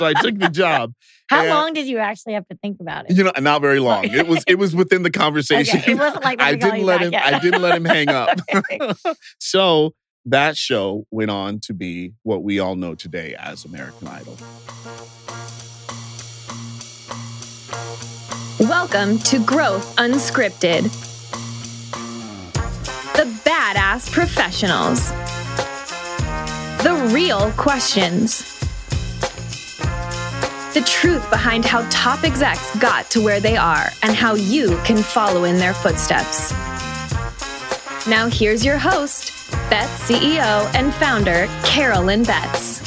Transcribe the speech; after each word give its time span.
so 0.00 0.06
I 0.06 0.14
took 0.14 0.38
the 0.38 0.48
job. 0.48 0.94
How 1.28 1.40
And- 1.42 1.50
long 1.50 1.72
did 1.74 1.86
you 1.86 1.98
actually 1.98 2.32
have 2.32 2.48
to 2.48 2.56
think 2.56 2.78
about 2.80 3.08
it? 3.10 3.16
You 3.16 3.24
know, 3.24 3.32
not 3.38 3.60
very 3.60 3.80
long. 3.80 4.04
It 4.04 4.26
was 4.26 4.42
it 4.46 4.54
was 4.58 4.74
within 4.74 5.02
the 5.02 5.10
conversation. 5.10 5.78
Okay, 5.78 5.92
it 5.92 5.98
wasn't 5.98 6.24
like, 6.24 6.40
I 6.42 6.52
let 6.52 6.54
me 6.54 6.60
call 6.60 6.70
didn't 6.70 6.86
let 6.86 7.02
him. 7.02 7.12
yet. 7.12 7.34
I 7.34 7.38
didn't 7.38 7.60
let 7.62 7.76
him 7.76 7.84
hang 7.84 8.08
up. 8.08 8.40
Okay. 8.54 8.78
so 9.38 9.94
that 10.24 10.56
show 10.56 11.06
went 11.10 11.30
on 11.30 11.60
to 11.60 11.74
be 11.74 12.14
what 12.22 12.42
we 12.42 12.58
all 12.60 12.76
know 12.76 12.94
today 12.94 13.34
as 13.38 13.64
American 13.66 14.08
Idol. 14.08 14.36
Welcome 18.58 19.18
to 19.20 19.38
Growth 19.44 19.94
Unscripted. 19.96 20.84
The 23.16 23.24
Badass 23.44 24.10
Professionals. 24.10 25.10
The 26.82 27.10
Real 27.14 27.50
Questions. 27.52 28.59
The 30.72 30.82
truth 30.82 31.28
behind 31.30 31.64
how 31.64 31.84
top 31.90 32.22
execs 32.22 32.78
got 32.78 33.10
to 33.10 33.20
where 33.20 33.40
they 33.40 33.56
are 33.56 33.90
and 34.04 34.14
how 34.14 34.34
you 34.34 34.76
can 34.84 34.98
follow 35.02 35.42
in 35.42 35.56
their 35.56 35.74
footsteps. 35.74 36.52
Now, 38.06 38.28
here's 38.28 38.64
your 38.64 38.78
host, 38.78 39.50
Betts 39.68 40.08
CEO 40.08 40.72
and 40.76 40.94
founder, 40.94 41.48
Carolyn 41.64 42.22
Betts. 42.22 42.80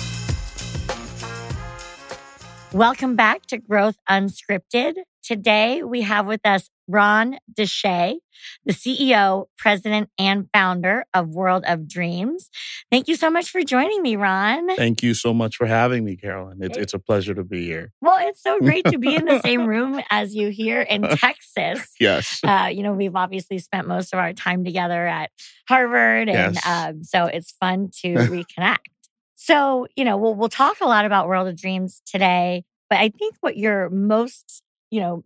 Welcome 2.72 3.18
back 3.18 3.46
to 3.48 3.58
Growth 3.58 3.98
Unscripted. 4.10 4.94
Today 5.22 5.84
we 5.84 6.04
have 6.04 6.26
with 6.26 6.46
us 6.46 6.70
Ron 6.94 7.38
DeShay, 7.52 8.18
the 8.66 8.74
CEO, 8.74 9.46
president, 9.58 10.10
and 10.20 10.48
founder 10.54 11.06
of 11.14 11.30
World 11.30 11.64
of 11.66 11.88
Dreams. 11.88 12.50
Thank 12.92 13.08
you 13.08 13.16
so 13.16 13.32
much 13.32 13.50
for 13.50 13.64
joining 13.64 14.02
me, 14.04 14.16
Ron. 14.16 14.76
Thank 14.76 15.02
you 15.02 15.14
so 15.16 15.34
much 15.34 15.56
for 15.56 15.66
having 15.66 16.06
me, 16.06 16.16
Carolyn. 16.16 16.60
It's, 16.62 16.78
it's 16.78 16.94
a 16.94 17.00
pleasure 17.00 17.34
to 17.34 17.44
be 17.44 17.66
here. 17.66 17.92
Well, 18.00 18.18
it's 18.20 18.44
so 18.44 18.60
great 18.60 18.86
to 18.86 19.00
be 19.00 19.16
in 19.16 19.26
the 19.26 19.40
same 19.42 19.66
room 19.74 20.00
as 20.12 20.36
you 20.36 20.50
here 20.50 20.82
in 20.82 21.02
Texas. 21.18 21.94
Yes. 22.00 22.40
Uh, 22.44 22.70
you 22.72 22.84
know, 22.84 22.94
we've 22.94 23.16
obviously 23.16 23.58
spent 23.58 23.88
most 23.88 24.14
of 24.14 24.20
our 24.20 24.34
time 24.34 24.64
together 24.64 25.08
at 25.08 25.32
Harvard, 25.68 26.30
and 26.30 26.54
Yes. 26.56 26.68
um, 26.68 27.04
so 27.04 27.26
it's 27.26 27.52
fun 27.60 27.90
to 28.02 28.08
reconnect. 28.16 28.78
So, 29.36 29.88
you 29.96 30.06
know, 30.06 30.16
we'll 30.18 30.36
we'll 30.36 30.48
talk 30.50 30.78
a 30.80 30.86
lot 30.86 31.06
about 31.06 31.28
World 31.28 31.48
of 31.48 31.58
Dreams 31.60 32.02
today, 32.06 32.64
but 32.90 33.00
I 33.00 33.10
think 33.10 33.36
what 33.42 33.58
you're 33.58 33.90
most, 33.90 34.62
you 34.92 35.02
know, 35.02 35.24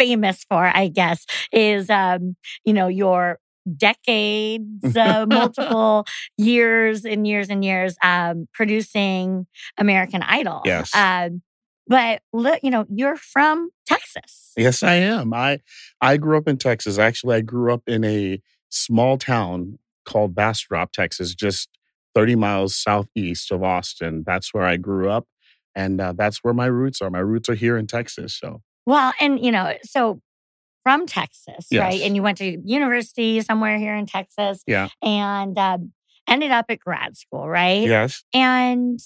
famous 0.00 0.44
for, 0.48 0.64
I 0.64 0.88
guess, 0.88 1.26
is 1.52 1.90
um, 1.90 2.36
you 2.64 2.72
know, 2.72 2.88
your 2.88 3.38
decades, 3.76 4.96
uh, 4.96 5.26
multiple 5.30 6.06
years 6.38 7.04
and 7.04 7.26
years 7.26 7.50
and 7.50 7.64
years 7.64 7.96
um, 8.02 8.48
producing 8.54 9.46
American 9.76 10.22
Idol. 10.22 10.62
Yes. 10.64 10.94
Um, 10.94 11.42
but 11.86 12.22
look, 12.32 12.60
you 12.62 12.70
know, 12.70 12.86
you're 12.88 13.16
from 13.16 13.70
Texas. 13.86 14.52
Yes, 14.56 14.82
I 14.82 14.94
am. 14.94 15.34
I 15.34 15.60
I 16.00 16.16
grew 16.16 16.38
up 16.38 16.46
in 16.46 16.56
Texas. 16.56 16.98
Actually, 16.98 17.36
I 17.36 17.40
grew 17.40 17.72
up 17.74 17.82
in 17.88 18.04
a 18.04 18.40
small 18.68 19.18
town 19.18 19.78
called 20.04 20.34
Bastrop, 20.34 20.92
Texas, 20.92 21.34
just 21.34 21.68
30 22.14 22.36
miles 22.36 22.76
southeast 22.76 23.50
of 23.50 23.62
Austin. 23.62 24.22
That's 24.24 24.54
where 24.54 24.64
I 24.64 24.76
grew 24.76 25.10
up. 25.10 25.26
And 25.74 26.00
uh, 26.00 26.12
that's 26.16 26.38
where 26.42 26.54
my 26.54 26.66
roots 26.66 27.00
are. 27.00 27.10
My 27.10 27.20
roots 27.20 27.48
are 27.48 27.54
here 27.54 27.76
in 27.76 27.86
Texas. 27.86 28.34
So, 28.34 28.62
Well, 28.86 29.12
and 29.20 29.44
you 29.44 29.52
know, 29.52 29.74
so 29.82 30.20
from 30.82 31.06
Texas, 31.06 31.66
right? 31.72 32.00
And 32.00 32.16
you 32.16 32.22
went 32.22 32.38
to 32.38 32.58
university 32.64 33.40
somewhere 33.42 33.78
here 33.78 33.94
in 33.94 34.06
Texas. 34.06 34.62
Yeah. 34.66 34.88
And 35.02 35.58
um, 35.58 35.92
ended 36.26 36.50
up 36.50 36.66
at 36.68 36.80
grad 36.80 37.16
school, 37.16 37.48
right? 37.48 37.86
yes. 37.86 38.24
And 38.32 38.98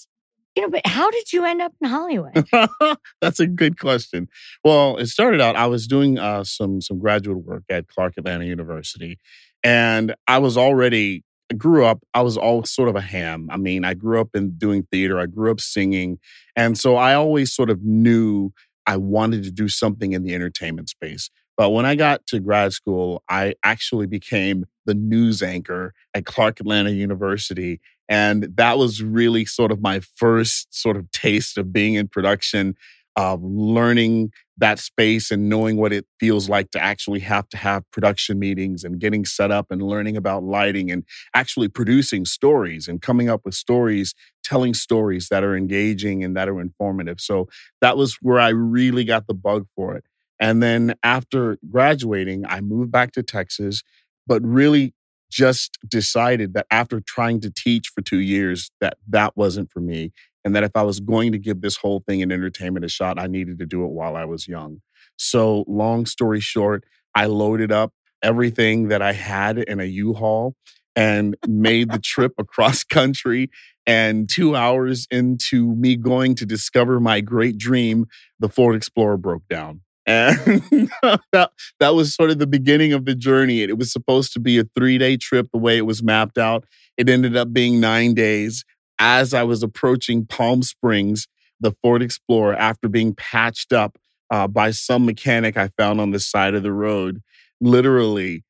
you 0.55 0.61
know, 0.61 0.69
but 0.69 0.87
how 0.87 1.11
did 1.11 1.33
you 1.33 1.43
end 1.43 1.61
up 1.61 1.73
in 1.81 1.89
Hollywood? 1.89 2.47
That's 3.21 3.41
a 3.41 3.47
good 3.47 3.77
question. 3.77 4.29
Well, 4.63 4.95
it 4.97 5.07
started 5.07 5.41
out 5.41 5.57
I 5.57 5.67
was 5.67 5.85
doing 5.85 6.17
uh, 6.17 6.45
some 6.45 6.79
some 6.79 6.97
graduate 6.97 7.43
work 7.45 7.63
at 7.69 7.87
Clark 7.89 8.13
Atlanta 8.17 8.45
University, 8.45 9.19
and 9.63 10.15
I 10.27 10.37
was 10.37 10.57
already 10.57 11.25
I 11.51 11.55
grew 11.55 11.83
up. 11.85 11.99
I 12.13 12.21
was 12.21 12.37
all 12.37 12.63
sort 12.63 12.87
of 12.87 12.95
a 12.95 13.01
ham. 13.01 13.49
I 13.51 13.57
mean, 13.57 13.83
I 13.83 13.95
grew 13.95 14.21
up 14.21 14.29
in 14.33 14.57
doing 14.57 14.87
theater. 14.91 15.19
I 15.19 15.25
grew 15.25 15.51
up 15.51 15.59
singing, 15.59 16.19
and 16.55 16.77
so 16.77 16.95
I 16.95 17.15
always 17.15 17.53
sort 17.53 17.69
of 17.69 17.83
knew 17.83 18.53
I 18.87 18.97
wanted 18.97 19.43
to 19.43 19.51
do 19.51 19.67
something 19.67 20.13
in 20.13 20.23
the 20.23 20.33
entertainment 20.35 20.89
space. 20.89 21.29
But 21.57 21.69
when 21.69 21.85
I 21.85 21.95
got 21.95 22.25
to 22.27 22.39
grad 22.39 22.73
school, 22.73 23.23
I 23.29 23.55
actually 23.63 24.07
became 24.07 24.65
the 24.85 24.93
news 24.93 25.41
anchor 25.41 25.93
at 26.13 26.25
Clark 26.25 26.59
Atlanta 26.59 26.91
University. 26.91 27.79
And 28.09 28.49
that 28.55 28.77
was 28.77 29.01
really 29.01 29.45
sort 29.45 29.71
of 29.71 29.81
my 29.81 29.99
first 29.99 30.73
sort 30.73 30.97
of 30.97 31.09
taste 31.11 31.57
of 31.57 31.71
being 31.71 31.95
in 31.95 32.07
production, 32.07 32.75
of 33.15 33.41
learning 33.43 34.31
that 34.57 34.79
space 34.79 35.31
and 35.31 35.49
knowing 35.49 35.77
what 35.77 35.93
it 35.93 36.05
feels 36.19 36.49
like 36.49 36.71
to 36.71 36.81
actually 36.81 37.19
have 37.19 37.47
to 37.49 37.57
have 37.57 37.89
production 37.91 38.39
meetings 38.39 38.83
and 38.83 38.99
getting 38.99 39.25
set 39.25 39.51
up 39.51 39.67
and 39.69 39.81
learning 39.81 40.17
about 40.17 40.43
lighting 40.43 40.91
and 40.91 41.03
actually 41.33 41.67
producing 41.67 42.25
stories 42.25 42.87
and 42.87 43.01
coming 43.01 43.29
up 43.29 43.41
with 43.45 43.53
stories, 43.53 44.13
telling 44.43 44.73
stories 44.73 45.27
that 45.29 45.43
are 45.43 45.55
engaging 45.55 46.23
and 46.23 46.35
that 46.37 46.49
are 46.49 46.61
informative. 46.61 47.19
So 47.19 47.47
that 47.81 47.97
was 47.97 48.17
where 48.21 48.39
I 48.39 48.49
really 48.49 49.03
got 49.03 49.27
the 49.27 49.33
bug 49.33 49.67
for 49.75 49.95
it. 49.95 50.05
And 50.39 50.61
then 50.61 50.95
after 51.03 51.57
graduating, 51.69 52.45
I 52.45 52.61
moved 52.61 52.91
back 52.91 53.11
to 53.13 53.23
Texas, 53.23 53.83
but 54.27 54.41
really 54.43 54.93
just 55.31 55.77
decided 55.87 56.53
that 56.53 56.67
after 56.71 57.01
trying 57.01 57.41
to 57.41 57.51
teach 57.51 57.89
for 57.93 58.01
two 58.01 58.19
years, 58.19 58.71
that 58.79 58.97
that 59.07 59.35
wasn't 59.35 59.71
for 59.71 59.79
me. 59.79 60.11
And 60.45 60.55
that 60.55 60.63
if 60.63 60.71
I 60.75 60.83
was 60.83 60.99
going 60.99 61.31
to 61.33 61.39
give 61.39 61.61
this 61.61 61.75
whole 61.75 62.03
thing 62.07 62.21
in 62.21 62.31
entertainment 62.31 62.85
a 62.85 62.89
shot, 62.89 63.19
I 63.19 63.27
needed 63.27 63.57
to 63.59 63.65
do 63.65 63.83
it 63.83 63.91
while 63.91 64.15
I 64.15 64.25
was 64.25 64.47
young. 64.47 64.81
So, 65.17 65.65
long 65.67 66.05
story 66.05 66.39
short, 66.39 66.83
I 67.15 67.25
loaded 67.25 67.71
up 67.71 67.91
everything 68.21 68.89
that 68.89 69.01
I 69.01 69.13
had 69.13 69.57
in 69.57 69.79
a 69.79 69.85
U 69.85 70.13
Haul 70.13 70.55
and 70.95 71.35
made 71.47 71.91
the 71.91 71.99
trip 71.99 72.33
across 72.39 72.83
country. 72.83 73.49
And 73.87 74.27
two 74.27 74.55
hours 74.55 75.07
into 75.11 75.75
me 75.75 75.95
going 75.95 76.35
to 76.35 76.45
discover 76.45 76.99
my 76.99 77.21
great 77.21 77.57
dream, 77.57 78.07
the 78.39 78.49
Ford 78.49 78.75
Explorer 78.75 79.17
broke 79.17 79.47
down. 79.47 79.81
And 80.07 80.91
that, 81.31 81.51
that 81.79 81.95
was 81.95 82.13
sort 82.13 82.29
of 82.29 82.37
the 82.37 82.45
beginning 82.45 82.93
of 82.93 83.05
the 83.05 83.15
journey. 83.15 83.61
It 83.61 83.75
was 83.75 83.91
supposed 83.91 84.33
to 84.33 84.39
be 84.39 84.59
a 84.59 84.63
three 84.75 84.99
day 84.99 85.17
trip 85.17 85.47
the 85.51 85.57
way 85.57 85.77
it 85.79 85.87
was 85.87 86.03
mapped 86.03 86.37
out. 86.37 86.63
It 86.95 87.09
ended 87.09 87.35
up 87.35 87.51
being 87.51 87.79
nine 87.79 88.13
days. 88.13 88.63
As 88.99 89.33
I 89.33 89.43
was 89.43 89.63
approaching 89.63 90.25
Palm 90.25 90.63
Springs, 90.63 91.27
the 91.59 91.71
Ford 91.71 92.01
Explorer, 92.01 92.55
after 92.55 92.87
being 92.87 93.13
patched 93.13 93.73
up 93.73 93.97
uh, 94.29 94.47
by 94.47 94.71
some 94.71 95.05
mechanic 95.05 95.57
I 95.57 95.69
found 95.77 96.01
on 96.01 96.11
the 96.11 96.19
side 96.19 96.55
of 96.55 96.63
the 96.63 96.73
road, 96.73 97.21
literally 97.61 98.43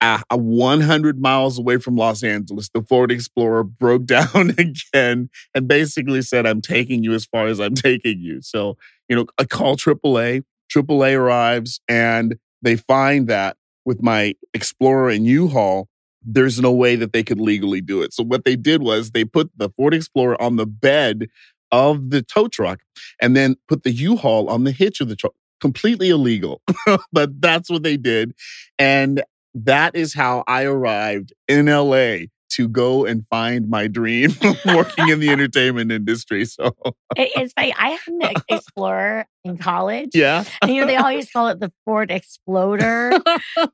a, 0.00 0.22
a 0.30 0.36
100 0.36 1.20
miles 1.20 1.58
away 1.58 1.78
from 1.78 1.96
Los 1.96 2.22
Angeles, 2.22 2.68
the 2.72 2.82
Ford 2.82 3.10
Explorer 3.10 3.64
broke 3.64 4.04
down 4.04 4.50
again 4.58 5.30
and 5.54 5.68
basically 5.68 6.22
said, 6.22 6.46
I'm 6.46 6.60
taking 6.60 7.02
you 7.02 7.12
as 7.12 7.26
far 7.26 7.46
as 7.46 7.60
I'm 7.60 7.74
taking 7.74 8.20
you. 8.20 8.40
So, 8.42 8.76
you 9.08 9.16
know, 9.16 9.26
I 9.38 9.44
call 9.44 9.76
AAA. 9.76 10.42
AAA 10.74 11.16
arrives 11.16 11.80
and 11.88 12.36
they 12.60 12.76
find 12.76 13.28
that 13.28 13.56
with 13.84 14.02
my 14.02 14.34
Explorer 14.52 15.10
and 15.10 15.24
U-Haul, 15.24 15.88
there's 16.26 16.60
no 16.60 16.72
way 16.72 16.96
that 16.96 17.12
they 17.12 17.22
could 17.22 17.40
legally 17.40 17.80
do 17.80 18.02
it. 18.02 18.12
So 18.12 18.24
what 18.24 18.44
they 18.44 18.56
did 18.56 18.82
was 18.82 19.12
they 19.12 19.24
put 19.24 19.50
the 19.56 19.70
Ford 19.70 19.94
Explorer 19.94 20.40
on 20.42 20.56
the 20.56 20.66
bed 20.66 21.28
of 21.72 22.10
the 22.10 22.22
tow 22.22 22.48
truck 22.48 22.80
and 23.20 23.36
then 23.36 23.56
put 23.68 23.84
the 23.84 23.92
U-Haul 23.92 24.48
on 24.50 24.64
the 24.64 24.72
hitch 24.72 25.00
of 25.00 25.08
the 25.08 25.16
truck. 25.16 25.34
Completely 25.60 26.10
illegal, 26.10 26.60
but 27.12 27.40
that's 27.40 27.70
what 27.70 27.82
they 27.82 27.96
did. 27.96 28.34
And 28.78 29.22
that 29.54 29.96
is 29.96 30.12
how 30.12 30.44
I 30.46 30.64
arrived 30.64 31.32
in 31.48 31.66
LA 31.66 32.26
to 32.50 32.68
go 32.68 33.04
and 33.04 33.24
find 33.30 33.68
my 33.68 33.86
dream 33.86 34.30
working 34.66 35.08
in 35.08 35.20
the 35.20 35.28
entertainment 35.30 35.90
industry. 35.92 36.44
So, 36.44 36.72
it's 37.16 37.52
funny. 37.54 37.74
I 37.78 37.90
had 37.90 38.00
an 38.08 38.34
Explorer 38.48 39.26
in 39.44 39.58
college. 39.58 40.10
yeah. 40.14 40.44
And, 40.62 40.70
you 40.72 40.80
know, 40.80 40.86
they 40.86 40.96
always 40.96 41.30
call 41.30 41.48
it 41.48 41.60
the 41.60 41.72
Ford 41.84 42.10
Exploder. 42.10 43.12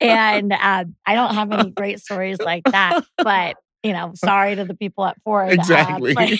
and 0.01 0.53
uh, 0.53 0.85
I 1.07 1.15
don't 1.15 1.35
have 1.35 1.53
any 1.53 1.71
great 1.71 2.01
stories 2.01 2.39
like 2.41 2.65
that. 2.65 3.05
But, 3.19 3.57
you 3.83 3.93
know, 3.93 4.13
sorry 4.15 4.55
to 4.57 4.65
the 4.65 4.75
people 4.75 5.05
at 5.05 5.17
Ford. 5.25 5.49
uh, 5.49 5.53
Exactly. 5.53 6.15
but, 6.15 6.31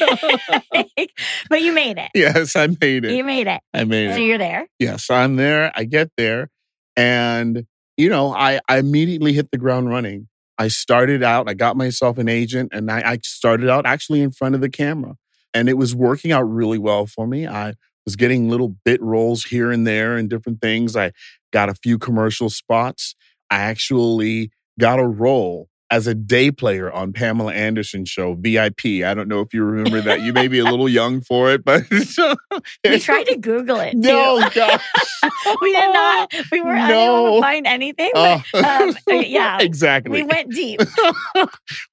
but 1.51 1.63
you 1.63 1.73
made 1.73 1.99
it. 1.99 2.11
Yes, 2.15 2.57
I 2.57 2.69
made 2.81 3.05
it. 3.05 3.13
You 3.13 3.25
made 3.25 3.47
it. 3.47 3.61
I 3.75 3.85
made 3.85 4.09
So 4.09 4.13
it. 4.13 4.17
So 4.17 4.21
you're 4.23 4.39
there. 4.39 4.67
Yes, 4.79 5.11
I'm 5.11 5.37
there. 5.37 5.73
I 5.75 5.85
get 5.85 6.11
there. 6.17 6.51
And, 6.97 7.67
you 7.97 8.09
know, 8.09 8.35
I, 8.35 8.61
I 8.69 8.79
immediately 8.79 9.33
hit 9.33 9.51
the 9.51 9.59
ground 9.59 9.89
running. 9.89 10.29
I 10.59 10.69
started 10.69 11.23
out, 11.23 11.49
I 11.49 11.55
got 11.55 11.77
myself 11.77 12.19
an 12.19 12.29
agent, 12.29 12.71
and 12.73 12.91
I, 12.91 13.13
I 13.13 13.19
started 13.23 13.69
out 13.69 13.87
actually 13.87 14.21
in 14.21 14.31
front 14.31 14.55
of 14.55 14.61
the 14.61 14.71
camera. 14.71 15.15
And 15.55 15.69
it 15.69 15.77
was 15.77 15.95
working 15.95 16.33
out 16.33 16.43
really 16.43 16.79
well 16.79 17.07
for 17.07 17.27
me. 17.27 17.47
I 17.47 17.75
was 18.05 18.17
getting 18.17 18.49
little 18.49 18.77
bit 18.85 19.01
roles 19.03 19.45
here 19.45 19.71
and 19.71 19.87
there 19.87 20.17
and 20.17 20.29
different 20.29 20.61
things. 20.61 20.97
I 20.97 21.13
got 21.53 21.69
a 21.69 21.75
few 21.75 21.99
commercial 21.99 22.51
spots. 22.51 23.15
I 23.51 23.59
actually 23.59 24.51
got 24.79 24.99
a 24.99 25.07
role 25.07 25.69
as 25.93 26.07
a 26.07 26.15
day 26.15 26.51
player 26.51 26.91
on 26.91 27.13
Pamela 27.13 27.53
Anderson's 27.53 28.09
show, 28.09 28.33
VIP. 28.35 29.05
I 29.05 29.13
don't 29.15 29.29
know 29.29 29.41
if 29.41 29.53
you 29.53 29.63
remember 29.63 30.01
that. 30.01 30.23
You 30.23 30.33
may 30.33 30.49
be 30.49 30.59
a 30.59 30.65
little 30.65 30.89
young 30.89 31.21
for 31.21 31.53
it, 31.53 31.65
but 31.67 31.83
we 32.85 32.99
tried 32.99 33.25
to 33.25 33.37
Google 33.37 33.79
it. 33.79 33.93
Too. 33.93 33.99
No, 33.99 34.41
gosh. 34.55 34.83
we 35.61 35.73
did 35.73 35.93
not. 35.93 36.35
We 36.51 36.63
were 36.63 36.75
No. 36.75 37.27
unable 37.27 37.37
to 37.37 37.41
find 37.43 37.67
anything. 37.67 38.11
But, 38.15 38.43
Oh. 38.55 38.89
um, 38.89 38.97
yeah, 39.23 39.59
exactly. 39.61 40.11
we 40.13 40.23
went 40.23 40.51
deep. 40.51 40.81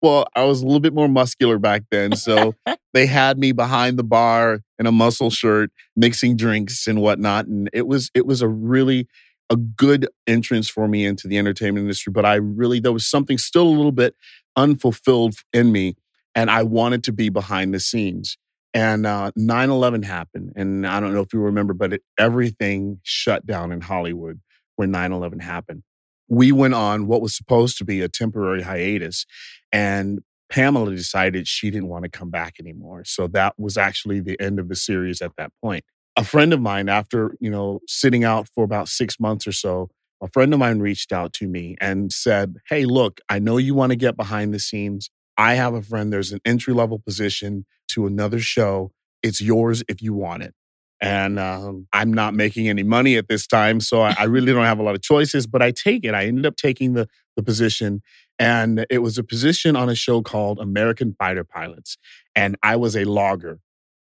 well, 0.02 0.28
I 0.34 0.46
was 0.46 0.62
a 0.62 0.66
little 0.66 0.80
bit 0.80 0.94
more 0.94 1.10
muscular 1.10 1.60
back 1.60 1.84
then. 1.92 2.16
So 2.16 2.56
they 2.94 3.06
had 3.06 3.38
me 3.38 3.52
behind 3.52 4.00
the 4.00 4.04
bar 4.04 4.62
in 4.80 4.86
a 4.86 4.92
muscle 4.94 5.30
shirt, 5.30 5.72
mixing 5.98 6.38
drinks 6.38 6.88
and 6.88 7.02
whatnot. 7.02 7.48
And 7.48 7.70
it 7.74 7.86
was 7.86 8.10
it 8.14 8.26
was 8.26 8.42
a 8.42 8.48
really 8.48 9.08
a 9.50 9.56
good 9.56 10.08
entrance 10.28 10.70
for 10.70 10.88
me 10.88 11.06
into 11.06 11.28
the 11.28 11.38
entertainment 11.38 11.84
industry. 11.84 12.12
But 12.12 12.26
I 12.26 12.36
really 12.36 12.80
there 12.80 12.92
was 12.92 13.08
something 13.08 13.38
still 13.38 13.68
a 13.68 13.70
little 13.70 13.92
bit 13.92 14.16
unfulfilled 14.56 15.36
in 15.54 15.72
me. 15.72 15.96
And 16.36 16.52
I 16.52 16.64
wanted 16.64 17.04
to 17.06 17.12
be 17.12 17.30
behind 17.30 17.74
the 17.74 17.80
scenes. 17.80 18.38
And 18.74 19.06
uh, 19.06 19.32
9-11 19.38 20.06
happened. 20.06 20.54
And 20.56 20.86
I 20.86 21.00
don't 21.00 21.14
know 21.14 21.22
if 21.22 21.34
you 21.34 21.40
remember, 21.40 21.74
but 21.74 21.94
it, 21.94 22.04
everything 22.20 23.00
shut 23.04 23.46
down 23.46 23.72
in 23.72 23.82
Hollywood 23.82 24.40
when 24.76 24.92
9-11 24.92 25.42
happened. 25.42 25.84
We 26.28 26.52
went 26.52 26.76
on 26.76 27.08
what 27.08 27.22
was 27.22 27.36
supposed 27.36 27.80
to 27.80 27.86
be 27.86 28.02
a 28.02 28.08
temporary 28.08 28.62
hiatus. 28.62 29.26
And 29.72 30.20
Pamela 30.52 30.92
decided 30.96 31.48
she 31.48 31.72
didn't 31.72 31.90
want 31.90 32.04
to 32.04 32.10
come 32.10 32.30
back 32.30 32.56
anymore. 32.60 33.04
So 33.06 33.28
that 33.30 33.56
was 33.58 33.76
actually 33.76 34.20
the 34.20 34.40
end 34.40 34.60
of 34.60 34.70
the 34.70 34.76
series 34.76 35.22
at 35.22 35.32
that 35.38 35.52
point. 35.64 35.84
A 36.20 36.24
friend 36.26 36.52
of 36.52 36.60
mine, 36.60 36.90
after, 36.90 37.38
you 37.40 37.50
know, 37.50 37.80
sitting 37.88 38.26
out 38.26 38.50
for 38.54 38.66
about 38.66 38.90
six 38.90 39.22
months 39.22 39.48
or 39.48 39.54
so, 39.54 39.90
a 40.22 40.28
friend 40.28 40.54
of 40.54 40.60
mine 40.60 40.80
reached 40.80 41.14
out 41.14 41.32
to 41.36 41.48
me 41.48 41.78
and 41.80 42.12
said, 42.12 42.58
Hey, 42.68 42.84
look, 42.84 43.22
I 43.30 43.40
know 43.40 43.56
you 43.56 43.74
want 43.74 43.92
to 43.92 43.96
get 43.96 44.18
behind 44.18 44.54
the 44.54 44.60
scenes. 44.60 45.10
I 45.38 45.54
have 45.54 45.74
a 45.74 45.82
friend, 45.82 46.12
there's 46.12 46.34
an 46.34 46.42
entry 46.44 46.74
level 46.74 47.00
position 47.00 47.66
to 47.92 48.06
another 48.06 48.40
show. 48.42 48.92
It's 49.24 49.40
yours 49.40 49.82
if 49.88 50.02
you 50.02 50.14
want 50.14 50.44
it. 50.44 50.54
And 51.00 51.40
um, 51.40 51.88
I'm 51.94 52.14
not 52.14 52.34
making 52.34 52.68
any 52.68 52.84
money 52.84 53.16
at 53.16 53.30
this 53.30 53.48
time. 53.48 53.80
So 53.80 54.02
I, 54.02 54.14
I 54.20 54.24
really 54.26 54.52
don't 54.52 54.66
have 54.66 54.80
a 54.80 54.84
lot 54.84 54.96
of 54.96 55.02
choices, 55.02 55.48
but 55.48 55.62
I 55.62 55.72
take 55.72 56.04
it. 56.04 56.14
I 56.14 56.26
ended 56.26 56.46
up 56.46 56.58
taking 56.58 56.96
the, 56.96 57.08
the 57.38 57.44
position. 57.44 58.02
And 58.38 58.86
it 58.90 58.98
was 58.98 59.18
a 59.18 59.24
position 59.24 59.78
on 59.78 59.88
a 59.88 59.96
show 59.96 60.22
called 60.22 60.60
American 60.60 61.16
Fighter 61.18 61.46
Pilots. 61.46 61.98
And 62.36 62.58
I 62.62 62.76
was 62.76 62.98
a 62.98 63.06
logger. 63.06 63.62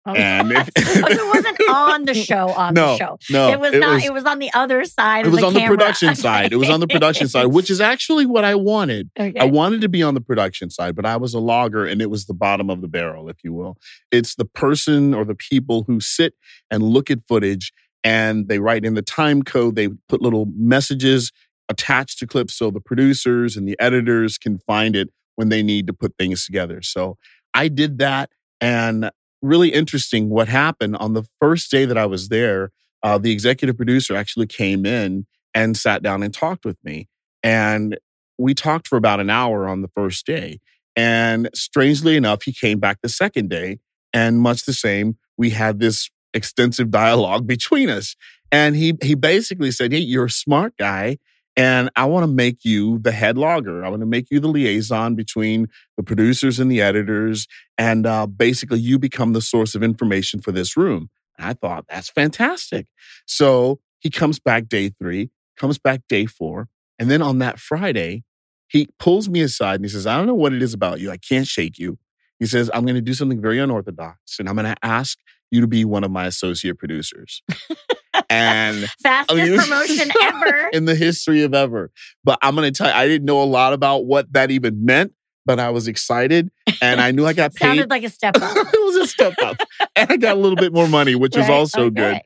Oh. 0.08 0.14
And 0.14 0.52
if- 0.52 0.70
Oh, 0.78 1.08
it 1.08 1.36
wasn't 1.36 1.58
on 1.70 2.06
the 2.06 2.14
show. 2.14 2.50
On 2.50 2.74
No, 2.74 2.92
the 2.92 2.98
show, 2.98 3.18
No, 3.32 3.50
it 3.50 3.60
was 3.60 3.74
not. 3.74 4.04
it 4.04 4.14
was 4.14 4.24
on 4.26 4.40
the 4.40 4.52
other 4.54 4.84
side. 4.86 5.26
it 5.26 5.30
was 5.30 5.40
the 5.42 5.48
on 5.48 5.54
the 5.54 5.66
production 5.66 6.16
side. 6.28 6.54
It 6.54 6.58
was 6.58 6.70
on 6.70 6.80
the 6.80 6.88
production 6.88 7.28
side, 7.28 7.48
which 7.48 7.70
is 7.70 7.82
actually 7.82 8.26
what 8.26 8.44
I 8.44 8.56
wanted. 8.56 9.10
Okay. 9.20 9.40
I 9.40 9.46
wanted 9.46 9.82
to 9.82 9.90
be 9.90 10.04
on 10.04 10.14
the 10.14 10.22
production 10.22 10.70
side, 10.70 10.96
but 10.96 11.06
I 11.06 11.18
was 11.18 11.34
a 11.34 11.40
logger 11.40 11.86
and 11.86 12.02
it 12.02 12.10
was 12.10 12.26
the 12.26 12.34
bottom 12.34 12.70
of 12.70 12.82
the 12.82 12.88
barrel, 12.88 13.30
if 13.30 13.38
you 13.44 13.54
will. 13.54 13.78
It's 14.12 14.36
the 14.36 14.46
person 14.46 15.14
or 15.14 15.26
the 15.26 15.36
people 15.36 15.84
who 15.88 16.00
sit 16.00 16.34
and 16.70 16.84
look 16.84 17.10
at 17.10 17.20
footage 17.28 17.74
and 18.04 18.48
they 18.48 18.60
write 18.60 18.86
in 18.86 18.94
the 18.94 19.02
time 19.02 19.42
code. 19.42 19.76
They 19.76 19.90
put 20.08 20.22
little 20.22 20.46
messages 20.56 21.32
attached 21.68 22.20
to 22.20 22.28
clips 22.28 22.54
so 22.54 22.70
the 22.70 22.80
producers 22.80 23.58
and 23.58 23.68
the 23.68 23.76
editors 23.80 24.38
can 24.38 24.60
find 24.68 24.96
it 24.96 25.10
when 25.36 25.50
they 25.50 25.64
need 25.64 25.88
to 25.88 25.94
put 25.94 26.14
things 26.20 26.46
together. 26.46 26.84
So 26.84 27.18
I 27.56 27.68
did 27.70 27.98
that. 27.98 28.30
And 28.62 29.10
really 29.46 29.70
interesting 29.70 30.30
what 30.30 30.48
happened 30.48 30.98
on 30.98 31.14
the 31.14 31.24
first 31.40 31.72
day 31.72 31.86
that 31.86 31.98
I 31.98 32.06
was 32.06 32.30
there. 32.30 32.72
Uh, 33.04 33.18
the 33.18 33.32
executive 33.32 33.78
producer 33.78 34.16
actually 34.16 34.48
came 34.48 34.86
in 34.86 35.26
and 35.54 35.78
sat 35.78 36.02
down 36.02 36.24
and 36.24 36.34
talked 36.34 36.66
with 36.66 36.78
me. 36.84 37.08
And 37.44 37.98
we 38.38 38.54
talked 38.54 38.88
for 38.88 38.98
about 38.98 39.20
an 39.20 39.30
hour 39.30 39.68
on 39.68 39.82
the 39.82 39.88
first 39.90 40.26
day. 40.26 40.60
And 40.96 41.50
strangely 41.54 42.16
enough, 42.16 42.44
he 42.44 42.54
came 42.54 42.80
back 42.80 43.00
the 43.02 43.10
second 43.10 43.50
day. 43.50 43.80
And 44.14 44.40
much 44.40 44.66
the 44.66 44.74
same, 44.74 45.18
we 45.38 45.52
had 45.52 45.80
this 45.80 46.10
extensive 46.34 46.90
dialogue 46.90 47.46
between 47.56 47.90
us. 47.90 48.16
And 48.52 48.76
he 48.76 48.94
he 49.02 49.16
basically 49.16 49.72
said, 49.72 49.92
Hey, 49.92 50.00
you're 50.00 50.26
a 50.26 50.30
smart 50.30 50.76
guy. 50.78 51.18
And 51.58 51.90
I 51.96 52.06
want 52.06 52.24
to 52.24 52.32
make 52.32 52.66
you 52.66 53.00
the 53.00 53.12
head 53.12 53.38
logger. 53.38 53.86
I 53.86 53.90
want 53.90 54.02
to 54.02 54.06
make 54.08 54.28
you 54.30 54.40
the 54.40 54.48
liaison 54.48 55.16
between 55.16 55.68
the 55.96 56.04
producers 56.04 56.60
and 56.60 56.70
the 56.70 56.82
editors. 56.82 57.48
And 57.78 58.06
uh, 58.06 58.28
basically, 58.28 58.80
you 58.80 59.00
become 59.00 59.34
the 59.34 59.42
source 59.42 59.74
of 59.74 59.82
information 59.82 60.42
for 60.42 60.52
this 60.52 60.76
room. 60.76 61.10
And 61.38 61.48
I 61.48 61.54
thought, 61.54 61.86
that's 61.88 62.10
fantastic. 62.10 62.88
So 63.26 63.80
he 64.00 64.10
comes 64.10 64.40
back 64.40 64.68
day 64.68 64.90
three, 64.90 65.32
comes 65.58 65.78
back 65.78 66.02
day 66.10 66.26
four. 66.26 66.68
And 67.00 67.10
then 67.10 67.22
on 67.22 67.40
that 67.40 67.60
Friday, 67.60 68.24
he 68.68 68.90
pulls 69.00 69.30
me 69.30 69.42
aside 69.42 69.76
and 69.76 69.86
he 69.86 69.90
says, 69.90 70.08
I 70.08 70.18
don't 70.18 70.28
know 70.28 70.34
what 70.34 70.54
it 70.54 70.62
is 70.62 70.74
about 70.74 71.00
you. 71.00 71.12
I 71.12 71.18
can't 71.18 71.48
shake 71.48 71.78
you. 71.78 71.98
He 72.40 72.46
says, 72.46 72.70
I'm 72.74 72.84
going 72.84 72.96
to 72.96 73.02
do 73.02 73.14
something 73.14 73.42
very 73.42 73.60
unorthodox 73.60 74.40
and 74.40 74.50
I'm 74.50 74.56
going 74.56 74.66
to 74.66 74.76
ask 74.86 75.18
you 75.52 75.62
to 75.62 75.68
be 75.68 75.86
one 75.86 76.04
of 76.04 76.12
my 76.12 76.26
associate 76.26 76.78
producers. 76.78 77.42
and 78.30 78.86
Fastest 79.04 79.32
oh, 79.32 79.42
I 79.42 79.50
mean- 79.50 79.60
promotion 79.60 80.10
ever. 80.24 80.70
in 80.74 80.86
the 80.86 80.96
history 80.96 81.44
of 81.44 81.54
ever. 81.54 81.92
But 82.24 82.40
I'm 82.42 82.56
going 82.56 82.72
to 82.72 82.78
tell 82.78 82.88
you, 82.88 82.94
I 82.94 83.08
didn't 83.08 83.26
know 83.26 83.42
a 83.42 83.46
lot 83.46 83.74
about 83.74 84.06
what 84.06 84.32
that 84.34 84.52
even 84.52 84.86
meant, 84.86 85.14
but 85.46 85.60
I 85.60 85.70
was 85.70 85.88
excited 85.88 86.50
and 86.82 87.00
I 87.02 87.12
knew 87.12 87.26
I 87.26 87.34
got 87.34 87.54
paid. 87.56 87.66
It 87.66 87.70
sounded 87.70 87.90
like 87.90 88.04
a 88.04 88.10
step 88.10 88.36
up. 88.42 88.56
it 88.56 88.86
was 88.86 88.96
a 88.96 89.08
step 89.08 89.34
up. 89.44 89.58
and 89.96 90.12
I 90.12 90.18
got 90.18 90.38
a 90.38 90.40
little 90.40 90.56
bit 90.58 90.74
more 90.74 90.88
money, 90.88 91.16
which 91.16 91.36
was 91.36 91.48
Right, 91.48 91.56
also 91.56 91.90
good. 91.90 92.20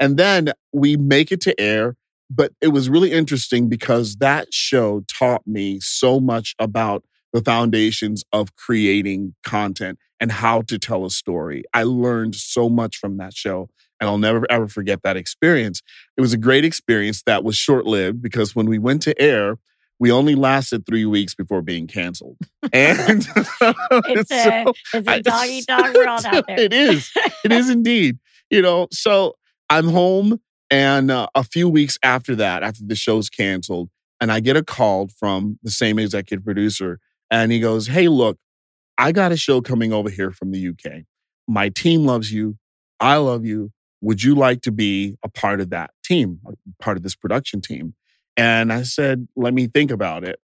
And 0.00 0.16
then 0.16 0.52
we 0.72 0.96
make 0.96 1.32
it 1.32 1.40
to 1.42 1.58
air. 1.60 1.96
But 2.28 2.52
it 2.60 2.68
was 2.68 2.88
really 2.88 3.12
interesting 3.12 3.68
because 3.68 4.16
that 4.16 4.52
show 4.52 5.02
taught 5.06 5.46
me 5.46 5.78
so 5.80 6.18
much 6.18 6.56
about 6.58 7.04
the 7.32 7.40
foundations 7.40 8.24
of 8.32 8.56
creating 8.56 9.34
content 9.44 9.98
and 10.18 10.32
how 10.32 10.62
to 10.62 10.76
tell 10.76 11.04
a 11.04 11.10
story. 11.10 11.62
I 11.72 11.84
learned 11.84 12.34
so 12.34 12.68
much 12.68 12.96
from 12.96 13.18
that 13.18 13.32
show, 13.32 13.68
and 14.00 14.08
I'll 14.08 14.18
never 14.18 14.46
ever 14.50 14.68
forget 14.68 15.02
that 15.04 15.16
experience. 15.16 15.82
It 16.16 16.20
was 16.20 16.32
a 16.32 16.38
great 16.38 16.64
experience 16.64 17.22
that 17.26 17.44
was 17.44 17.56
short 17.56 17.86
lived 17.86 18.22
because 18.22 18.54
when 18.54 18.66
we 18.66 18.78
went 18.78 19.02
to 19.02 19.20
air, 19.20 19.58
we 19.98 20.10
only 20.12 20.34
lasted 20.34 20.84
three 20.86 21.06
weeks 21.06 21.34
before 21.34 21.62
being 21.62 21.86
canceled. 21.86 22.36
And 22.72 23.26
It's 23.36 24.28
so- 24.28 24.72
a 24.94 24.98
it's 24.98 25.08
a 25.08 25.10
I- 25.10 25.20
dog 25.66 25.84
dog 25.84 25.94
world 25.96 26.20
out 26.26 26.46
there. 26.46 26.60
it 26.60 26.72
is. 26.72 27.10
It 27.44 27.52
is 27.52 27.70
indeed. 27.70 28.18
You 28.50 28.62
know, 28.62 28.86
so 28.92 29.36
I'm 29.70 29.88
home, 29.88 30.40
and 30.70 31.10
uh, 31.10 31.26
a 31.34 31.42
few 31.42 31.68
weeks 31.68 31.98
after 32.02 32.36
that, 32.36 32.62
after 32.62 32.82
the 32.86 32.94
show's 32.94 33.28
canceled, 33.28 33.88
and 34.20 34.30
I 34.30 34.38
get 34.40 34.56
a 34.56 34.62
call 34.62 35.08
from 35.08 35.58
the 35.64 35.70
same 35.70 35.98
executive 35.98 36.44
producer, 36.44 37.00
and 37.30 37.50
he 37.50 37.58
goes, 37.58 37.88
"Hey, 37.88 38.06
look, 38.08 38.38
I 38.98 39.10
got 39.12 39.32
a 39.32 39.36
show 39.36 39.60
coming 39.60 39.92
over 39.92 40.10
here 40.10 40.30
from 40.30 40.52
the 40.52 40.68
UK. 40.68 41.02
My 41.48 41.70
team 41.70 42.04
loves 42.06 42.32
you. 42.32 42.56
I 43.00 43.16
love 43.16 43.44
you. 43.44 43.72
Would 44.06 44.22
you 44.22 44.36
like 44.36 44.62
to 44.62 44.70
be 44.70 45.16
a 45.24 45.28
part 45.28 45.60
of 45.60 45.70
that 45.70 45.90
team, 46.04 46.38
part 46.80 46.96
of 46.96 47.02
this 47.02 47.16
production 47.16 47.60
team?" 47.60 47.94
And 48.36 48.72
I 48.72 48.82
said, 48.82 49.26
"Let 49.34 49.52
me 49.52 49.66
think 49.66 49.90
about 49.90 50.22
it." 50.22 50.38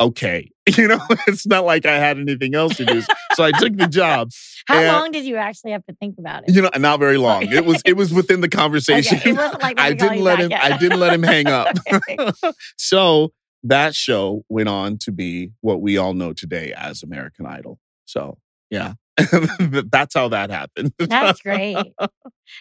Okay, 0.00 0.48
you 0.78 0.86
know, 0.86 1.00
it's 1.26 1.44
not 1.44 1.64
like 1.64 1.84
I 1.84 1.98
had 1.98 2.18
anything 2.18 2.54
else 2.54 2.76
to 2.76 2.84
do, 2.84 3.02
so 3.34 3.42
I 3.42 3.50
took 3.50 3.76
the 3.76 3.88
job. 3.88 4.30
How 4.66 4.78
And- 4.78 4.86
long 4.86 5.10
did 5.10 5.24
you 5.24 5.34
actually 5.34 5.72
have 5.72 5.84
to 5.86 5.94
think 5.96 6.14
about 6.18 6.44
it? 6.48 6.54
You 6.54 6.62
know, 6.62 6.70
not 6.78 7.00
very 7.00 7.16
long. 7.18 7.42
It 7.52 7.64
was 7.66 7.82
it 7.84 7.96
was 7.96 8.14
within 8.14 8.40
the 8.40 8.48
conversation. 8.48 9.18
Okay, 9.18 9.30
it 9.30 9.36
wasn't 9.44 9.62
like, 9.62 9.80
I 9.80 9.94
didn't 9.94 10.22
let 10.22 10.38
him. 10.38 10.52
yet. 10.52 10.62
I 10.62 10.76
didn't 10.78 11.00
let 11.00 11.12
him 11.12 11.24
hang 11.24 11.48
up. 11.48 11.76
So 12.76 13.32
that 13.64 13.94
show 13.96 14.44
went 14.48 14.68
on 14.68 14.98
to 14.98 15.10
be 15.10 15.50
what 15.60 15.80
we 15.80 15.98
all 15.98 16.14
know 16.14 16.32
today 16.32 16.72
as 16.76 17.02
American 17.02 17.46
Idol. 17.46 17.80
So 18.04 18.38
yeah, 18.70 18.92
that's 19.90 20.14
how 20.14 20.28
that 20.28 20.50
happened. 20.50 20.92
That's 20.98 21.40
great. 21.40 21.76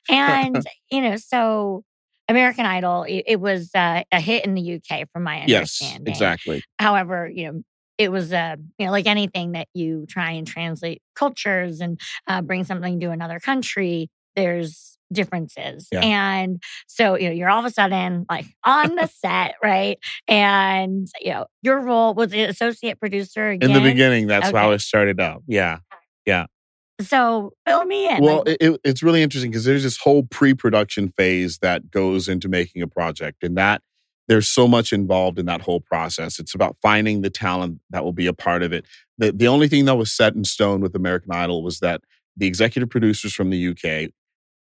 And, 0.09 0.65
you 0.91 1.01
know, 1.01 1.15
so 1.17 1.83
American 2.27 2.65
Idol, 2.65 3.03
it, 3.03 3.23
it 3.27 3.39
was 3.39 3.71
uh, 3.73 4.03
a 4.11 4.19
hit 4.19 4.45
in 4.45 4.53
the 4.53 4.75
UK, 4.75 5.07
from 5.11 5.23
my 5.23 5.41
understanding. 5.41 6.07
yes, 6.07 6.17
exactly. 6.17 6.63
However, 6.79 7.29
you 7.33 7.51
know, 7.51 7.61
it 7.97 8.11
was, 8.11 8.31
uh, 8.31 8.57
you 8.77 8.85
know, 8.85 8.91
like 8.91 9.07
anything 9.07 9.53
that 9.53 9.67
you 9.73 10.05
try 10.07 10.31
and 10.31 10.45
translate 10.45 11.01
cultures 11.15 11.81
and 11.81 11.99
uh, 12.27 12.41
bring 12.41 12.63
something 12.63 12.99
to 12.99 13.09
another 13.11 13.39
country, 13.39 14.09
there's 14.35 14.97
differences. 15.11 15.87
Yeah. 15.91 16.01
And 16.01 16.61
so, 16.87 17.15
you 17.15 17.29
know, 17.29 17.33
you're 17.33 17.49
all 17.49 17.59
of 17.59 17.65
a 17.65 17.71
sudden 17.71 18.25
like 18.29 18.45
on 18.63 18.95
the 18.95 19.07
set, 19.07 19.55
right? 19.63 19.97
And, 20.27 21.07
you 21.21 21.31
know, 21.31 21.47
your 21.61 21.79
role 21.79 22.13
was 22.13 22.31
the 22.31 22.43
associate 22.43 22.99
producer 22.99 23.49
again. 23.49 23.71
In 23.71 23.75
the 23.75 23.81
beginning, 23.81 24.27
that's 24.27 24.51
how 24.51 24.71
it 24.71 24.81
started 24.81 25.19
out. 25.19 25.43
Yeah. 25.47 25.79
So 26.99 27.53
fill 27.67 27.85
me 27.85 28.09
in. 28.09 28.23
Well, 28.23 28.43
like, 28.45 28.57
it- 28.59 28.81
it's 28.83 29.03
really 29.03 29.21
interesting 29.21 29.51
because 29.51 29.65
there's 29.65 29.83
this 29.83 29.97
whole 29.97 30.23
pre-production 30.23 31.09
phase 31.09 31.59
that 31.59 31.91
goes 31.91 32.27
into 32.27 32.49
making 32.49 32.81
a 32.81 32.87
project, 32.87 33.43
and 33.43 33.55
that 33.57 33.81
there's 34.27 34.49
so 34.49 34.67
much 34.67 34.91
involved 34.91 35.37
in 35.39 35.45
that 35.45 35.61
whole 35.61 35.79
process. 35.79 36.39
It's 36.39 36.55
about 36.55 36.75
finding 36.81 37.21
the 37.21 37.29
talent 37.29 37.79
that 37.91 38.03
will 38.03 38.13
be 38.13 38.25
a 38.27 38.33
part 38.33 38.63
of 38.63 38.73
it. 38.73 38.85
The 39.17 39.31
the 39.31 39.47
only 39.47 39.67
thing 39.67 39.85
that 39.85 39.95
was 39.95 40.11
set 40.11 40.33
in 40.35 40.43
stone 40.43 40.81
with 40.81 40.95
American 40.95 41.31
Idol 41.31 41.61
was 41.63 41.79
that 41.79 42.01
the 42.35 42.47
executive 42.47 42.89
producers 42.89 43.33
from 43.33 43.51
the 43.51 43.57
UK 43.57 44.09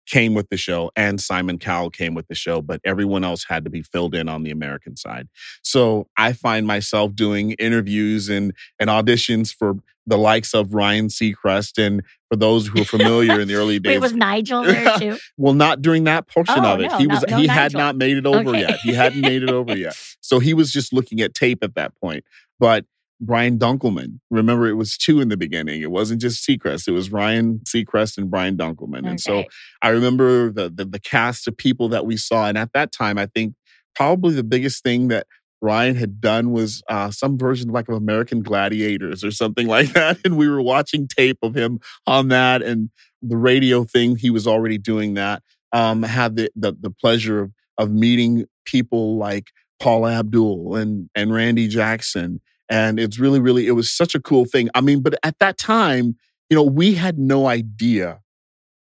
came 0.07 0.35
with 0.35 0.49
the 0.49 0.57
show 0.57 0.91
and 0.97 1.21
Simon 1.21 1.59
Cowell 1.59 1.91
came 1.91 2.15
with 2.15 2.29
the 2.29 2.35
show, 2.35 2.63
but 2.63 2.81
everyone 2.85 3.25
else 3.25 3.45
had 3.49 3.65
to 3.65 3.71
be 3.71 3.83
filled 3.83 4.15
in 4.15 4.29
on 4.29 4.43
the 4.45 4.51
American 4.51 4.97
side. 4.97 5.29
So 5.63 6.09
I 6.17 6.33
find 6.33 6.67
myself 6.67 7.15
doing 7.15 7.53
interviews 7.53 8.29
and, 8.29 8.53
and 8.79 8.89
auditions 8.89 9.55
for 9.55 9.75
the 10.07 10.17
likes 10.17 10.55
of 10.55 10.73
Ryan 10.73 11.09
Seacrest. 11.09 11.85
And 11.85 12.03
for 12.31 12.37
those 12.37 12.67
who 12.69 12.83
are 12.83 12.85
familiar 12.85 13.41
in 13.41 13.49
the 13.49 13.55
early 13.55 13.79
days. 13.81 13.95
Wait, 13.95 13.99
was 14.01 14.13
Nigel 14.15 14.63
there 14.63 14.85
too? 14.99 15.17
well, 15.37 15.55
not 15.55 15.83
during 15.83 16.05
that 16.05 16.29
portion 16.29 16.65
Oh, 16.65 16.75
of 16.75 16.81
it. 16.81 16.91
no, 16.91 16.99
he 16.99 17.07
was 17.07 17.25
no 17.29 17.37
he 17.39 17.47
had 17.47 17.73
not 17.73 17.97
made 17.97 18.17
it 18.17 18.27
over 18.27 18.51
Okay. 18.51 18.61
yet. 18.61 18.79
He 18.81 18.93
hadn't 18.93 19.21
made 19.21 19.43
it 19.43 19.51
over 19.51 19.77
yet. 19.77 19.97
So 20.21 20.39
he 20.39 20.55
was 20.55 20.73
just 20.73 20.93
looking 20.93 21.21
at 21.21 21.35
tape 21.35 21.63
at 21.63 21.75
that 21.75 21.95
point. 22.01 22.25
But 22.59 22.85
Brian 23.21 23.59
Dunkleman, 23.59 24.21
remember 24.31 24.67
it 24.67 24.75
was 24.75 24.97
two 24.97 25.21
in 25.21 25.29
the 25.29 25.37
beginning. 25.37 25.83
It 25.83 25.91
wasn't 25.91 26.21
just 26.21 26.47
Seacrest. 26.47 26.87
It 26.87 26.93
was 26.93 27.11
Ryan 27.11 27.61
Seacrest 27.61 28.19
and 28.19 28.31
Brian 28.31 28.57
Dunkleman. 28.57 29.09
And 29.09 29.21
so 29.21 29.45
I 29.83 29.89
remember 29.89 30.53
the, 30.53 30.69
the 30.69 30.85
the 30.85 31.01
cast 31.01 31.49
of 31.49 31.57
people 31.57 31.89
that 31.91 32.05
we 32.05 32.17
saw, 32.17 32.47
and 32.47 32.59
at 32.59 32.73
that 32.75 32.93
time, 32.93 33.19
I 33.19 33.27
think 33.27 33.55
probably 33.95 34.35
the 34.35 34.45
biggest 34.45 34.83
thing 34.83 35.09
that 35.09 35.27
Ryan 35.63 35.97
had 35.97 36.21
done 36.21 36.53
was 36.53 36.83
uh, 36.89 37.11
some 37.11 37.39
version 37.39 37.71
like 37.71 37.89
of 37.89 37.97
American 37.97 38.43
Gladiators 38.43 39.25
or 39.25 39.31
something 39.31 39.67
like 39.77 39.93
that, 39.95 40.19
and 40.25 40.37
we 40.37 40.49
were 40.49 40.63
watching 40.63 41.09
tape 41.09 41.39
of 41.43 41.57
him 41.57 41.81
on 42.07 42.29
that, 42.29 42.63
and 42.63 42.91
the 43.23 43.37
radio 43.37 43.85
thing. 43.85 44.17
He 44.17 44.31
was 44.31 44.47
already 44.47 44.79
doing 44.79 45.15
that. 45.15 45.43
Um, 45.73 46.03
had 46.03 46.37
the, 46.37 46.51
the 46.55 46.73
the 46.79 46.91
pleasure 46.91 47.41
of 47.41 47.53
of 47.79 47.91
meeting 47.91 48.47
people 48.65 49.17
like 49.17 49.51
Paula 49.81 50.19
Abdul 50.19 50.77
and 50.77 51.09
and 51.15 51.33
Randy 51.33 51.69
Jackson, 51.69 52.41
and 52.69 52.99
it's 53.01 53.19
really 53.19 53.41
really 53.41 53.67
it 53.67 53.73
was 53.73 53.91
such 53.91 54.15
a 54.15 54.21
cool 54.21 54.45
thing. 54.45 54.69
I 54.75 54.81
mean, 54.81 55.01
but 55.01 55.15
at 55.23 55.39
that 55.41 55.59
time, 55.59 56.17
you 56.51 56.57
know, 56.57 56.63
we 56.63 56.95
had 56.95 57.19
no 57.19 57.47
idea 57.47 58.21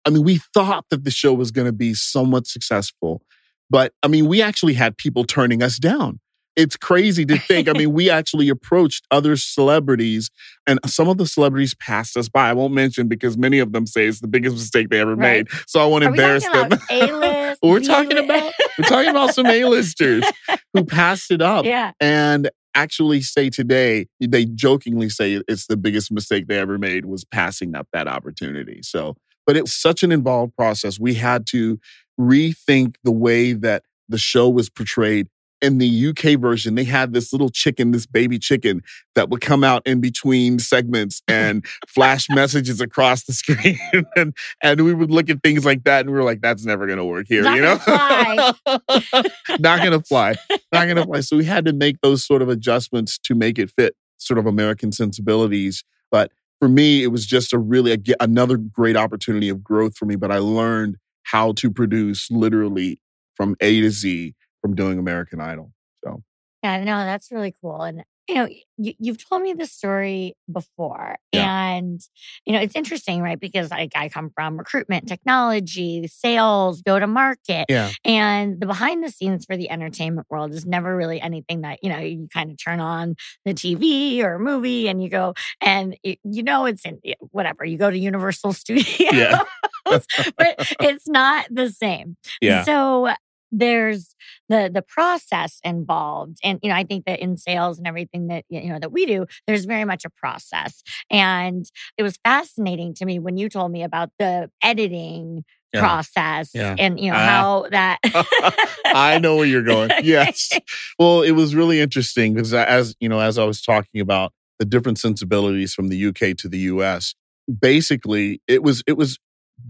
I 0.06 0.10
mean, 0.10 0.24
we 0.24 0.40
thought 0.54 0.86
that 0.90 1.04
the 1.04 1.12
show 1.12 1.34
was 1.34 1.52
going 1.52 1.68
to 1.68 1.72
be 1.74 1.94
somewhat 1.94 2.48
successful, 2.48 3.22
but 3.70 3.94
I 4.04 4.08
mean, 4.08 4.28
we 4.28 4.42
actually 4.42 4.74
had 4.74 4.98
people 4.98 5.24
turning 5.24 5.62
us 5.62 5.78
down. 5.78 6.20
It's 6.58 6.76
crazy 6.76 7.26
to 7.28 7.38
think. 7.38 7.70
I 7.70 7.74
mean, 7.78 7.94
we 7.94 8.10
actually 8.10 8.50
approached 8.50 9.06
other 9.10 9.38
celebrities, 9.38 10.30
and 10.68 10.80
some 10.86 11.08
of 11.08 11.18
the 11.18 11.26
celebrities 11.26 11.74
passed 11.76 12.18
us 12.18 12.28
by. 12.28 12.50
I 12.50 12.54
won't 12.54 12.74
mention 12.74 13.08
because 13.08 13.38
many 13.38 13.60
of 13.60 13.72
them 13.72 13.86
say 13.86 14.08
it's 14.08 14.20
the 14.20 14.28
biggest 14.28 14.56
mistake 14.56 14.90
they 14.90 15.00
ever 15.00 15.16
Right. 15.16 15.48
made. 15.50 15.64
So 15.68 15.80
I 15.82 15.86
won't 15.86 16.04
Are 16.04 16.08
we 16.12 16.18
embarrass 16.18 16.44
talking 16.44 16.70
them. 16.70 16.80
A-list? 16.90 17.60
we're 17.64 17.80
talking 17.80 18.18
about 18.18 18.52
we're 18.78 18.90
talking 18.90 19.10
about 19.12 19.34
some 19.34 19.46
A-listers 19.46 20.26
who 20.74 20.84
passed 20.84 21.32
it 21.32 21.42
up 21.42 21.64
yeah. 21.64 21.92
and 22.02 22.50
actually 22.76 23.22
say 23.22 23.50
today 23.50 24.08
they 24.20 24.46
jokingly 24.46 25.10
say 25.10 25.42
it's 25.48 25.68
the 25.68 25.78
biggest 25.78 26.12
mistake 26.12 26.48
they 26.48 26.58
ever 26.58 26.78
made 26.78 27.06
was 27.06 27.26
passing 27.26 27.76
up 27.76 27.88
that 27.94 28.08
opportunity. 28.08 28.82
So 28.84 29.16
but 29.48 29.58
it 29.58 29.64
was 29.64 29.74
such 29.74 30.04
an 30.04 30.12
involved 30.12 30.56
process. 30.56 31.00
We 31.00 31.16
had 31.16 31.48
to 31.48 31.80
rethink 32.20 32.96
the 33.04 33.12
way 33.12 33.54
that 33.54 33.84
the 34.08 34.18
show 34.18 34.50
was 34.50 34.70
portrayed 34.70 35.28
in 35.62 35.78
the 35.78 36.08
UK 36.08 36.40
version, 36.40 36.76
they 36.76 36.84
had 36.84 37.14
this 37.14 37.32
little 37.32 37.50
chicken, 37.50 37.92
this 37.92 38.06
baby 38.06 38.40
chicken 38.40 38.82
that 39.16 39.30
would 39.30 39.42
come 39.42 39.64
out 39.64 39.86
in 39.86 40.02
between 40.02 40.60
segments 40.60 41.22
and 41.28 41.66
flash 41.88 42.28
messages 42.30 42.82
across 42.82 43.24
the 43.24 43.34
screen. 43.34 43.80
and, 44.16 44.36
and 44.64 44.82
we 44.82 44.94
would 44.94 45.12
look 45.12 45.30
at 45.30 45.44
things 45.44 45.66
like 45.66 45.84
that 45.84 46.02
and 46.02 46.10
we 46.10 46.16
were 46.16 46.24
like, 46.24 46.42
that's 46.42 46.66
never 46.66 46.88
going 46.88 46.98
to 46.98 47.06
work 47.06 47.28
here, 47.28 47.44
Not 47.44 47.56
you 47.56 47.62
know? 47.62 47.78
gonna 47.86 49.30
Not 49.60 49.80
going 49.80 49.92
to 49.92 50.02
fly. 50.02 50.36
Not 50.72 50.86
going 50.86 50.96
to 50.96 51.06
fly. 51.06 51.22
So 51.22 51.38
we 51.38 51.46
had 51.46 51.66
to 51.66 51.74
make 51.74 52.02
those 52.02 52.26
sort 52.26 52.42
of 52.42 52.50
adjustments 52.50 53.18
to 53.20 53.36
make 53.36 53.60
it 53.60 53.70
fit 53.70 53.96
sort 54.18 54.38
of 54.38 54.46
American 54.46 54.92
sensibilities. 54.92 55.84
But 56.10 56.32
for 56.60 56.70
me, 56.70 57.04
it 57.04 57.08
was 57.08 57.26
just 57.26 57.54
a 57.54 57.60
really, 57.60 57.92
again, 57.92 58.16
another 58.20 58.58
great 58.58 58.96
opportunity 58.96 59.50
of 59.50 59.64
growth 59.64 59.98
for 59.98 60.06
me. 60.06 60.16
But 60.16 60.32
I 60.32 60.38
learned 60.38 60.98
how 61.24 61.54
to 61.54 61.72
produce 61.72 62.30
literally 62.32 63.00
from 63.36 63.56
A 63.62 63.82
to 63.82 63.90
Z 63.90 64.36
from 64.62 64.76
doing 64.76 65.00
American 65.00 65.40
Idol. 65.42 65.72
So 66.04 66.24
Yeah, 66.64 66.84
no, 66.84 66.98
that's 67.06 67.32
really 67.32 67.54
cool. 67.62 67.82
And 67.82 68.04
you 68.28 68.36
know, 68.36 68.48
you, 68.78 68.94
you've 69.00 69.28
told 69.28 69.42
me 69.42 69.54
this 69.54 69.74
story 69.74 70.36
before, 70.50 71.18
and 71.34 72.00
you 72.46 72.54
know, 72.54 72.62
it's 72.62 72.76
interesting, 72.78 73.22
right? 73.22 73.38
Because 73.38 73.72
I, 73.74 73.90
I 73.94 74.08
come 74.08 74.30
from 74.34 74.58
recruitment, 74.58 75.08
technology, 75.08 76.08
sales, 76.08 76.82
go 76.82 76.98
to 76.98 77.08
market, 77.08 77.66
yeah, 77.68 77.90
and 78.06 78.60
the 78.62 78.68
behind 78.68 79.04
the 79.04 79.10
scenes 79.10 79.44
for 79.46 79.58
the 79.58 79.70
entertainment 79.70 80.28
world 80.30 80.54
is 80.54 80.66
never 80.66 80.96
really 80.96 81.20
anything 81.20 81.62
that 81.62 81.80
you 81.84 81.90
know 81.90 81.98
you 82.00 82.30
kind 82.34 82.52
of 82.52 82.58
turn 82.64 82.80
on 82.80 83.16
the 83.44 83.54
TV 83.54 84.24
or 84.24 84.40
movie 84.40 84.88
and 84.88 85.04
you 85.04 85.10
go 85.10 85.34
and 85.60 85.98
it, 86.04 86.20
you 86.24 86.44
know 86.44 86.66
it's 86.66 86.86
in 86.86 87.00
whatever 87.32 87.66
you 87.66 87.78
go 87.78 87.90
to 87.92 87.98
Universal 87.98 88.54
Studios, 88.62 89.12
Yeah. 89.12 89.40
but 89.86 90.06
it's 90.80 91.08
not 91.10 91.48
the 91.50 91.70
same. 91.70 92.16
yeah, 92.40 92.64
So 92.64 93.10
there's 93.52 94.16
the 94.50 94.70
the 94.74 94.82
process 94.82 95.60
involved 95.64 96.38
and 96.44 96.60
you 96.64 96.70
know 96.70 96.76
i 96.76 96.84
think 96.84 97.06
that 97.06 97.20
in 97.20 97.36
sales 97.38 97.78
and 97.78 97.86
everything 97.88 98.28
that 98.28 98.46
you 98.50 98.70
know 98.70 98.80
that 98.80 98.92
we 98.92 99.06
do 99.06 99.26
there's 99.48 99.66
very 99.66 99.86
much 99.86 100.06
a 100.06 100.10
process 100.10 100.82
and 101.10 101.66
it 101.98 102.04
was 102.04 102.18
fascinating 102.24 102.94
to 102.94 103.06
me 103.06 103.20
when 103.20 103.38
you 103.38 103.50
told 103.50 103.72
me 103.72 103.84
about 103.84 104.10
the 104.20 104.50
editing 104.64 105.44
Yeah. 105.74 105.82
process 105.82 106.52
Yeah. 106.54 106.76
and 106.78 107.00
you 107.00 107.12
know 107.12 107.18
Ah. 107.18 107.30
how 107.30 107.68
that 107.72 108.00
I 108.86 109.20
know 109.20 109.38
where 109.38 109.46
you're 109.46 109.64
going. 109.64 109.90
Yes. 110.04 110.50
Well, 111.00 111.22
it 111.22 111.32
was 111.32 111.56
really 111.56 111.80
interesting 111.80 112.34
because 112.34 112.54
as 112.54 112.96
you 113.00 113.08
know, 113.10 113.20
as 113.20 113.38
I 113.38 113.46
was 113.46 113.62
talking 113.62 114.02
about 114.02 114.34
the 114.60 114.66
different 114.66 115.00
sensibilities 115.00 115.74
from 115.74 115.88
the 115.88 116.06
UK 116.08 116.36
to 116.38 116.48
the 116.50 116.60
US, 116.74 117.16
basically 117.60 118.42
it 118.48 118.64
was 118.64 118.84
it 118.86 118.98
was 118.98 119.18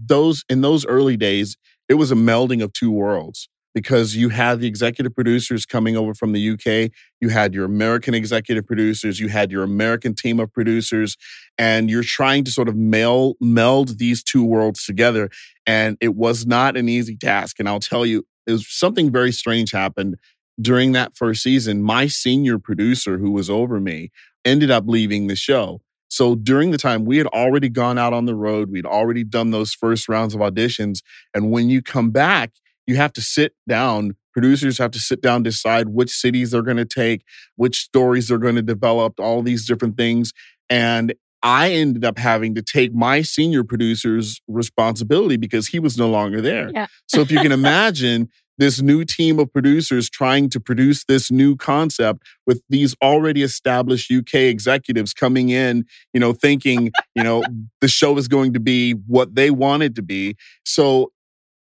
those 0.06 0.44
in 0.48 0.60
those 0.60 0.84
early 0.86 1.16
days, 1.16 1.56
it 1.88 1.94
was 1.94 2.10
a 2.10 2.14
melding 2.16 2.62
of 2.62 2.72
two 2.72 2.90
worlds 2.90 3.48
because 3.74 4.14
you 4.14 4.28
had 4.28 4.60
the 4.60 4.66
executive 4.66 5.14
producers 5.14 5.64
coming 5.64 5.96
over 5.96 6.14
from 6.14 6.32
the 6.32 6.50
UK, 6.50 6.90
you 7.20 7.28
had 7.28 7.54
your 7.54 7.64
American 7.64 8.14
executive 8.14 8.66
producers, 8.66 9.18
you 9.18 9.28
had 9.28 9.50
your 9.50 9.62
American 9.62 10.14
team 10.14 10.40
of 10.40 10.52
producers, 10.52 11.16
and 11.58 11.90
you're 11.90 12.02
trying 12.02 12.44
to 12.44 12.50
sort 12.50 12.68
of 12.68 12.76
meld 12.76 13.36
meld 13.40 13.98
these 13.98 14.22
two 14.22 14.44
worlds 14.44 14.84
together. 14.84 15.30
And 15.66 15.96
it 16.00 16.14
was 16.14 16.46
not 16.46 16.76
an 16.76 16.88
easy 16.88 17.16
task. 17.16 17.58
And 17.58 17.68
I'll 17.68 17.80
tell 17.80 18.04
you, 18.04 18.26
it 18.46 18.52
was 18.52 18.66
something 18.68 19.10
very 19.10 19.32
strange 19.32 19.70
happened 19.70 20.16
during 20.60 20.92
that 20.92 21.16
first 21.16 21.42
season. 21.42 21.82
My 21.82 22.06
senior 22.06 22.58
producer, 22.58 23.18
who 23.18 23.30
was 23.30 23.48
over 23.48 23.80
me, 23.80 24.10
ended 24.44 24.70
up 24.70 24.84
leaving 24.86 25.26
the 25.26 25.36
show. 25.36 25.80
So 26.08 26.34
during 26.34 26.72
the 26.72 26.78
time 26.78 27.06
we 27.06 27.16
had 27.16 27.26
already 27.28 27.70
gone 27.70 27.96
out 27.96 28.12
on 28.12 28.26
the 28.26 28.34
road, 28.34 28.70
we'd 28.70 28.84
already 28.84 29.24
done 29.24 29.50
those 29.50 29.72
first 29.72 30.10
rounds 30.10 30.34
of 30.34 30.40
auditions. 30.40 30.98
And 31.32 31.50
when 31.50 31.70
you 31.70 31.80
come 31.80 32.10
back, 32.10 32.52
you 32.86 32.96
have 32.96 33.12
to 33.14 33.20
sit 33.20 33.54
down. 33.68 34.16
Producers 34.32 34.78
have 34.78 34.90
to 34.92 34.98
sit 34.98 35.20
down, 35.20 35.42
decide 35.42 35.90
which 35.90 36.10
cities 36.10 36.50
they're 36.50 36.62
going 36.62 36.78
to 36.78 36.84
take, 36.84 37.22
which 37.56 37.80
stories 37.80 38.28
they're 38.28 38.38
going 38.38 38.56
to 38.56 38.62
develop, 38.62 39.20
all 39.20 39.42
these 39.42 39.66
different 39.66 39.96
things. 39.96 40.32
And 40.70 41.14
I 41.42 41.72
ended 41.72 42.04
up 42.04 42.18
having 42.18 42.54
to 42.54 42.62
take 42.62 42.94
my 42.94 43.22
senior 43.22 43.64
producer's 43.64 44.40
responsibility 44.46 45.36
because 45.36 45.66
he 45.66 45.78
was 45.78 45.98
no 45.98 46.08
longer 46.08 46.40
there. 46.40 46.70
Yeah. 46.72 46.86
So 47.08 47.20
if 47.20 47.30
you 47.30 47.40
can 47.40 47.52
imagine 47.52 48.28
this 48.58 48.80
new 48.80 49.04
team 49.04 49.38
of 49.38 49.52
producers 49.52 50.08
trying 50.08 50.48
to 50.50 50.60
produce 50.60 51.04
this 51.04 51.30
new 51.30 51.56
concept 51.56 52.22
with 52.46 52.62
these 52.68 52.94
already 53.02 53.42
established 53.42 54.10
UK 54.10 54.34
executives 54.34 55.12
coming 55.12 55.48
in, 55.48 55.84
you 56.12 56.20
know, 56.20 56.32
thinking, 56.32 56.92
you 57.14 57.24
know, 57.24 57.42
the 57.80 57.88
show 57.88 58.16
is 58.18 58.28
going 58.28 58.52
to 58.52 58.60
be 58.60 58.92
what 58.92 59.34
they 59.34 59.50
want 59.50 59.82
it 59.82 59.94
to 59.96 60.02
be. 60.02 60.36
So 60.64 61.10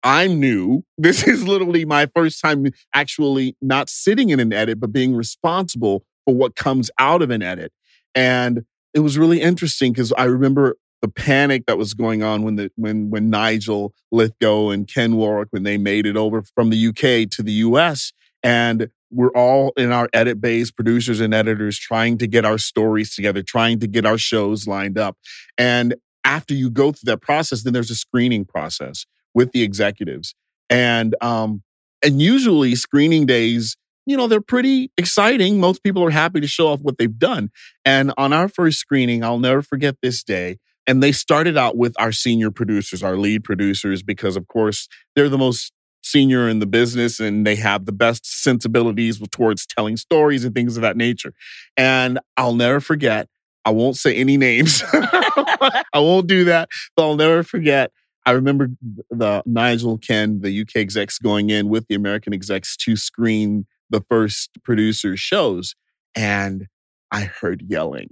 I'm 0.09 0.41
new. 0.41 0.85
This 1.01 1.29
is 1.29 1.47
literally 1.47 1.85
my 1.85 2.09
first 2.17 2.41
time 2.41 2.67
actually 2.93 3.57
not 3.63 3.89
sitting 3.89 4.31
in 4.31 4.41
an 4.41 4.53
edit, 4.53 4.81
but 4.81 4.91
being 4.91 5.15
responsible 5.15 6.05
for 6.25 6.35
what 6.35 6.57
comes 6.57 6.91
out 6.99 7.23
of 7.23 7.31
an 7.31 7.41
edit. 7.43 7.73
And 8.17 8.65
it 8.95 9.01
was 9.01 9.17
really 9.17 9.41
interesting 9.41 9.93
because 9.93 10.13
I 10.15 10.25
remember 10.25 10.77
the 11.03 11.09
panic 11.09 11.67
that 11.67 11.79
was 11.79 11.95
going 11.95 12.23
on 12.25 12.43
when 12.43 12.57
the 12.57 12.73
when 12.75 13.11
when 13.11 13.31
Nigel 13.31 13.93
Lythgoe 14.13 14.75
and 14.75 14.89
Ken 14.89 15.15
Warwick 15.15 15.49
when 15.51 15.63
they 15.63 15.77
made 15.77 16.07
it 16.07 16.17
over 16.17 16.43
from 16.55 16.71
the 16.71 16.89
UK 16.89 17.31
to 17.37 17.43
the 17.43 17.53
US 17.69 18.13
and 18.43 18.89
we're 19.11 19.31
all 19.31 19.73
in 19.77 19.93
our 19.93 20.09
edit 20.13 20.41
base 20.41 20.71
producers 20.73 21.21
and 21.21 21.33
editors 21.33 21.79
trying 21.79 22.19
to 22.19 22.27
get 22.27 22.45
our 22.45 22.59
stories 22.59 23.15
together 23.15 23.43
trying 23.43 23.79
to 23.79 23.87
get 23.87 24.05
our 24.05 24.19
shows 24.19 24.67
lined 24.67 24.99
up 24.99 25.17
and 25.57 25.95
after 26.25 26.55
you 26.55 26.69
go 26.69 26.91
through 26.91 27.13
that 27.13 27.23
process 27.23 27.63
then 27.63 27.73
there's 27.73 27.91
a 27.91 27.95
screening 27.95 28.45
process 28.45 29.07
with 29.39 29.53
the 29.53 29.63
executives 29.63 30.35
and 30.69 31.15
um 31.23 31.63
and 32.03 32.21
usually 32.21 32.75
screening 32.75 33.25
days 33.27 33.77
you 34.07 34.17
know 34.17 34.27
they're 34.27 34.41
pretty 34.41 34.91
exciting 34.97 35.61
most 35.61 35.83
people 35.83 36.05
are 36.05 36.11
happy 36.11 36.41
to 36.41 36.47
show 36.47 36.69
off 36.69 36.81
what 36.81 36.99
they've 36.99 37.19
done 37.19 37.51
and 37.85 38.13
on 38.19 38.33
our 38.33 38.49
first 38.49 38.79
screening 38.79 39.23
i'll 39.25 39.39
never 39.39 39.63
forget 39.63 39.97
this 40.03 40.23
day 40.23 40.59
and 40.89 41.03
they 41.03 41.13
started 41.13 41.59
out 41.59 41.77
with 41.77 41.95
our 42.01 42.13
senior 42.13 42.51
producers, 42.51 43.03
our 43.03 43.19
lead 43.19 43.45
producers, 43.45 44.03
because 44.03 44.37
of 44.37 44.49
course 44.49 44.89
they're 45.15 45.29
the 45.29 45.39
most 45.39 45.71
senior 46.03 46.49
in 46.49 46.61
the 46.61 46.67
business 46.67 47.21
and 47.21 47.47
they 47.47 47.57
have 47.57 47.85
the 47.85 47.93
best 47.93 48.25
sensibilities 48.25 49.21
towards 49.31 49.67
telling 49.67 49.99
stories 49.99 50.47
and 50.47 50.55
things 50.55 50.77
of 50.77 50.83
that 50.83 50.97
nature. 50.97 51.35
And 51.77 52.19
I'll 52.39 52.55
never 52.55 52.81
forget, 52.81 53.29
I 53.67 53.71
won't 53.71 53.99
say 53.99 54.15
any 54.15 54.39
names. 54.39 54.83
I 54.93 55.85
won't 55.97 56.27
do 56.27 56.45
that, 56.45 56.71
but 56.97 57.03
I'll 57.03 57.17
never 57.17 57.43
forget. 57.43 57.93
I 58.29 58.33
remember 58.33 58.69
the 59.09 59.43
Nigel 59.47 59.97
Ken, 59.97 60.43
the 60.43 60.61
UK 60.61 60.77
execs 60.77 61.19
going 61.19 61.49
in 61.49 61.71
with 61.71 61.89
the 61.89 61.95
American 61.95 62.35
execs 62.35 62.77
to 62.77 62.95
screen 62.95 63.65
the 63.89 64.03
first 64.11 64.51
producer's 64.63 65.19
shows. 65.19 65.75
And 66.15 66.67
I 67.11 67.23
heard 67.23 67.63
yelling. 67.67 68.11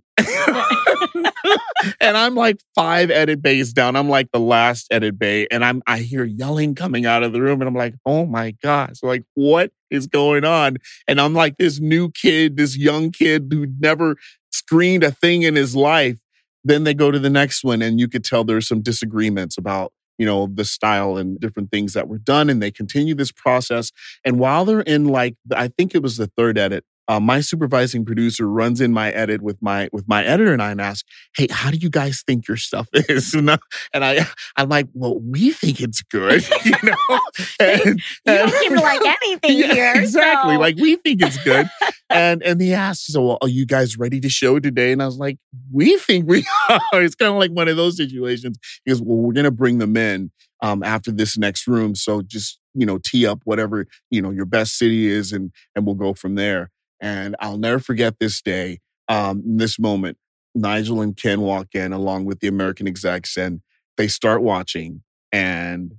and 2.00 2.16
I'm 2.16 2.34
like 2.34 2.60
five 2.74 3.10
edit 3.10 3.42
bays 3.42 3.74
down. 3.74 3.94
I'm 3.94 4.08
like 4.08 4.32
the 4.32 4.40
last 4.40 4.86
edit 4.90 5.18
bay. 5.18 5.46
And 5.50 5.62
I'm 5.62 5.82
I 5.86 5.98
hear 5.98 6.24
yelling 6.24 6.74
coming 6.74 7.04
out 7.04 7.22
of 7.22 7.34
the 7.34 7.42
room. 7.42 7.60
And 7.60 7.68
I'm 7.68 7.74
like, 7.74 7.96
oh 8.06 8.24
my 8.24 8.52
gosh, 8.62 9.02
like 9.02 9.24
what 9.34 9.70
is 9.90 10.06
going 10.06 10.46
on? 10.46 10.78
And 11.06 11.20
I'm 11.20 11.34
like 11.34 11.58
this 11.58 11.78
new 11.78 12.10
kid, 12.10 12.56
this 12.56 12.74
young 12.74 13.10
kid 13.10 13.48
who 13.52 13.66
never 13.78 14.16
screened 14.50 15.04
a 15.04 15.10
thing 15.10 15.42
in 15.42 15.56
his 15.56 15.76
life. 15.76 16.16
Then 16.64 16.84
they 16.84 16.94
go 16.94 17.10
to 17.10 17.18
the 17.18 17.30
next 17.30 17.62
one, 17.62 17.80
and 17.80 18.00
you 18.00 18.08
could 18.08 18.24
tell 18.24 18.42
there's 18.42 18.66
some 18.66 18.80
disagreements 18.80 19.56
about 19.56 19.92
you 20.18 20.26
know 20.26 20.48
the 20.52 20.64
style 20.64 21.16
and 21.16 21.38
different 21.40 21.70
things 21.70 21.92
that 21.94 22.08
were 22.08 22.18
done 22.18 22.50
and 22.50 22.62
they 22.62 22.70
continue 22.70 23.14
this 23.14 23.32
process. 23.32 23.92
And 24.24 24.38
while 24.38 24.64
they're 24.64 24.80
in 24.80 25.06
like 25.06 25.36
i 25.54 25.68
think 25.68 25.94
it 25.94 26.02
was 26.02 26.16
the 26.16 26.26
third 26.36 26.58
edit 26.58 26.84
uh, 27.08 27.20
my 27.20 27.40
supervising 27.40 28.04
producer 28.04 28.48
runs 28.48 28.80
in 28.80 28.92
my 28.92 29.10
edit 29.10 29.42
with 29.42 29.60
my 29.62 29.88
with 29.92 30.08
my 30.08 30.24
editor 30.24 30.52
and 30.52 30.62
I 30.62 30.70
and 30.72 30.80
asks, 30.80 31.08
"Hey, 31.36 31.46
how 31.50 31.70
do 31.70 31.76
you 31.76 31.88
guys 31.88 32.22
think 32.26 32.48
your 32.48 32.56
stuff 32.56 32.88
is?" 32.94 33.34
and 33.34 33.50
I 33.94 34.26
I'm 34.56 34.68
like, 34.68 34.88
"Well, 34.92 35.20
we 35.20 35.52
think 35.52 35.80
it's 35.80 36.02
good, 36.02 36.44
you 36.64 36.72
know." 36.82 36.96
And, 37.60 38.00
you 38.00 38.02
don't 38.24 38.50
seem 38.50 38.74
to 38.74 38.80
like 38.80 39.00
anything 39.04 39.58
yeah, 39.58 39.74
here, 39.74 39.92
exactly. 39.96 40.54
So. 40.54 40.60
Like 40.60 40.76
we 40.76 40.96
think 40.96 41.22
it's 41.22 41.42
good, 41.44 41.68
and 42.10 42.42
and 42.42 42.60
he 42.60 42.72
asks, 42.74 43.06
"So, 43.06 43.22
well, 43.22 43.38
are 43.42 43.48
you 43.48 43.66
guys 43.66 43.98
ready 43.98 44.20
to 44.20 44.28
show 44.28 44.58
today?" 44.58 44.92
And 44.92 45.02
I 45.02 45.06
was 45.06 45.18
like, 45.18 45.38
"We 45.70 45.98
think 45.98 46.28
we 46.28 46.44
are." 46.68 47.02
It's 47.02 47.14
kind 47.14 47.32
of 47.32 47.38
like 47.38 47.50
one 47.50 47.68
of 47.68 47.76
those 47.76 47.96
situations. 47.96 48.58
He 48.84 48.90
goes, 48.90 49.02
"Well, 49.02 49.18
we're 49.18 49.32
gonna 49.32 49.50
bring 49.50 49.78
them 49.78 49.96
in." 49.96 50.30
Um, 50.62 50.82
after 50.82 51.12
this 51.12 51.36
next 51.36 51.66
room, 51.66 51.94
so 51.94 52.22
just 52.22 52.58
you 52.74 52.86
know, 52.86 52.98
tee 52.98 53.26
up 53.26 53.40
whatever 53.44 53.86
you 54.10 54.22
know 54.22 54.30
your 54.30 54.46
best 54.46 54.78
city 54.78 55.06
is, 55.06 55.32
and 55.32 55.52
and 55.74 55.84
we'll 55.86 55.94
go 55.94 56.14
from 56.14 56.34
there. 56.34 56.70
And 57.00 57.36
I'll 57.40 57.58
never 57.58 57.78
forget 57.78 58.18
this 58.18 58.40
day, 58.40 58.80
um, 59.08 59.42
this 59.44 59.78
moment. 59.78 60.18
Nigel 60.54 61.02
and 61.02 61.16
Ken 61.16 61.40
walk 61.42 61.74
in 61.74 61.92
along 61.92 62.24
with 62.24 62.40
the 62.40 62.48
American 62.48 62.88
execs 62.88 63.36
and 63.36 63.60
they 63.96 64.08
start 64.08 64.42
watching 64.42 65.02
and 65.30 65.94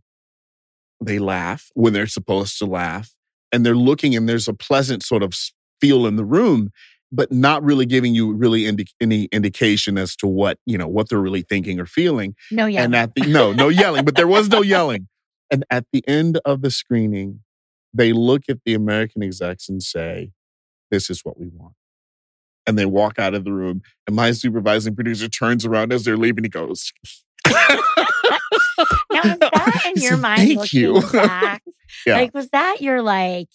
they 1.03 1.19
laugh 1.19 1.69
when 1.75 1.93
they're 1.93 2.07
supposed 2.07 2.57
to 2.59 2.65
laugh. 2.65 3.13
And 3.51 3.65
they're 3.65 3.75
looking 3.75 4.15
and 4.15 4.27
there's 4.27 4.47
a 4.47 4.53
pleasant 4.53 5.03
sort 5.03 5.23
of 5.23 5.33
feel 5.79 6.05
in 6.07 6.15
the 6.15 6.25
room, 6.25 6.71
but 7.11 7.31
not 7.31 7.63
really 7.63 7.85
giving 7.85 8.13
you 8.13 8.33
really 8.33 8.65
indi- 8.65 8.87
any 8.99 9.25
indication 9.25 9.97
as 9.97 10.15
to 10.17 10.27
what, 10.27 10.57
you 10.65 10.77
know, 10.77 10.87
what 10.87 11.09
they're 11.09 11.19
really 11.19 11.43
thinking 11.43 11.79
or 11.79 11.85
feeling. 11.85 12.35
No 12.51 12.65
yelling. 12.65 12.85
And 12.85 12.95
at 12.95 13.15
the, 13.15 13.21
no, 13.21 13.53
no 13.53 13.69
yelling, 13.69 14.05
but 14.05 14.15
there 14.15 14.27
was 14.27 14.49
no 14.49 14.61
yelling. 14.61 15.07
And 15.49 15.63
at 15.69 15.85
the 15.93 16.05
end 16.07 16.39
of 16.43 16.61
the 16.61 16.71
screening, 16.71 17.41
they 17.93 18.11
look 18.11 18.43
at 18.49 18.57
the 18.65 18.73
American 18.73 19.23
execs 19.23 19.69
and 19.69 19.81
say, 19.81 20.31
this 20.91 21.09
is 21.09 21.21
what 21.23 21.39
we 21.39 21.47
want. 21.47 21.73
And 22.65 22.77
they 22.77 22.85
walk 22.85 23.17
out 23.19 23.33
of 23.33 23.45
the 23.45 23.53
room, 23.53 23.81
and 24.07 24.15
my 24.15 24.31
supervising 24.31 24.95
producer 24.95 25.27
turns 25.29 25.65
around 25.65 25.93
as 25.93 26.03
they're 26.03 26.17
leaving. 26.17 26.43
He 26.43 26.49
goes, 26.49 26.91
now, 27.47 27.53
was 29.09 29.37
that 29.39 29.91
in 29.95 30.01
your 30.01 30.17
mind 30.17 30.41
Thank 30.41 30.73
you. 30.73 31.01
back? 31.11 31.63
Yeah. 32.05 32.17
Like, 32.17 32.33
was 32.33 32.49
that 32.49 32.77
your 32.81 33.01
like? 33.01 33.47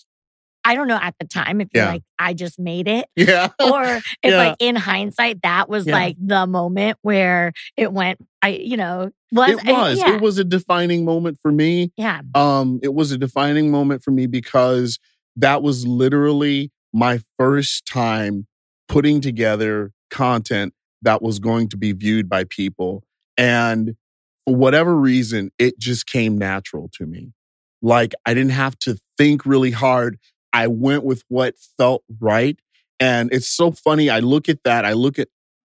I 0.65 0.75
don't 0.75 0.89
know 0.89 0.99
at 1.01 1.15
the 1.21 1.27
time 1.27 1.61
if 1.61 1.69
you're 1.75 1.85
Yeah. 1.85 1.91
like, 1.93 2.03
I 2.19 2.33
just 2.35 2.59
made 2.59 2.89
it, 2.89 3.07
yeah. 3.15 3.49
or 3.62 3.83
if 3.85 4.05
Yeah. 4.25 4.37
like 4.37 4.57
in 4.59 4.75
hindsight 4.75 5.43
that 5.43 5.69
was 5.69 5.87
Yeah. 5.87 5.93
like 5.93 6.17
the 6.19 6.47
moment 6.47 6.97
where 7.03 7.53
it 7.77 7.93
went. 7.93 8.19
I, 8.41 8.49
you 8.49 8.77
know, 8.77 9.11
was 9.33 9.51
It 9.51 9.65
was. 9.67 9.99
It 9.99 10.21
was 10.21 10.39
a 10.39 10.45
defining 10.45 11.05
moment 11.05 11.39
for 11.43 11.53
me. 11.53 11.93
yeah, 11.97 12.23
Um, 12.35 12.81
it 12.83 12.95
was 12.95 13.12
a 13.12 13.19
defining 13.19 13.71
moment 13.71 14.03
for 14.03 14.11
me 14.12 14.27
because 14.27 14.99
that 15.37 15.62
was 15.62 15.87
literally 15.87 16.71
my 16.93 17.21
first 17.39 17.87
time 17.87 18.47
putting 18.89 19.21
together 19.21 19.93
content 20.11 20.75
that 21.03 21.23
was 21.23 21.39
going 21.39 21.69
to 21.69 21.77
be 21.77 21.93
viewed 21.93 22.29
by 22.29 22.45
people. 22.45 23.03
And 23.37 23.97
for 24.45 24.55
whatever 24.55 24.95
reason, 24.95 25.51
it 25.59 25.79
just 25.79 26.07
came 26.07 26.37
natural 26.37 26.91
to 26.95 27.07
me. 27.07 27.33
Like 27.81 28.13
I 28.27 28.35
didn't 28.35 28.53
have 28.53 28.79
to 28.81 28.99
think 29.19 29.45
really 29.45 29.71
hard. 29.71 30.19
I 30.53 30.67
went 30.67 31.05
with 31.05 31.25
what 31.28 31.55
felt 31.78 32.05
right. 32.21 32.59
And 33.00 33.33
it's 33.33 33.49
so 33.49 33.73
funny. 33.73 34.11
I 34.11 34.21
look 34.21 34.49
at 34.49 34.63
that. 34.65 34.85
I 34.85 34.93
look 34.93 35.19
at 35.19 35.28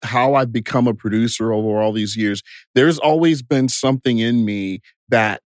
how 0.02 0.34
I've 0.34 0.52
become 0.52 0.86
a 0.86 0.94
producer 0.94 1.52
over 1.52 1.80
all 1.80 1.92
these 1.92 2.16
years. 2.16 2.42
There's 2.74 2.98
always 2.98 3.42
been 3.42 3.68
something 3.68 4.18
in 4.18 4.44
me 4.44 4.80
that 5.08 5.40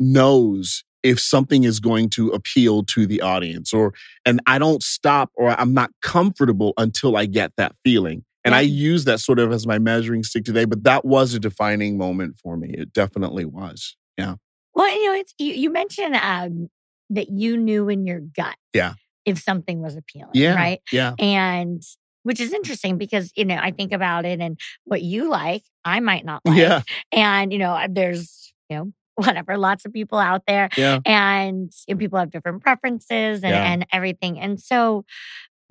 knows 0.00 0.82
if 1.02 1.18
something 1.20 1.64
is 1.64 1.80
going 1.80 2.08
to 2.10 2.28
appeal 2.30 2.84
to 2.84 3.06
the 3.06 3.20
audience 3.20 3.72
or 3.72 3.92
and 4.24 4.40
I 4.46 4.58
don't 4.58 4.82
stop 4.82 5.30
or 5.34 5.50
I'm 5.58 5.74
not 5.74 5.90
comfortable 6.02 6.72
until 6.76 7.16
I 7.16 7.26
get 7.26 7.52
that 7.56 7.74
feeling. 7.84 8.24
And 8.44 8.56
I 8.56 8.60
use 8.62 9.04
that 9.04 9.20
sort 9.20 9.38
of 9.38 9.52
as 9.52 9.68
my 9.68 9.78
measuring 9.78 10.24
stick 10.24 10.44
today, 10.44 10.64
but 10.64 10.82
that 10.82 11.04
was 11.04 11.32
a 11.32 11.38
defining 11.38 11.96
moment 11.96 12.36
for 12.42 12.56
me. 12.56 12.74
It 12.76 12.92
definitely 12.92 13.44
was. 13.44 13.96
Yeah. 14.18 14.34
Well, 14.74 14.92
you 14.92 15.06
know, 15.12 15.18
it's 15.20 15.32
you, 15.38 15.54
you 15.54 15.70
mentioned 15.70 16.16
um, 16.16 16.68
that 17.10 17.28
you 17.30 17.56
knew 17.56 17.88
in 17.88 18.04
your 18.04 18.18
gut, 18.20 18.56
Yeah. 18.74 18.94
if 19.24 19.38
something 19.38 19.80
was 19.80 19.94
appealing, 19.96 20.30
Yeah. 20.34 20.54
right? 20.56 20.80
Yeah. 20.90 21.14
And 21.20 21.82
which 22.24 22.40
is 22.40 22.52
interesting 22.52 22.98
because 22.98 23.30
you 23.36 23.44
know 23.44 23.58
I 23.60 23.70
think 23.72 23.92
about 23.92 24.24
it 24.24 24.40
and 24.40 24.58
what 24.84 25.02
you 25.02 25.28
like, 25.28 25.62
I 25.84 26.00
might 26.00 26.24
not 26.24 26.42
like, 26.44 26.56
Yeah. 26.58 26.82
and 27.12 27.52
you 27.52 27.58
know 27.60 27.86
there's 27.88 28.52
you 28.68 28.76
know 28.76 28.92
whatever 29.26 29.56
lots 29.58 29.84
of 29.84 29.92
people 29.92 30.18
out 30.18 30.42
there, 30.46 30.68
Yeah. 30.76 31.00
and, 31.04 31.70
and 31.88 31.98
people 31.98 32.18
have 32.18 32.30
different 32.30 32.62
preferences 32.62 33.42
and, 33.42 33.52
Yeah. 33.52 33.72
and 33.72 33.86
everything, 33.92 34.38
and 34.40 34.60
so. 34.60 35.04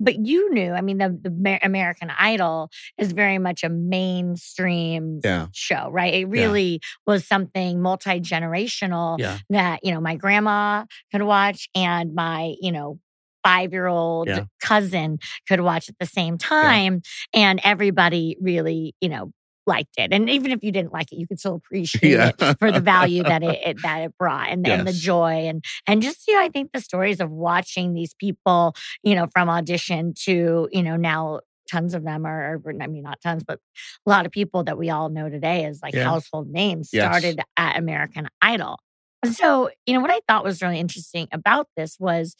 But 0.00 0.26
you 0.26 0.52
knew, 0.52 0.72
I 0.72 0.80
mean, 0.80 0.98
the, 0.98 1.10
the 1.22 1.60
American 1.62 2.10
Idol 2.10 2.70
is 2.98 3.12
very 3.12 3.38
much 3.38 3.62
a 3.62 3.68
mainstream 3.68 5.20
Yeah. 5.22 5.46
show, 5.52 5.90
right? 5.92 6.12
It 6.14 6.24
really 6.28 6.80
was 7.06 7.24
something 7.26 7.80
multi 7.80 8.18
generational 8.20 9.18
that, 9.50 9.80
you 9.84 9.92
know, 9.92 10.00
my 10.00 10.16
grandma 10.16 10.86
could 11.12 11.22
watch 11.22 11.68
and 11.76 12.14
my, 12.16 12.54
you 12.60 12.72
know, 12.72 12.98
five 13.44 13.72
year 13.72 13.86
old 13.86 14.28
cousin 14.60 15.18
could 15.48 15.60
watch 15.60 15.88
at 15.88 15.96
the 16.00 16.06
same 16.06 16.36
time. 16.36 17.02
And 17.32 17.60
everybody 17.62 18.36
really, 18.40 18.94
you 19.00 19.08
know, 19.08 19.30
liked 19.66 19.94
it. 19.98 20.12
And 20.12 20.28
even 20.30 20.50
if 20.50 20.62
you 20.62 20.72
didn't 20.72 20.92
like 20.92 21.12
it, 21.12 21.16
you 21.18 21.26
could 21.26 21.38
still 21.38 21.54
appreciate 21.64 22.12
Yeah. 22.12 22.32
it 22.38 22.58
for 22.58 22.72
the 22.72 22.80
value 22.80 23.24
that 23.24 23.42
it, 23.42 23.60
it 23.66 23.82
that 23.82 24.02
it 24.02 24.18
brought 24.18 24.48
and, 24.48 24.66
and 24.66 24.86
the 24.86 24.92
joy 24.92 25.46
and 25.46 25.64
and 25.86 26.02
just 26.02 26.26
you 26.28 26.34
know, 26.34 26.42
I 26.42 26.48
think 26.48 26.72
the 26.72 26.80
stories 26.80 27.20
of 27.20 27.30
watching 27.30 27.94
these 27.94 28.14
people, 28.14 28.74
you 29.02 29.14
know, 29.14 29.26
from 29.32 29.48
audition 29.48 30.14
to, 30.24 30.68
you 30.72 30.82
know, 30.82 30.96
now 30.96 31.40
tons 31.70 31.94
of 31.94 32.04
them 32.04 32.26
are, 32.26 32.54
are 32.66 32.72
I 32.82 32.86
mean 32.86 33.02
not 33.04 33.20
tons, 33.22 33.44
but 33.44 33.58
a 34.06 34.10
lot 34.10 34.26
of 34.26 34.32
people 34.32 34.64
that 34.64 34.78
we 34.78 34.90
all 34.90 35.08
know 35.08 35.28
today 35.28 35.64
as 35.64 35.80
like 35.82 35.94
Yeah. 35.94 36.04
household 36.04 36.48
names 36.50 36.90
Yes. 36.92 37.06
started 37.06 37.40
at 37.56 37.78
American 37.78 38.28
Idol. 38.42 38.78
So, 39.24 39.70
you 39.86 39.94
know, 39.94 40.00
what 40.00 40.10
I 40.10 40.20
thought 40.26 40.42
was 40.44 40.60
really 40.60 40.80
interesting 40.80 41.28
about 41.32 41.68
this 41.76 41.96
was 42.00 42.34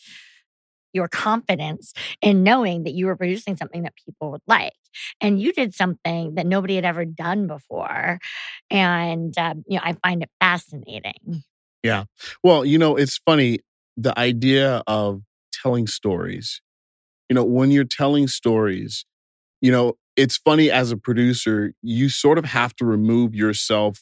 your 0.93 1.09
confidence 1.09 1.93
in 2.21 2.43
knowing 2.43 2.85
that 2.85 2.93
you 2.93 3.07
were 3.07 3.17
producing 3.17 3.57
something 3.57 3.83
that 3.83 3.95
people 4.05 4.31
would 4.33 4.43
like. 4.47 4.73
And 5.21 5.41
you 5.41 5.53
did 5.53 5.75
something 5.75 6.35
that 6.35 6.47
nobody 6.47 6.75
had 6.75 6.85
ever 6.85 7.05
done 7.05 7.47
before. 7.47 8.19
And, 8.71 9.37
um, 9.39 9.65
you 9.67 9.77
know, 9.77 9.83
I 9.85 9.95
find 10.05 10.23
it 10.23 10.31
fascinating. 10.41 11.43
Yeah. 11.83 12.05
Well, 12.43 12.65
you 12.65 12.79
know, 12.79 12.97
it's 12.97 13.19
funny 13.19 13.61
the 13.97 14.19
idea 14.19 14.83
of 14.87 15.23
telling 15.53 15.87
stories. 15.87 16.61
You 17.29 17.35
know, 17.35 17.45
when 17.45 17.71
you're 17.71 17.85
telling 17.85 18.29
stories, 18.29 19.05
you 19.61 19.73
know, 19.73 19.95
it's 20.17 20.37
funny 20.37 20.71
as 20.71 20.91
a 20.91 20.97
producer, 20.97 21.73
you 21.83 22.09
sort 22.09 22.39
of 22.39 22.45
have 22.45 22.77
to 22.77 22.85
remove 22.85 23.35
yourself 23.35 24.01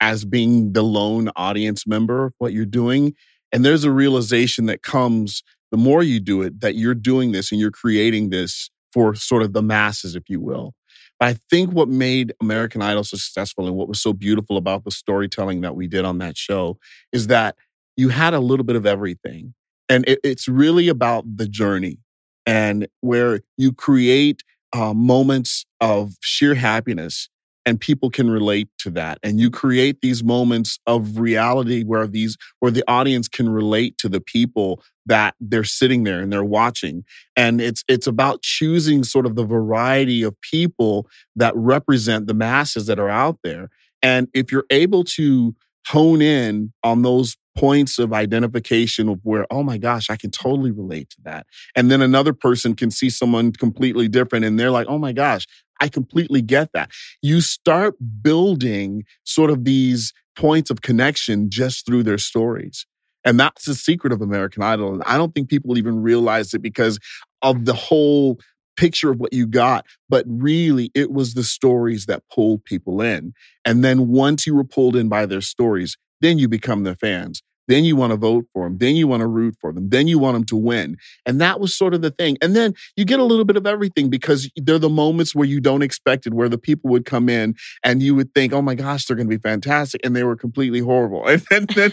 as 0.00 0.24
being 0.24 0.72
the 0.72 0.82
lone 0.82 1.30
audience 1.36 1.86
member 1.86 2.26
of 2.26 2.32
what 2.38 2.52
you're 2.52 2.66
doing. 2.66 3.14
And 3.52 3.64
there's 3.64 3.84
a 3.84 3.92
realization 3.92 4.66
that 4.66 4.82
comes 4.82 5.42
the 5.72 5.78
more 5.78 6.02
you 6.02 6.20
do 6.20 6.42
it 6.42 6.60
that 6.60 6.76
you're 6.76 6.94
doing 6.94 7.32
this 7.32 7.50
and 7.50 7.60
you're 7.60 7.72
creating 7.72 8.30
this 8.30 8.70
for 8.92 9.14
sort 9.14 9.42
of 9.42 9.54
the 9.54 9.62
masses, 9.62 10.14
if 10.14 10.28
you 10.28 10.38
will. 10.40 10.74
But 11.18 11.30
I 11.30 11.38
think 11.50 11.72
what 11.72 11.88
made 11.88 12.32
American 12.40 12.82
Idol 12.82 13.02
so 13.04 13.16
successful 13.16 13.66
and 13.66 13.74
what 13.74 13.88
was 13.88 14.00
so 14.00 14.12
beautiful 14.12 14.56
about 14.56 14.84
the 14.84 14.90
storytelling 14.90 15.62
that 15.62 15.74
we 15.74 15.88
did 15.88 16.04
on 16.04 16.18
that 16.18 16.36
show 16.36 16.78
is 17.12 17.28
that 17.28 17.56
you 17.96 18.10
had 18.10 18.34
a 18.34 18.40
little 18.40 18.64
bit 18.64 18.76
of 18.76 18.86
everything. 18.86 19.54
And 19.88 20.06
it, 20.06 20.20
it's 20.22 20.46
really 20.46 20.88
about 20.88 21.24
the 21.36 21.48
journey 21.48 21.98
and 22.46 22.86
where 23.00 23.40
you 23.56 23.72
create 23.72 24.42
uh, 24.72 24.94
moments 24.94 25.64
of 25.80 26.14
sheer 26.20 26.54
happiness 26.54 27.28
and 27.64 27.80
people 27.80 28.10
can 28.10 28.30
relate 28.30 28.68
to 28.78 28.90
that. 28.90 29.18
And 29.22 29.38
you 29.38 29.50
create 29.50 30.00
these 30.00 30.24
moments 30.24 30.78
of 30.86 31.18
reality 31.18 31.84
where 31.84 32.06
these 32.06 32.36
where 32.60 32.72
the 32.72 32.84
audience 32.88 33.28
can 33.28 33.48
relate 33.48 33.98
to 33.98 34.08
the 34.08 34.20
people 34.20 34.82
that 35.06 35.34
they're 35.40 35.64
sitting 35.64 36.04
there 36.04 36.20
and 36.20 36.32
they're 36.32 36.44
watching. 36.44 37.04
And 37.36 37.60
it's 37.60 37.84
it's 37.88 38.06
about 38.06 38.42
choosing 38.42 39.04
sort 39.04 39.26
of 39.26 39.36
the 39.36 39.44
variety 39.44 40.22
of 40.22 40.40
people 40.40 41.08
that 41.36 41.54
represent 41.56 42.26
the 42.26 42.34
masses 42.34 42.86
that 42.86 42.98
are 42.98 43.10
out 43.10 43.38
there. 43.42 43.68
And 44.02 44.28
if 44.34 44.50
you're 44.50 44.66
able 44.70 45.04
to 45.04 45.54
hone 45.86 46.22
in 46.22 46.72
on 46.82 47.02
those 47.02 47.36
points 47.56 47.98
of 47.98 48.12
identification 48.12 49.08
of 49.08 49.20
where, 49.22 49.46
oh 49.50 49.62
my 49.62 49.78
gosh, 49.78 50.08
I 50.08 50.16
can 50.16 50.30
totally 50.30 50.70
relate 50.70 51.10
to 51.10 51.16
that. 51.24 51.46
And 51.76 51.90
then 51.90 52.00
another 52.00 52.32
person 52.32 52.74
can 52.74 52.90
see 52.90 53.10
someone 53.10 53.52
completely 53.52 54.08
different 54.08 54.44
and 54.44 54.58
they're 54.58 54.70
like, 54.70 54.86
oh 54.88 54.98
my 54.98 55.12
gosh, 55.12 55.46
I 55.80 55.88
completely 55.88 56.42
get 56.42 56.70
that. 56.72 56.90
You 57.20 57.40
start 57.40 57.94
building 58.22 59.04
sort 59.24 59.50
of 59.50 59.64
these 59.64 60.12
points 60.36 60.70
of 60.70 60.80
connection 60.80 61.50
just 61.50 61.84
through 61.84 62.04
their 62.04 62.18
stories. 62.18 62.86
And 63.24 63.38
that's 63.38 63.66
the 63.66 63.74
secret 63.74 64.12
of 64.12 64.20
American 64.20 64.62
Idol. 64.62 64.94
And 64.94 65.02
I 65.04 65.16
don't 65.16 65.34
think 65.34 65.48
people 65.48 65.78
even 65.78 66.02
realize 66.02 66.54
it 66.54 66.62
because 66.62 66.98
of 67.42 67.64
the 67.64 67.74
whole 67.74 68.38
picture 68.76 69.10
of 69.10 69.18
what 69.18 69.32
you 69.32 69.46
got, 69.46 69.86
but 70.08 70.24
really 70.28 70.90
it 70.94 71.10
was 71.10 71.34
the 71.34 71.44
stories 71.44 72.06
that 72.06 72.22
pulled 72.32 72.64
people 72.64 73.00
in. 73.00 73.32
And 73.64 73.84
then 73.84 74.08
once 74.08 74.46
you 74.46 74.54
were 74.54 74.64
pulled 74.64 74.96
in 74.96 75.08
by 75.08 75.26
their 75.26 75.40
stories, 75.40 75.96
then 76.20 76.38
you 76.38 76.48
become 76.48 76.84
their 76.84 76.96
fans. 76.96 77.42
Then 77.68 77.84
you 77.84 77.96
want 77.96 78.10
to 78.10 78.16
vote 78.16 78.46
for 78.52 78.64
them. 78.64 78.78
Then 78.78 78.96
you 78.96 79.06
want 79.06 79.20
to 79.20 79.26
root 79.26 79.56
for 79.60 79.72
them. 79.72 79.88
Then 79.88 80.08
you 80.08 80.18
want 80.18 80.34
them 80.34 80.44
to 80.44 80.56
win. 80.56 80.96
And 81.26 81.40
that 81.40 81.60
was 81.60 81.76
sort 81.76 81.94
of 81.94 82.02
the 82.02 82.10
thing. 82.10 82.36
And 82.42 82.56
then 82.56 82.74
you 82.96 83.04
get 83.04 83.20
a 83.20 83.24
little 83.24 83.44
bit 83.44 83.56
of 83.56 83.66
everything 83.66 84.10
because 84.10 84.50
they're 84.56 84.78
the 84.78 84.88
moments 84.88 85.34
where 85.34 85.46
you 85.46 85.60
don't 85.60 85.82
expect 85.82 86.26
it, 86.26 86.34
where 86.34 86.48
the 86.48 86.58
people 86.58 86.90
would 86.90 87.04
come 87.04 87.28
in 87.28 87.54
and 87.84 88.02
you 88.02 88.14
would 88.14 88.34
think, 88.34 88.52
oh 88.52 88.62
my 88.62 88.74
gosh, 88.74 89.06
they're 89.06 89.16
going 89.16 89.28
to 89.28 89.36
be 89.36 89.40
fantastic. 89.40 90.00
And 90.04 90.16
they 90.16 90.24
were 90.24 90.36
completely 90.36 90.80
horrible. 90.80 91.22
And, 91.52 91.68
then, 91.68 91.92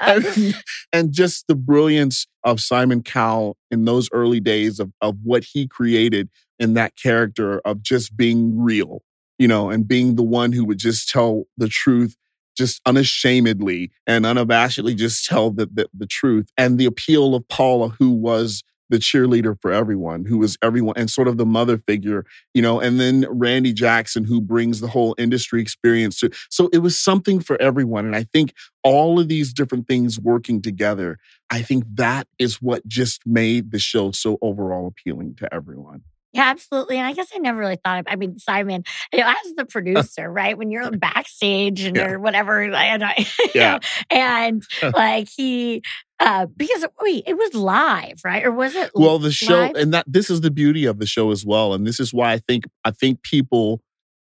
and, 0.00 0.54
and, 0.92 1.12
just 1.12 1.46
the 1.46 1.54
brilliance 1.54 2.26
of 2.42 2.60
Simon 2.60 3.02
Cowell 3.02 3.56
in 3.70 3.84
those 3.84 4.08
early 4.12 4.40
days 4.40 4.80
of, 4.80 4.92
of 5.00 5.16
what 5.22 5.44
he 5.44 5.68
created 5.68 6.28
in 6.58 6.74
that 6.74 6.96
character 6.96 7.60
of 7.60 7.82
just 7.82 8.16
being 8.16 8.58
real, 8.58 9.02
you 9.38 9.46
know, 9.46 9.70
and 9.70 9.86
being 9.86 10.16
the 10.16 10.22
one 10.22 10.52
who 10.52 10.64
would 10.64 10.78
just 10.78 11.08
tell 11.08 11.44
the 11.56 11.68
truth 11.68 12.16
just 12.58 12.82
unashamedly 12.84 13.90
and 14.06 14.24
unabashedly 14.24 14.96
just 14.96 15.24
tell 15.24 15.50
the, 15.50 15.66
the, 15.72 15.88
the 15.96 16.06
truth. 16.06 16.50
And 16.58 16.78
the 16.78 16.84
appeal 16.84 17.34
of 17.34 17.48
Paula, 17.48 17.88
who 17.88 18.10
was 18.10 18.62
the 18.90 18.98
cheerleader 18.98 19.56
for 19.60 19.72
everyone, 19.72 20.24
who 20.24 20.38
was 20.38 20.56
everyone 20.62 20.94
and 20.96 21.10
sort 21.10 21.28
of 21.28 21.36
the 21.36 21.46
mother 21.46 21.78
figure, 21.78 22.24
you 22.54 22.62
know, 22.62 22.80
and 22.80 22.98
then 22.98 23.26
Randy 23.28 23.72
Jackson, 23.72 24.24
who 24.24 24.40
brings 24.40 24.80
the 24.80 24.88
whole 24.88 25.14
industry 25.18 25.60
experience 25.60 26.18
to. 26.20 26.30
So 26.50 26.68
it 26.72 26.78
was 26.78 26.98
something 26.98 27.40
for 27.40 27.60
everyone. 27.60 28.06
And 28.06 28.16
I 28.16 28.24
think 28.24 28.54
all 28.82 29.20
of 29.20 29.28
these 29.28 29.52
different 29.52 29.86
things 29.86 30.18
working 30.18 30.62
together, 30.62 31.18
I 31.50 31.62
think 31.62 31.84
that 31.94 32.26
is 32.38 32.62
what 32.62 32.86
just 32.86 33.26
made 33.26 33.70
the 33.70 33.78
show 33.78 34.10
so 34.10 34.38
overall 34.40 34.86
appealing 34.86 35.34
to 35.36 35.52
everyone. 35.54 36.02
Yeah, 36.32 36.44
absolutely. 36.50 36.98
And 36.98 37.06
I 37.06 37.14
guess 37.14 37.28
I 37.34 37.38
never 37.38 37.58
really 37.58 37.78
thought 37.82 38.00
of, 38.00 38.06
I 38.08 38.16
mean, 38.16 38.38
Simon, 38.38 38.84
you 39.12 39.20
know, 39.20 39.26
as 39.26 39.54
the 39.54 39.64
producer, 39.64 40.30
right? 40.30 40.58
When 40.58 40.70
you're 40.70 40.90
backstage 40.90 41.82
and 41.82 41.96
yeah. 41.96 42.10
or 42.10 42.18
whatever, 42.18 42.60
and 42.62 43.02
I, 43.02 43.26
yeah. 43.54 43.72
Know, 43.72 43.78
and 44.10 44.62
like 44.94 45.28
he, 45.34 45.82
uh, 46.20 46.46
because 46.56 46.84
wait, 47.00 47.24
it 47.26 47.34
was 47.34 47.54
live, 47.54 48.20
right? 48.24 48.44
Or 48.44 48.52
was 48.52 48.74
it? 48.74 48.90
Well, 48.94 49.18
the 49.18 49.32
show, 49.32 49.60
live? 49.60 49.76
and 49.76 49.94
that 49.94 50.04
this 50.06 50.30
is 50.30 50.40
the 50.40 50.50
beauty 50.50 50.84
of 50.84 50.98
the 50.98 51.06
show 51.06 51.30
as 51.30 51.46
well, 51.46 51.72
and 51.74 51.86
this 51.86 52.00
is 52.00 52.12
why 52.12 52.32
I 52.32 52.38
think 52.38 52.64
I 52.84 52.90
think 52.90 53.22
people 53.22 53.80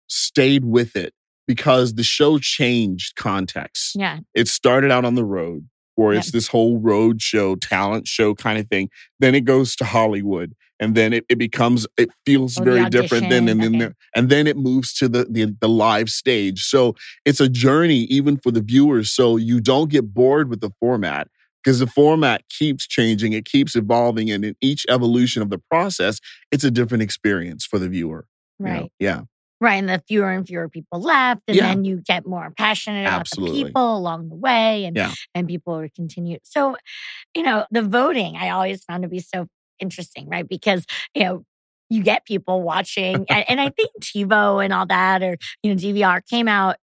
stayed 0.08 0.66
with 0.66 0.96
it 0.96 1.14
because 1.48 1.96
the 1.96 2.04
show 2.04 2.40
changed 2.40 3.16
context. 3.16 3.94
Yeah, 3.96 4.20
it 4.34 4.48
started 4.50 4.92
out 4.92 5.06
on 5.06 5.16
the 5.16 5.24
road, 5.24 5.68
where 5.96 6.14
it's 6.14 6.32
this 6.32 6.48
whole 6.48 6.78
road 6.78 7.22
show, 7.22 7.56
talent 7.56 8.06
show 8.08 8.36
kind 8.36 8.60
of 8.60 8.68
thing. 8.68 8.90
Then 9.20 9.34
it 9.34 9.46
goes 9.46 9.76
to 9.78 9.86
Hollywood, 9.86 10.54
and 10.80 10.96
then 10.96 11.14
it, 11.14 11.26
it 11.30 11.38
becomes 11.38 11.88
it 11.98 12.10
feels 12.26 12.60
oh, 12.60 12.64
very 12.64 12.90
different. 12.90 13.30
Then 13.30 13.48
and 13.48 13.64
okay. 13.64 13.78
then 13.78 13.96
and 14.16 14.30
then 14.30 14.48
it 14.48 14.58
moves 14.58 14.94
to 14.96 15.08
the, 15.08 15.26
the 15.30 15.56
the 15.60 15.70
live 15.70 16.10
stage. 16.10 16.64
So 16.64 16.96
it's 17.26 17.40
a 17.40 17.50
journey 17.50 18.02
even 18.10 18.38
for 18.38 18.52
the 18.52 18.62
viewers. 18.62 19.12
So 19.12 19.38
you 19.38 19.60
don't 19.60 19.90
get 19.90 20.14
bored 20.14 20.50
with 20.50 20.62
the 20.62 20.72
format 20.80 21.28
because 21.64 21.80
the 21.80 21.88
format 21.88 22.44
keeps 22.50 22.88
changing, 22.88 23.34
it 23.34 23.46
keeps 23.46 23.76
evolving, 23.76 24.32
and 24.32 24.46
in 24.46 24.56
each 24.62 24.86
evolution 24.90 25.42
of 25.42 25.50
the 25.50 25.58
process, 25.70 26.20
it's 26.52 26.64
a 26.64 26.72
different 26.72 27.04
experience 27.04 27.66
for 27.66 27.80
the 27.80 27.90
viewer. 27.90 28.26
Right. 28.60 28.74
You 28.74 28.80
know? 28.80 28.90
Yeah. 29.00 29.22
Right. 29.60 29.76
And 29.76 29.90
the 29.90 30.04
fewer 30.08 30.30
and 30.30 30.48
fewer 30.48 30.70
people 30.70 31.02
left. 31.02 31.42
And 31.48 31.58
yeah. 31.58 31.68
then 31.68 31.84
you 31.84 32.02
get 32.06 32.28
more 32.28 32.54
passionate 32.56 33.08
about 33.08 33.28
the 33.30 33.52
people 33.52 33.98
along 33.98 34.30
the 34.30 34.36
way 34.36 34.86
and, 34.86 34.96
yeah. 34.96 35.12
and 35.34 35.48
people 35.48 35.86
continue. 35.96 36.38
So, 36.44 36.78
you 37.34 37.42
know, 37.42 37.66
the 37.72 37.82
voting 37.82 38.38
I 38.38 38.50
always 38.50 38.84
found 38.84 39.02
to 39.02 39.10
be 39.10 39.20
so 39.20 39.48
interesting, 39.80 40.28
right? 40.30 40.48
Because, 40.48 40.86
you 41.14 41.24
know, 41.24 41.44
you 41.90 42.04
get 42.04 42.26
people 42.26 42.62
watching 42.62 43.26
and, 43.30 43.46
and 43.50 43.62
I 43.62 43.70
think 43.78 43.92
TiVo 44.02 44.64
and 44.64 44.74
all 44.74 44.86
that 44.88 45.24
or, 45.24 45.38
you 45.64 45.74
know, 45.74 45.80
DVR 45.80 46.26
came 46.26 46.48
out 46.48 46.78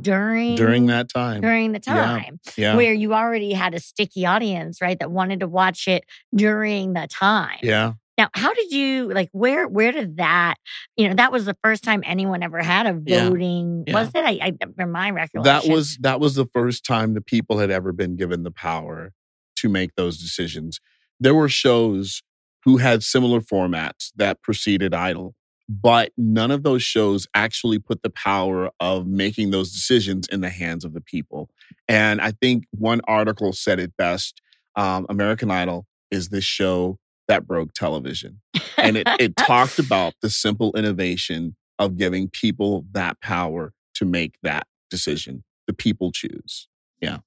during 0.00 0.56
during 0.56 0.86
that 0.86 1.10
time 1.10 1.42
during 1.42 1.72
the 1.72 1.78
time 1.78 2.40
yeah, 2.56 2.70
yeah. 2.70 2.74
where 2.76 2.94
you 2.94 3.12
already 3.12 3.52
had 3.52 3.74
a 3.74 3.78
sticky 3.78 4.24
audience 4.24 4.80
right 4.80 4.98
that 4.98 5.10
wanted 5.10 5.40
to 5.40 5.46
watch 5.46 5.86
it 5.86 6.04
during 6.34 6.94
the 6.94 7.06
time 7.06 7.58
yeah 7.62 7.92
now, 8.16 8.28
how 8.32 8.54
did 8.54 8.70
you 8.70 9.12
like 9.12 9.28
where 9.32 9.66
where 9.66 9.90
did 9.90 10.18
that, 10.18 10.54
you 10.96 11.08
know, 11.08 11.14
that 11.14 11.32
was 11.32 11.46
the 11.46 11.56
first 11.64 11.82
time 11.82 12.02
anyone 12.06 12.42
ever 12.42 12.62
had 12.62 12.86
a 12.86 12.92
voting, 12.92 13.84
yeah. 13.86 13.94
was 13.94 14.08
it? 14.14 14.24
I, 14.24 14.38
I 14.40 14.52
from 14.76 14.92
my 14.92 15.10
recollection. 15.10 15.42
That 15.42 15.66
was 15.66 15.96
that 15.98 16.20
was 16.20 16.36
the 16.36 16.46
first 16.54 16.84
time 16.84 17.14
the 17.14 17.20
people 17.20 17.58
had 17.58 17.70
ever 17.70 17.92
been 17.92 18.14
given 18.14 18.44
the 18.44 18.52
power 18.52 19.12
to 19.56 19.68
make 19.68 19.96
those 19.96 20.18
decisions. 20.18 20.80
There 21.20 21.34
were 21.34 21.48
shows 21.48 22.22
who 22.64 22.78
had 22.78 23.02
similar 23.02 23.40
formats 23.40 24.10
that 24.16 24.42
preceded 24.42 24.94
Idol, 24.94 25.34
but 25.68 26.12
none 26.16 26.50
of 26.50 26.62
those 26.62 26.82
shows 26.82 27.26
actually 27.34 27.78
put 27.78 28.02
the 28.02 28.10
power 28.10 28.70
of 28.80 29.06
making 29.06 29.50
those 29.50 29.72
decisions 29.72 30.26
in 30.28 30.40
the 30.40 30.50
hands 30.50 30.84
of 30.84 30.94
the 30.94 31.00
people. 31.00 31.48
And 31.88 32.20
I 32.20 32.32
think 32.32 32.64
one 32.72 33.00
article 33.06 33.52
said 33.52 33.78
it 33.78 33.96
best 33.96 34.40
um, 34.76 35.06
American 35.08 35.50
Idol 35.50 35.86
is 36.10 36.28
this 36.28 36.44
show 36.44 36.98
that 37.28 37.46
broke 37.46 37.72
television. 37.72 38.40
And 38.76 38.96
it, 38.96 39.08
it 39.18 39.36
talked 39.36 39.78
about 39.78 40.14
the 40.20 40.30
simple 40.30 40.72
innovation 40.76 41.56
of 41.78 41.96
giving 41.96 42.28
people 42.28 42.84
that 42.92 43.20
power 43.20 43.72
to 43.94 44.04
make 44.04 44.36
that 44.42 44.66
decision. 44.90 45.44
The 45.66 45.72
people 45.72 46.12
choose. 46.12 46.68
Yeah. 47.00 47.18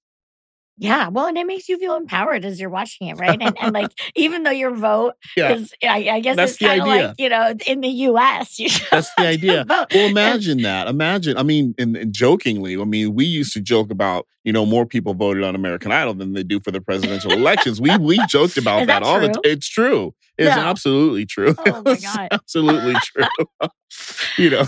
Yeah, 0.79 1.07
well, 1.07 1.25
and 1.25 1.37
it 1.37 1.47
makes 1.47 1.67
you 1.67 1.79
feel 1.79 1.95
empowered 1.95 2.45
as 2.45 2.59
you're 2.59 2.69
watching 2.69 3.07
it, 3.07 3.17
right? 3.17 3.37
And, 3.41 3.57
and 3.59 3.73
like, 3.73 3.91
even 4.15 4.43
though 4.43 4.51
your 4.51 4.75
vote 4.75 5.15
yeah. 5.35 5.53
is, 5.53 5.73
I, 5.83 6.07
I 6.09 6.19
guess 6.19 6.35
That's 6.35 6.51
it's 6.51 6.59
kind 6.59 6.81
of 6.81 6.87
like, 6.87 7.15
you 7.17 7.29
know, 7.29 7.55
in 7.65 7.81
the 7.81 7.87
U.S., 7.87 8.59
you 8.59 8.69
That's 8.91 9.13
the 9.15 9.23
idea. 9.27 9.65
Well, 9.67 9.87
imagine 9.91 10.61
that. 10.61 10.87
Imagine, 10.87 11.37
I 11.37 11.43
mean, 11.43 11.73
and, 11.79 11.97
and, 11.97 12.13
jokingly, 12.13 12.79
I 12.79 12.83
mean, 12.83 13.15
we 13.15 13.25
used 13.25 13.53
to 13.53 13.61
joke 13.61 13.89
about, 13.89 14.27
you 14.43 14.53
know, 14.53 14.65
more 14.65 14.85
people 14.85 15.15
voted 15.15 15.43
on 15.43 15.55
American 15.55 15.91
Idol 15.91 16.13
than 16.13 16.33
they 16.33 16.43
do 16.43 16.59
for 16.59 16.71
the 16.71 16.79
presidential 16.79 17.31
elections. 17.31 17.81
We 17.81 17.97
we 17.97 18.19
joked 18.27 18.57
about 18.57 18.87
that, 18.87 19.01
that 19.01 19.03
all 19.03 19.19
the 19.19 19.27
time. 19.27 19.41
It's 19.43 19.67
true. 19.67 20.13
It's 20.37 20.55
no. 20.55 20.61
absolutely 20.61 21.25
true. 21.25 21.55
Oh 21.67 21.81
my 21.83 21.95
god, 21.95 22.27
absolutely 22.31 22.93
true. 23.03 23.25
you 24.37 24.49
know. 24.49 24.65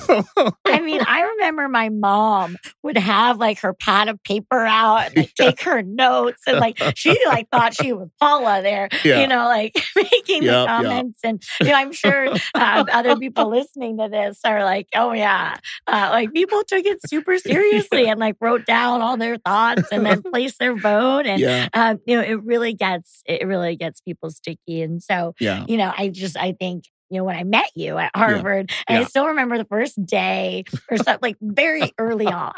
I 0.66 0.80
mean, 0.80 1.02
I 1.06 1.22
remember 1.22 1.70
my 1.70 1.90
mom 1.90 2.58
would 2.84 2.98
have 2.98 3.38
like 3.38 3.60
her 3.60 3.74
pad 3.74 4.10
of 4.10 4.22
paper 4.24 4.66
out 4.66 5.08
and 5.08 5.18
like, 5.18 5.32
yeah. 5.40 5.46
take 5.46 5.62
her 5.62 5.82
notes, 5.82 6.42
and 6.46 6.60
like 6.60 6.82
she 6.96 7.18
like 7.26 7.48
thought 7.50 7.74
she 7.74 7.94
was 7.94 8.10
Paula 8.20 8.62
there. 8.62 8.90
Yeah. 9.04 9.22
You 9.22 9.28
know, 9.28 9.46
like 9.46 9.76
making 9.96 10.44
yep, 10.44 10.54
the 10.54 10.66
comments, 10.68 11.20
yep. 11.24 11.30
and 11.30 11.44
you 11.62 11.68
know, 11.68 11.74
I'm 11.74 11.92
sure 11.94 12.28
um, 12.56 12.88
other 12.92 13.16
people 13.16 13.50
listening 13.50 13.98
to 13.98 14.10
this 14.10 14.40
are 14.44 14.64
like, 14.64 14.88
oh 14.96 15.14
yeah, 15.14 15.58
uh, 15.88 16.10
like 16.12 16.34
people 16.34 16.62
took 16.68 16.86
it 16.86 17.00
super 17.08 17.38
seriously 17.38 18.08
and 18.08 18.20
like 18.20 18.36
wrote 18.42 18.66
down 18.66 19.02
all 19.02 19.16
their 19.16 19.38
thoughts 19.38 19.90
and 19.92 20.06
then 20.06 20.22
placed 20.22 20.60
their 20.60 20.76
vote, 20.76 21.26
and 21.26 21.40
yeah. 21.40 21.70
um, 21.74 22.00
you 22.06 22.16
know, 22.16 22.24
it 22.24 22.44
really 22.44 22.74
gets 22.74 23.22
it 23.26 23.48
really 23.48 23.76
gets 23.76 24.02
people 24.02 24.30
sticky, 24.32 24.82
and 24.82 25.02
so 25.02 25.34
yeah 25.40 25.59
you 25.67 25.78
know, 25.78 25.91
I 25.95 26.10
just, 26.10 26.38
I 26.38 26.54
think, 26.54 26.86
you 27.10 27.17
know, 27.17 27.24
when 27.24 27.36
I 27.36 27.43
met 27.43 27.69
you 27.76 27.98
at 27.98 28.12
Harvard, 28.15 28.69
yeah. 28.69 28.84
and 28.88 29.00
yeah. 29.00 29.02
I 29.02 29.04
still 29.06 29.28
remember 29.28 29.58
the 29.58 29.65
first 29.65 30.04
day 30.06 30.63
or 30.89 30.98
something 30.98 31.19
like 31.22 31.38
very 31.41 31.91
early 31.98 32.28
on, 32.28 32.54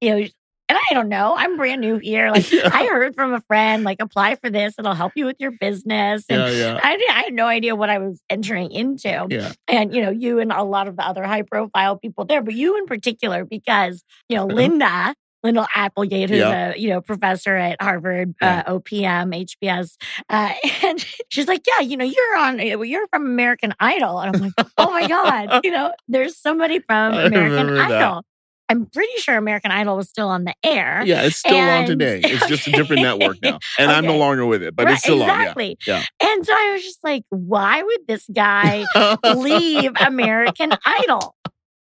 you 0.00 0.10
know, 0.10 0.26
and 0.68 0.78
I 0.90 0.94
don't 0.94 1.10
know, 1.10 1.34
I'm 1.36 1.58
brand 1.58 1.82
new 1.82 1.98
here. 1.98 2.30
Like 2.30 2.50
yeah. 2.52 2.70
I 2.72 2.86
heard 2.86 3.14
from 3.14 3.34
a 3.34 3.40
friend, 3.42 3.84
like 3.84 4.00
apply 4.00 4.36
for 4.36 4.48
this, 4.48 4.74
it'll 4.78 4.94
help 4.94 5.12
you 5.16 5.26
with 5.26 5.36
your 5.38 5.50
business. 5.50 6.24
And 6.30 6.40
yeah, 6.40 6.72
yeah. 6.72 6.80
I, 6.82 6.98
I 7.10 7.22
had 7.24 7.34
no 7.34 7.46
idea 7.46 7.76
what 7.76 7.90
I 7.90 7.98
was 7.98 8.22
entering 8.30 8.70
into. 8.70 9.26
Yeah. 9.28 9.52
And, 9.68 9.94
you 9.94 10.00
know, 10.00 10.10
you 10.10 10.38
and 10.38 10.50
a 10.50 10.62
lot 10.62 10.88
of 10.88 10.96
the 10.96 11.06
other 11.06 11.24
high 11.24 11.42
profile 11.42 11.98
people 11.98 12.24
there, 12.24 12.40
but 12.40 12.54
you 12.54 12.78
in 12.78 12.86
particular, 12.86 13.44
because, 13.44 14.02
you 14.30 14.36
know, 14.36 14.46
uh-huh. 14.46 14.56
Lynda 14.56 15.14
Lynda 15.44 15.66
Applegate, 15.74 16.30
who's 16.30 16.38
yeah. 16.38 16.72
a 16.72 16.76
you 16.76 16.88
know 16.88 17.00
professor 17.00 17.56
at 17.56 17.80
Harvard, 17.80 18.34
yeah. 18.40 18.62
uh, 18.66 18.78
OPM, 18.78 19.46
HBS, 19.62 19.96
uh, 20.28 20.52
and 20.82 21.04
she's 21.28 21.48
like, 21.48 21.62
"Yeah, 21.66 21.80
you 21.80 21.96
know, 21.96 22.04
you're 22.04 22.36
on, 22.38 22.60
eh, 22.60 22.76
you're 22.76 23.06
from 23.08 23.26
American 23.26 23.74
Idol," 23.80 24.20
and 24.20 24.36
I'm 24.36 24.42
like, 24.42 24.66
"Oh 24.78 24.90
my 24.90 25.06
god, 25.08 25.60
you 25.64 25.70
know, 25.70 25.92
there's 26.08 26.36
somebody 26.36 26.80
from 26.80 27.14
American 27.14 27.78
Idol." 27.78 28.16
That. 28.16 28.24
I'm 28.72 28.86
pretty 28.86 29.12
sure 29.18 29.36
American 29.36 29.70
Idol 29.70 29.98
was 29.98 30.08
still 30.08 30.28
on 30.28 30.44
the 30.44 30.54
air. 30.64 31.02
Yeah, 31.04 31.22
it's 31.22 31.36
still 31.36 31.54
and, 31.54 31.84
on 31.84 31.86
today. 31.86 32.22
It's 32.24 32.46
just 32.46 32.66
a 32.68 32.70
different 32.70 33.02
network 33.02 33.36
now. 33.42 33.58
And 33.78 33.90
okay. 33.90 33.98
I'm 33.98 34.06
no 34.06 34.16
longer 34.16 34.46
with 34.46 34.62
it, 34.62 34.74
but 34.74 34.86
right, 34.86 34.94
it's 34.94 35.02
still 35.02 35.20
exactly. 35.20 35.70
on. 35.70 35.76
Yeah. 35.86 36.04
yeah. 36.20 36.30
And 36.30 36.46
so 36.46 36.52
I 36.52 36.72
was 36.72 36.82
just 36.82 37.04
like, 37.04 37.24
why 37.28 37.82
would 37.82 38.06
this 38.08 38.24
guy 38.34 38.84
leave 39.34 39.92
American 40.00 40.72
Idol? 40.86 41.36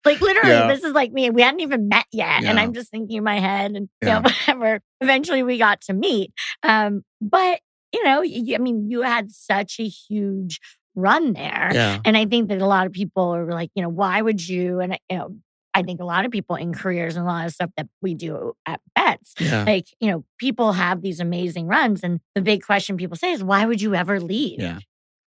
Like 0.04 0.20
literally, 0.20 0.50
Yeah. 0.50 0.68
this 0.68 0.82
is 0.84 0.92
like 0.92 1.12
me. 1.12 1.30
We 1.30 1.42
hadn't 1.42 1.60
even 1.60 1.88
met 1.88 2.06
yet, 2.12 2.42
and 2.44 2.58
I'm 2.58 2.72
just 2.72 2.90
thinking 2.90 3.18
in 3.18 3.24
my 3.24 3.38
head, 3.38 3.72
and 3.72 3.88
you 4.00 4.08
Yeah. 4.08 4.18
know, 4.20 4.22
whatever. 4.46 4.80
Eventually, 5.00 5.42
we 5.42 5.58
got 5.58 5.80
to 5.82 5.92
meet. 5.92 6.32
Um, 6.62 7.04
but 7.20 7.60
you 7.92 8.02
know, 8.04 8.22
I 8.22 8.58
mean, 8.58 8.90
you 8.90 9.02
had 9.02 9.30
such 9.30 9.78
a 9.78 9.86
huge 9.86 10.60
run 10.94 11.32
there, 11.34 11.70
Yeah. 11.72 11.98
and 12.04 12.16
I 12.16 12.26
think 12.26 12.48
that 12.48 12.60
a 12.60 12.66
lot 12.66 12.86
of 12.86 12.92
people 12.92 13.34
are 13.34 13.46
like, 13.52 13.70
you 13.74 13.82
know, 13.82 13.88
why 13.88 14.20
would 14.22 14.46
you? 14.46 14.80
And 14.80 14.98
you 15.10 15.18
know, 15.18 15.36
I 15.74 15.82
think 15.82 16.00
a 16.00 16.04
lot 16.04 16.24
of 16.26 16.30
people 16.30 16.56
in 16.56 16.74
careers 16.74 17.16
and 17.16 17.24
a 17.24 17.28
lot 17.28 17.46
of 17.46 17.52
stuff 17.52 17.70
that 17.76 17.86
we 18.02 18.14
do 18.14 18.52
at 18.66 18.80
Betts, 18.94 19.34
Yeah. 19.40 19.64
like 19.64 19.86
you 20.00 20.10
know, 20.10 20.24
people 20.38 20.72
have 20.72 21.00
these 21.00 21.20
amazing 21.20 21.66
runs, 21.66 22.02
and 22.02 22.20
the 22.34 22.42
big 22.42 22.62
question 22.64 22.96
people 22.96 23.16
say 23.16 23.32
is, 23.32 23.42
why 23.44 23.64
would 23.66 23.80
you 23.80 23.94
ever 23.94 24.20
leave? 24.20 24.60
Yeah. 24.60 24.78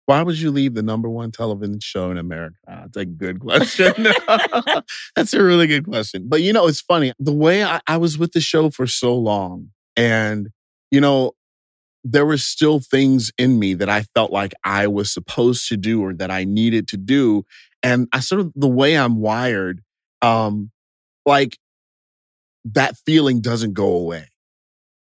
Why 0.05 0.21
would 0.21 0.37
you 0.37 0.51
leave 0.51 0.75
the 0.75 0.83
number 0.83 1.09
one 1.09 1.31
television 1.31 1.79
show 1.79 2.11
in 2.11 2.17
America? 2.17 2.57
That's 2.67 2.97
a 2.97 3.05
good 3.05 3.39
question. 3.41 3.93
That's 5.15 5.33
a 5.33 5.43
really 5.43 5.67
good 5.67 5.85
question. 5.85 6.25
But 6.27 6.41
you 6.41 6.53
know, 6.53 6.67
it's 6.67 6.81
funny. 6.81 7.13
The 7.19 7.33
way 7.33 7.63
I, 7.63 7.81
I 7.87 7.97
was 7.97 8.17
with 8.17 8.33
the 8.33 8.41
show 8.41 8.69
for 8.69 8.87
so 8.87 9.15
long, 9.15 9.69
and 9.95 10.49
you 10.91 11.01
know, 11.01 11.31
there 12.03 12.25
were 12.25 12.37
still 12.37 12.79
things 12.79 13.31
in 13.37 13.57
me 13.57 13.73
that 13.73 13.89
I 13.89 14.03
felt 14.13 14.31
like 14.31 14.53
I 14.63 14.87
was 14.87 15.11
supposed 15.11 15.67
to 15.69 15.77
do 15.77 16.03
or 16.03 16.13
that 16.13 16.29
I 16.29 16.43
needed 16.43 16.87
to 16.89 16.97
do. 16.97 17.43
And 17.81 18.07
I 18.13 18.19
sort 18.19 18.41
of 18.41 18.51
the 18.55 18.67
way 18.67 18.95
I'm 18.95 19.17
wired, 19.17 19.81
um, 20.21 20.71
like 21.25 21.57
that 22.65 22.95
feeling 23.05 23.41
doesn't 23.41 23.73
go 23.73 23.87
away. 23.87 24.27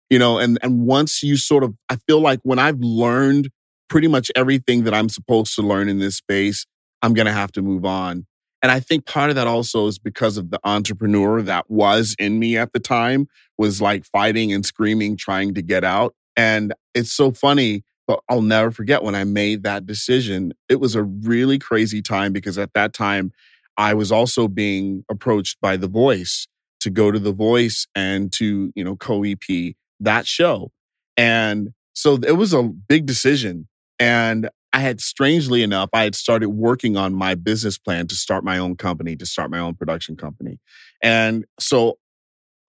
You 0.09 0.19
know, 0.19 0.39
and 0.39 0.57
and 0.61 0.85
once 0.85 1.23
you 1.23 1.37
sort 1.37 1.63
of 1.63 1.75
I 1.87 1.95
feel 2.07 2.19
like 2.19 2.39
when 2.43 2.59
I've 2.59 2.79
learned 2.79 3.49
pretty 3.89 4.07
much 4.07 4.31
everything 4.35 4.83
that 4.83 4.93
I'm 4.93 5.09
supposed 5.09 5.55
to 5.55 5.61
learn 5.61 5.89
in 5.89 5.99
this 5.99 6.17
space, 6.17 6.65
I'm 7.01 7.13
going 7.13 7.27
to 7.27 7.33
have 7.33 7.51
to 7.53 7.61
move 7.61 7.85
on. 7.85 8.25
And 8.61 8.71
I 8.71 8.79
think 8.79 9.05
part 9.05 9.29
of 9.29 9.35
that 9.37 9.47
also 9.47 9.87
is 9.87 9.99
because 9.99 10.37
of 10.37 10.51
the 10.51 10.59
entrepreneur 10.63 11.41
that 11.41 11.69
was 11.69 12.15
in 12.19 12.39
me 12.39 12.57
at 12.57 12.73
the 12.73 12.79
time 12.79 13.27
was 13.57 13.81
like 13.81 14.05
fighting 14.05 14.51
and 14.51 14.65
screaming, 14.65 15.15
trying 15.15 15.53
to 15.53 15.61
get 15.61 15.83
out. 15.83 16.13
And 16.35 16.73
it's 16.93 17.11
so 17.11 17.31
funny, 17.31 17.83
but 18.05 18.19
I'll 18.29 18.41
never 18.41 18.71
forget 18.71 19.03
when 19.03 19.15
I 19.15 19.23
made 19.23 19.63
that 19.63 19.85
decision. 19.85 20.53
It 20.67 20.79
was 20.79 20.95
a 20.95 21.03
really 21.03 21.57
crazy 21.57 22.01
time 22.01 22.33
because 22.33 22.57
at 22.57 22.73
that 22.73 22.93
time, 22.93 23.31
I 23.77 23.93
was 23.93 24.11
also 24.11 24.49
being 24.49 25.05
approached 25.09 25.61
by 25.61 25.77
The 25.77 25.87
Voice 25.87 26.47
to 26.81 26.89
go 26.89 27.11
to 27.11 27.19
The 27.19 27.31
Voice 27.31 27.87
and 27.95 28.31
to, 28.33 28.73
you 28.75 28.83
know, 28.83 28.97
co 28.97 29.23
EP 29.23 29.73
that 30.01 30.27
show. 30.27 30.71
And 31.15 31.69
so 31.93 32.15
it 32.15 32.37
was 32.37 32.53
a 32.53 32.63
big 32.63 33.05
decision. 33.05 33.67
And 33.99 34.49
I 34.71 34.79
had, 34.79 35.01
strangely 35.01 35.63
enough, 35.63 35.89
I 35.93 36.03
had 36.03 36.15
started 36.15 36.49
working 36.49 36.95
on 36.95 37.13
my 37.13 37.35
business 37.35 37.77
plan 37.77 38.07
to 38.07 38.15
start 38.15 38.43
my 38.43 38.57
own 38.57 38.75
company, 38.75 39.15
to 39.17 39.25
start 39.25 39.49
my 39.51 39.59
own 39.59 39.75
production 39.75 40.15
company. 40.15 40.59
And 41.01 41.45
so 41.59 41.97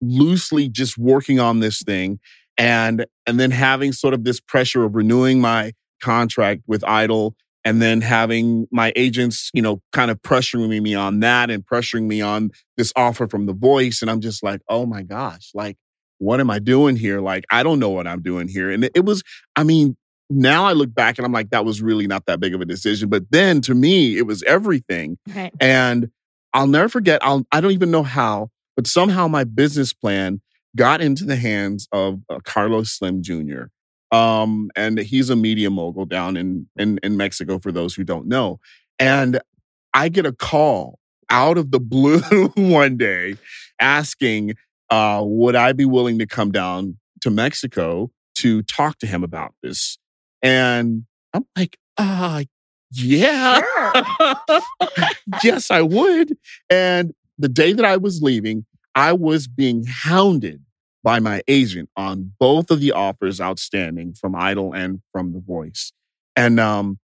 loosely 0.02 0.68
just 0.68 0.98
working 0.98 1.40
on 1.40 1.60
this 1.60 1.84
thing 1.84 2.20
and 2.58 3.06
and 3.28 3.40
then 3.40 3.52
having 3.52 3.92
sort 3.92 4.14
of 4.14 4.24
this 4.24 4.40
pressure 4.40 4.84
of 4.84 4.96
renewing 4.96 5.40
my 5.40 5.74
contract 6.02 6.62
with 6.68 6.84
Idol 6.84 7.36
and 7.64 7.80
then 7.82 8.02
having 8.02 8.68
my 8.72 8.92
agents, 8.96 9.52
you 9.54 9.62
know, 9.62 9.82
kind 9.94 10.10
of 10.10 10.20
pressuring 10.24 10.82
me 10.82 10.96
on 10.96 11.20
that 11.20 11.52
and 11.52 11.64
pressuring 11.66 12.08
me 12.08 12.20
on 12.20 12.50
this 12.78 12.92
offer 12.96 13.28
from 13.28 13.46
The 13.46 13.54
Voice 13.54 14.02
and 14.02 14.10
I'm 14.10 14.22
just 14.22 14.42
like, 14.44 14.62
"Oh 14.68 14.86
my 14.86 15.04
gosh, 15.04 15.52
like 15.54 15.78
what 16.18 16.40
am 16.40 16.50
I 16.50 16.60
doing 16.60 16.96
here? 16.96 17.22
Like 17.22 17.46
I 17.52 17.64
don't 17.64 17.80
know 17.80 17.90
what 17.90 18.08
I'm 18.08 18.22
doing 18.22 18.48
here." 18.48 18.72
And 18.72 18.90
it, 18.96 19.06
was 19.06 19.24
I 19.56 19.64
mean, 19.64 19.96
now 20.32 20.65
I 20.65 20.74
look 20.74 20.94
back 20.94 21.17
and 21.17 21.26
I'm 21.26 21.32
like 21.32 21.50
that 21.52 21.65
was 21.65 21.82
really 21.82 22.08
not 22.08 22.26
that 22.26 22.39
big 22.39 22.54
of 22.54 22.62
a 22.62 22.65
decision, 22.65 23.10
but 23.10 23.24
then 23.32 23.62
to 23.62 23.76
me 23.76 24.17
it 24.17 24.26
was 24.26 24.44
everything. 24.44 25.17
Right. 25.36 25.54
And 25.60 26.10
I'll 26.54 26.67
never 26.67 26.89
forget, 26.89 27.24
I'll, 27.24 27.46
I 27.52 27.62
don't 27.62 27.72
even 27.72 27.91
know 27.91 28.04
how, 28.04 28.50
but 28.76 28.88
somehow 28.88 29.28
my 29.28 29.44
business 29.44 29.94
plan 29.94 30.41
got 30.76 31.02
into 31.02 31.26
the 31.26 31.36
hands 31.36 31.88
of 31.91 32.22
uh, 32.30 32.39
Carlos 32.44 32.91
Slim 32.91 33.22
Jr. 33.22 33.63
Um, 34.12 34.70
and 34.76 35.00
he's 35.00 35.30
a 35.30 35.36
media 35.36 35.70
mogul 35.70 36.06
down 36.06 36.36
in, 36.36 36.67
in, 36.78 37.00
in 37.04 37.15
Mexico, 37.15 37.60
for 37.60 37.72
those 37.72 37.96
who 37.96 38.04
don't 38.04 38.28
know. 38.28 38.60
And 39.00 39.39
I 39.94 40.10
get 40.10 40.26
a 40.26 40.34
call 40.34 41.00
out 41.30 41.58
of 41.58 41.72
the 41.72 41.80
blue 41.80 42.20
one 42.56 42.98
day 42.98 43.38
asking, 43.80 44.56
uh, 44.89 45.22
would 45.24 45.56
I 45.56 45.72
be 45.74 45.86
willing 45.86 46.20
to 46.20 46.26
come 46.26 46.52
down 46.52 46.98
to 47.22 47.30
Mexico 47.30 48.12
to 48.36 48.62
talk 48.63 49.00
to 49.00 49.08
him 49.08 49.24
about 49.24 49.54
this? 49.63 49.98
And 50.42 51.06
I'm 51.34 51.46
like, 51.58 51.78
uh, 51.98 52.44
yeah. 52.92 53.62
yes, 55.44 55.72
I 55.72 55.82
would. 55.82 56.38
And 56.70 57.14
the 57.38 57.50
day 57.50 57.74
that 57.74 57.86
I 57.86 57.98
was 57.98 58.22
leaving, 58.22 58.66
I 58.96 59.14
was 59.14 59.48
being 59.48 59.86
hounded 59.88 60.62
by 61.04 61.20
my 61.20 61.42
agent 61.48 61.90
on 61.96 62.32
both 62.40 62.70
of 62.70 62.80
the 62.80 62.92
offers 62.92 63.42
outstanding 63.42 64.14
from 64.14 64.36
Idol 64.36 64.74
and 64.74 65.02
from 65.12 65.34
The 65.34 65.40
Voice. 65.40 65.92
And 66.36 66.60
um, 66.60 67.00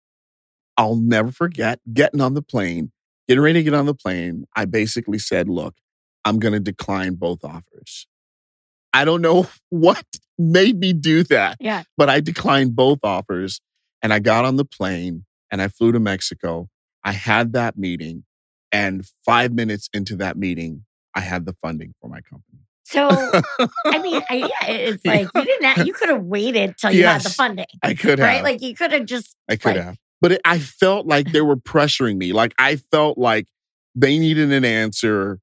I'll 0.77 0.97
never 0.97 1.31
forget 1.31 1.81
getting 1.93 2.21
on 2.21 2.35
the 2.35 2.43
plane, 2.43 2.91
getting 3.29 3.43
ready 3.43 3.61
to 3.61 3.63
get 3.63 3.75
on 3.75 3.87
the 3.87 3.95
plane. 3.95 4.47
I 4.57 4.65
basically 4.65 5.19
said, 5.19 5.49
look, 5.49 5.75
I'm 6.25 6.39
going 6.39 6.55
to 6.55 6.61
decline 6.61 7.15
both 7.15 7.45
offers. 7.45 8.07
I 8.95 9.05
don't 9.05 9.21
know 9.21 9.47
what 9.69 10.05
made 10.39 10.79
me 10.79 10.93
do 10.95 11.23
that, 11.25 11.59
Yeah. 11.61 11.83
but 11.99 12.09
I 12.09 12.21
declined 12.21 12.75
both 12.75 13.01
offers 13.03 13.61
and 14.03 14.13
I 14.13 14.19
got 14.21 14.45
on 14.47 14.57
the 14.57 14.65
plane 14.65 15.27
and 15.51 15.61
I 15.61 15.69
flew 15.69 15.93
to 15.93 16.01
Mexico. 16.01 16.69
I 17.05 17.13
had 17.13 17.53
that 17.53 17.77
meeting. 17.77 18.25
And 18.73 19.05
five 19.25 19.53
minutes 19.53 19.89
into 19.95 20.17
that 20.17 20.37
meeting, 20.37 20.85
I 21.15 21.21
had 21.21 21.47
the 21.47 21.55
funding 21.63 21.95
for 22.01 22.09
my 22.09 22.21
company. 22.23 22.59
So, 22.85 23.09
I 23.87 23.99
mean, 23.99 24.21
I, 24.29 24.35
yeah, 24.35 24.67
it's 24.67 25.07
like 25.07 25.29
you 25.33 25.45
didn't. 25.45 25.65
Have, 25.65 25.87
you 25.87 25.93
could 25.93 26.09
have 26.09 26.25
waited 26.25 26.75
till 26.77 26.91
you 26.91 27.05
had 27.07 27.23
the 27.23 27.31
funding, 27.31 27.67
I 27.85 27.95
could 27.95 28.19
have. 28.19 28.27
right? 28.29 28.43
Like 28.43 28.63
you 28.63 28.75
could 28.75 28.91
have 28.93 29.05
just. 29.07 29.37
I 29.49 29.55
could 29.57 29.77
like- 29.77 29.85
have. 29.85 29.97
But 30.21 30.33
it, 30.33 30.41
I 30.45 30.59
felt 30.59 31.07
like 31.07 31.31
they 31.33 31.41
were 31.41 31.57
pressuring 31.57 32.17
me. 32.17 32.33
Like 32.33 32.53
I 32.59 32.77
felt 32.77 33.17
like 33.17 33.47
they 33.95 34.19
needed 34.19 34.51
an 34.53 34.65
answer. 34.65 35.39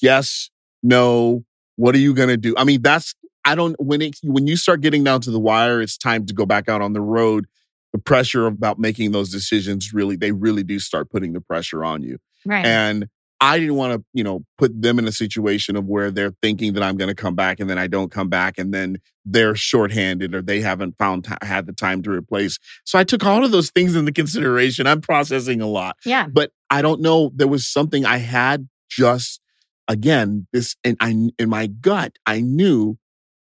Yes, 0.00 0.48
no. 0.82 1.44
What 1.76 1.94
are 1.94 1.98
you 1.98 2.14
going 2.14 2.28
to 2.28 2.36
do? 2.36 2.54
I 2.56 2.64
mean, 2.64 2.82
that's, 2.82 3.14
I 3.44 3.54
don't, 3.54 3.76
when 3.78 4.00
it, 4.00 4.18
when 4.22 4.46
you 4.46 4.56
start 4.56 4.80
getting 4.80 5.04
down 5.04 5.20
to 5.22 5.30
the 5.30 5.40
wire, 5.40 5.80
it's 5.82 5.98
time 5.98 6.26
to 6.26 6.34
go 6.34 6.46
back 6.46 6.68
out 6.68 6.80
on 6.80 6.92
the 6.92 7.00
road. 7.00 7.46
The 7.92 7.98
pressure 7.98 8.46
about 8.46 8.78
making 8.78 9.12
those 9.12 9.30
decisions 9.30 9.92
really, 9.92 10.16
they 10.16 10.32
really 10.32 10.64
do 10.64 10.78
start 10.80 11.10
putting 11.10 11.32
the 11.32 11.40
pressure 11.40 11.84
on 11.84 12.02
you. 12.02 12.18
Right. 12.44 12.66
And 12.66 13.08
I 13.40 13.58
didn't 13.58 13.74
want 13.74 13.92
to, 13.92 14.04
you 14.14 14.24
know, 14.24 14.44
put 14.56 14.80
them 14.80 14.98
in 14.98 15.06
a 15.06 15.12
situation 15.12 15.76
of 15.76 15.84
where 15.84 16.10
they're 16.10 16.34
thinking 16.40 16.72
that 16.72 16.82
I'm 16.82 16.96
going 16.96 17.08
to 17.08 17.14
come 17.14 17.34
back 17.34 17.60
and 17.60 17.68
then 17.68 17.78
I 17.78 17.86
don't 17.86 18.10
come 18.10 18.28
back 18.28 18.58
and 18.58 18.72
then 18.72 18.98
they're 19.26 19.54
shorthanded 19.54 20.34
or 20.34 20.40
they 20.40 20.60
haven't 20.60 20.96
found 20.98 21.24
t- 21.24 21.34
had 21.42 21.66
the 21.66 21.72
time 21.72 22.02
to 22.04 22.10
replace. 22.10 22.58
So 22.84 22.98
I 22.98 23.04
took 23.04 23.24
all 23.24 23.44
of 23.44 23.50
those 23.50 23.70
things 23.70 23.96
into 23.96 24.12
consideration. 24.12 24.86
I'm 24.86 25.00
processing 25.00 25.60
a 25.60 25.66
lot, 25.66 25.96
yeah. 26.06 26.26
but 26.26 26.52
I 26.70 26.80
don't 26.80 27.00
know. 27.00 27.32
There 27.34 27.46
was 27.46 27.66
something 27.66 28.06
I 28.06 28.16
had 28.16 28.68
just 28.88 29.40
again 29.88 30.46
this, 30.52 30.76
and 30.84 30.96
I 31.00 31.10
in 31.38 31.48
my 31.48 31.66
gut 31.66 32.18
I 32.26 32.40
knew 32.40 32.98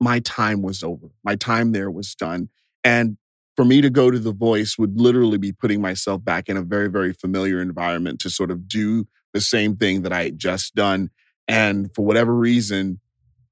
my 0.00 0.20
time 0.20 0.62
was 0.62 0.82
over. 0.82 1.08
My 1.24 1.36
time 1.36 1.72
there 1.72 1.90
was 1.90 2.14
done, 2.14 2.48
and 2.84 3.16
for 3.56 3.64
me 3.64 3.80
to 3.80 3.90
go 3.90 4.10
to 4.10 4.18
the 4.18 4.32
voice 4.32 4.76
would 4.78 5.00
literally 5.00 5.38
be 5.38 5.52
putting 5.52 5.80
myself 5.80 6.24
back 6.24 6.48
in 6.48 6.56
a 6.56 6.62
very 6.62 6.88
very 6.88 7.12
familiar 7.12 7.60
environment 7.60 8.20
to 8.20 8.30
sort 8.30 8.50
of 8.50 8.68
do 8.68 9.06
the 9.32 9.40
same 9.40 9.76
thing 9.76 10.02
that 10.02 10.12
I 10.12 10.24
had 10.24 10.38
just 10.38 10.74
done. 10.74 11.10
And 11.48 11.94
for 11.94 12.04
whatever 12.04 12.34
reason, 12.34 13.00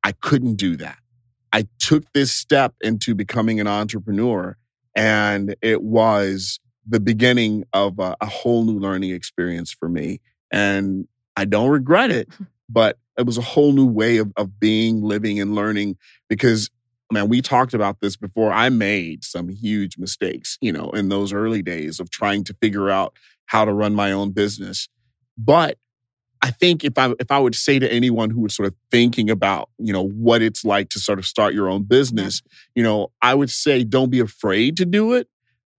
I 0.02 0.12
couldn't 0.12 0.56
do 0.56 0.76
that. 0.76 0.98
I 1.52 1.66
took 1.78 2.12
this 2.12 2.32
step 2.32 2.74
into 2.80 3.14
becoming 3.14 3.60
an 3.60 3.66
entrepreneur, 3.66 4.56
and 4.96 5.54
it 5.62 5.82
was 5.82 6.58
the 6.86 7.00
beginning 7.00 7.64
of 7.72 7.98
a, 7.98 8.16
a 8.20 8.26
whole 8.26 8.64
new 8.64 8.78
learning 8.78 9.10
experience 9.10 9.72
for 9.72 9.88
me. 9.88 10.20
And 10.52 11.06
I 11.36 11.44
don't 11.44 11.70
regret 11.70 12.10
it, 12.10 12.28
but 12.68 12.98
it 13.18 13.26
was 13.26 13.38
a 13.38 13.42
whole 13.42 13.72
new 13.72 13.86
way 13.86 14.18
of, 14.18 14.32
of 14.36 14.58
being, 14.58 15.02
living, 15.02 15.40
and 15.40 15.54
learning 15.54 15.96
because 16.28 16.70
man, 17.10 17.28
we 17.28 17.40
talked 17.40 17.74
about 17.74 18.00
this 18.00 18.16
before. 18.16 18.52
I 18.52 18.68
made 18.68 19.24
some 19.24 19.48
huge 19.48 19.98
mistakes, 19.98 20.58
you 20.60 20.72
know, 20.72 20.90
in 20.90 21.08
those 21.08 21.32
early 21.32 21.62
days 21.62 22.00
of 22.00 22.10
trying 22.10 22.44
to 22.44 22.54
figure 22.60 22.90
out 22.90 23.14
how 23.46 23.64
to 23.64 23.72
run 23.72 23.94
my 23.94 24.10
own 24.12 24.32
business. 24.32 24.88
But 25.36 25.78
I 26.42 26.50
think 26.50 26.84
if 26.84 26.98
I 26.98 27.12
if 27.18 27.30
I 27.30 27.38
would 27.38 27.54
say 27.54 27.78
to 27.78 27.90
anyone 27.90 28.30
who 28.30 28.40
was 28.40 28.54
sort 28.54 28.66
of 28.66 28.74
thinking 28.90 29.30
about, 29.30 29.70
you 29.78 29.92
know, 29.92 30.06
what 30.06 30.42
it's 30.42 30.64
like 30.64 30.90
to 30.90 30.98
sort 30.98 31.18
of 31.18 31.24
start 31.24 31.54
your 31.54 31.68
own 31.68 31.84
business, 31.84 32.42
you 32.74 32.82
know, 32.82 33.12
I 33.22 33.34
would 33.34 33.50
say 33.50 33.84
don't 33.84 34.10
be 34.10 34.20
afraid 34.20 34.76
to 34.78 34.84
do 34.84 35.14
it, 35.14 35.28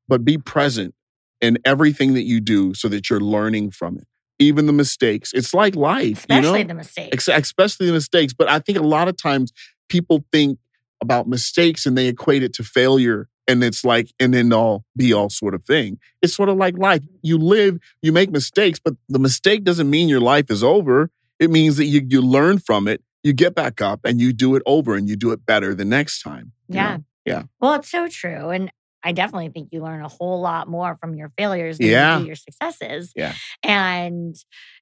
but 0.07 0.25
be 0.25 0.37
present 0.37 0.95
in 1.41 1.57
everything 1.65 2.13
that 2.13 2.23
you 2.23 2.39
do 2.39 2.73
so 2.73 2.87
that 2.87 3.09
you're 3.09 3.19
learning 3.19 3.71
from 3.71 3.97
it. 3.97 4.07
Even 4.39 4.65
the 4.65 4.73
mistakes. 4.73 5.31
It's 5.33 5.53
like 5.53 5.75
life, 5.75 6.03
you 6.29 6.35
Especially 6.35 6.63
know? 6.63 6.67
the 6.69 6.73
mistakes. 6.75 7.29
Ex- 7.29 7.43
especially 7.45 7.87
the 7.87 7.93
mistakes. 7.93 8.33
But 8.33 8.49
I 8.49 8.59
think 8.59 8.77
a 8.77 8.83
lot 8.83 9.07
of 9.07 9.15
times 9.17 9.51
people 9.89 10.25
think 10.31 10.59
about 11.01 11.27
mistakes 11.27 11.85
and 11.85 11.97
they 11.97 12.07
equate 12.07 12.43
it 12.43 12.53
to 12.53 12.63
failure. 12.63 13.27
and 13.47 13.63
it's 13.63 13.85
like 13.85 14.11
an 14.19 14.33
end 14.33 14.51
all 14.53 14.83
be 14.97 15.13
all 15.13 15.29
sort 15.29 15.53
of 15.53 15.63
thing. 15.65 15.99
It's 16.23 16.33
sort 16.33 16.49
of 16.49 16.57
like 16.57 16.77
life. 16.79 17.01
Mm-hmm. 17.03 17.15
You 17.21 17.37
live, 17.37 17.77
you 18.01 18.11
make 18.11 18.31
mistakes, 18.31 18.79
but 18.83 18.95
the 19.07 19.19
mistake 19.19 19.63
doesn't 19.63 19.87
mean 19.89 20.09
your 20.09 20.19
life 20.19 20.49
is 20.49 20.63
over. 20.63 21.11
It 21.39 21.51
means 21.51 21.77
that 21.77 21.85
you 21.85 22.01
you 22.09 22.21
learn 22.23 22.57
from 22.57 22.87
it, 22.87 23.03
you 23.23 23.33
get 23.33 23.53
back 23.53 23.81
up, 23.81 23.99
and 24.03 24.19
you 24.19 24.33
do 24.33 24.55
it 24.55 24.63
over, 24.65 24.95
and 24.95 25.07
you 25.07 25.15
do 25.15 25.31
it 25.31 25.45
better 25.45 25.75
the 25.75 25.85
next 25.85 26.23
time. 26.23 26.53
Yeah. 26.67 26.97
know? 26.97 27.03
Yeah. 27.25 27.43
Well, 27.59 27.73
it's 27.75 27.89
so 27.91 28.07
true. 28.07 28.49
And 28.49 28.71
I 29.05 29.11
definitely 29.11 29.49
think 29.49 29.69
you 29.71 29.83
learn 29.83 30.01
a 30.03 30.07
whole 30.07 30.41
lot 30.41 30.67
more 30.67 30.97
from 30.99 31.13
your 31.15 31.31
failures 31.37 31.77
than 31.77 31.87
Yeah. 31.87 32.17
you 32.17 32.23
do 32.23 32.27
your 32.27 32.35
successes. 32.35 33.13
Yeah. 33.15 33.33
And 33.63 34.35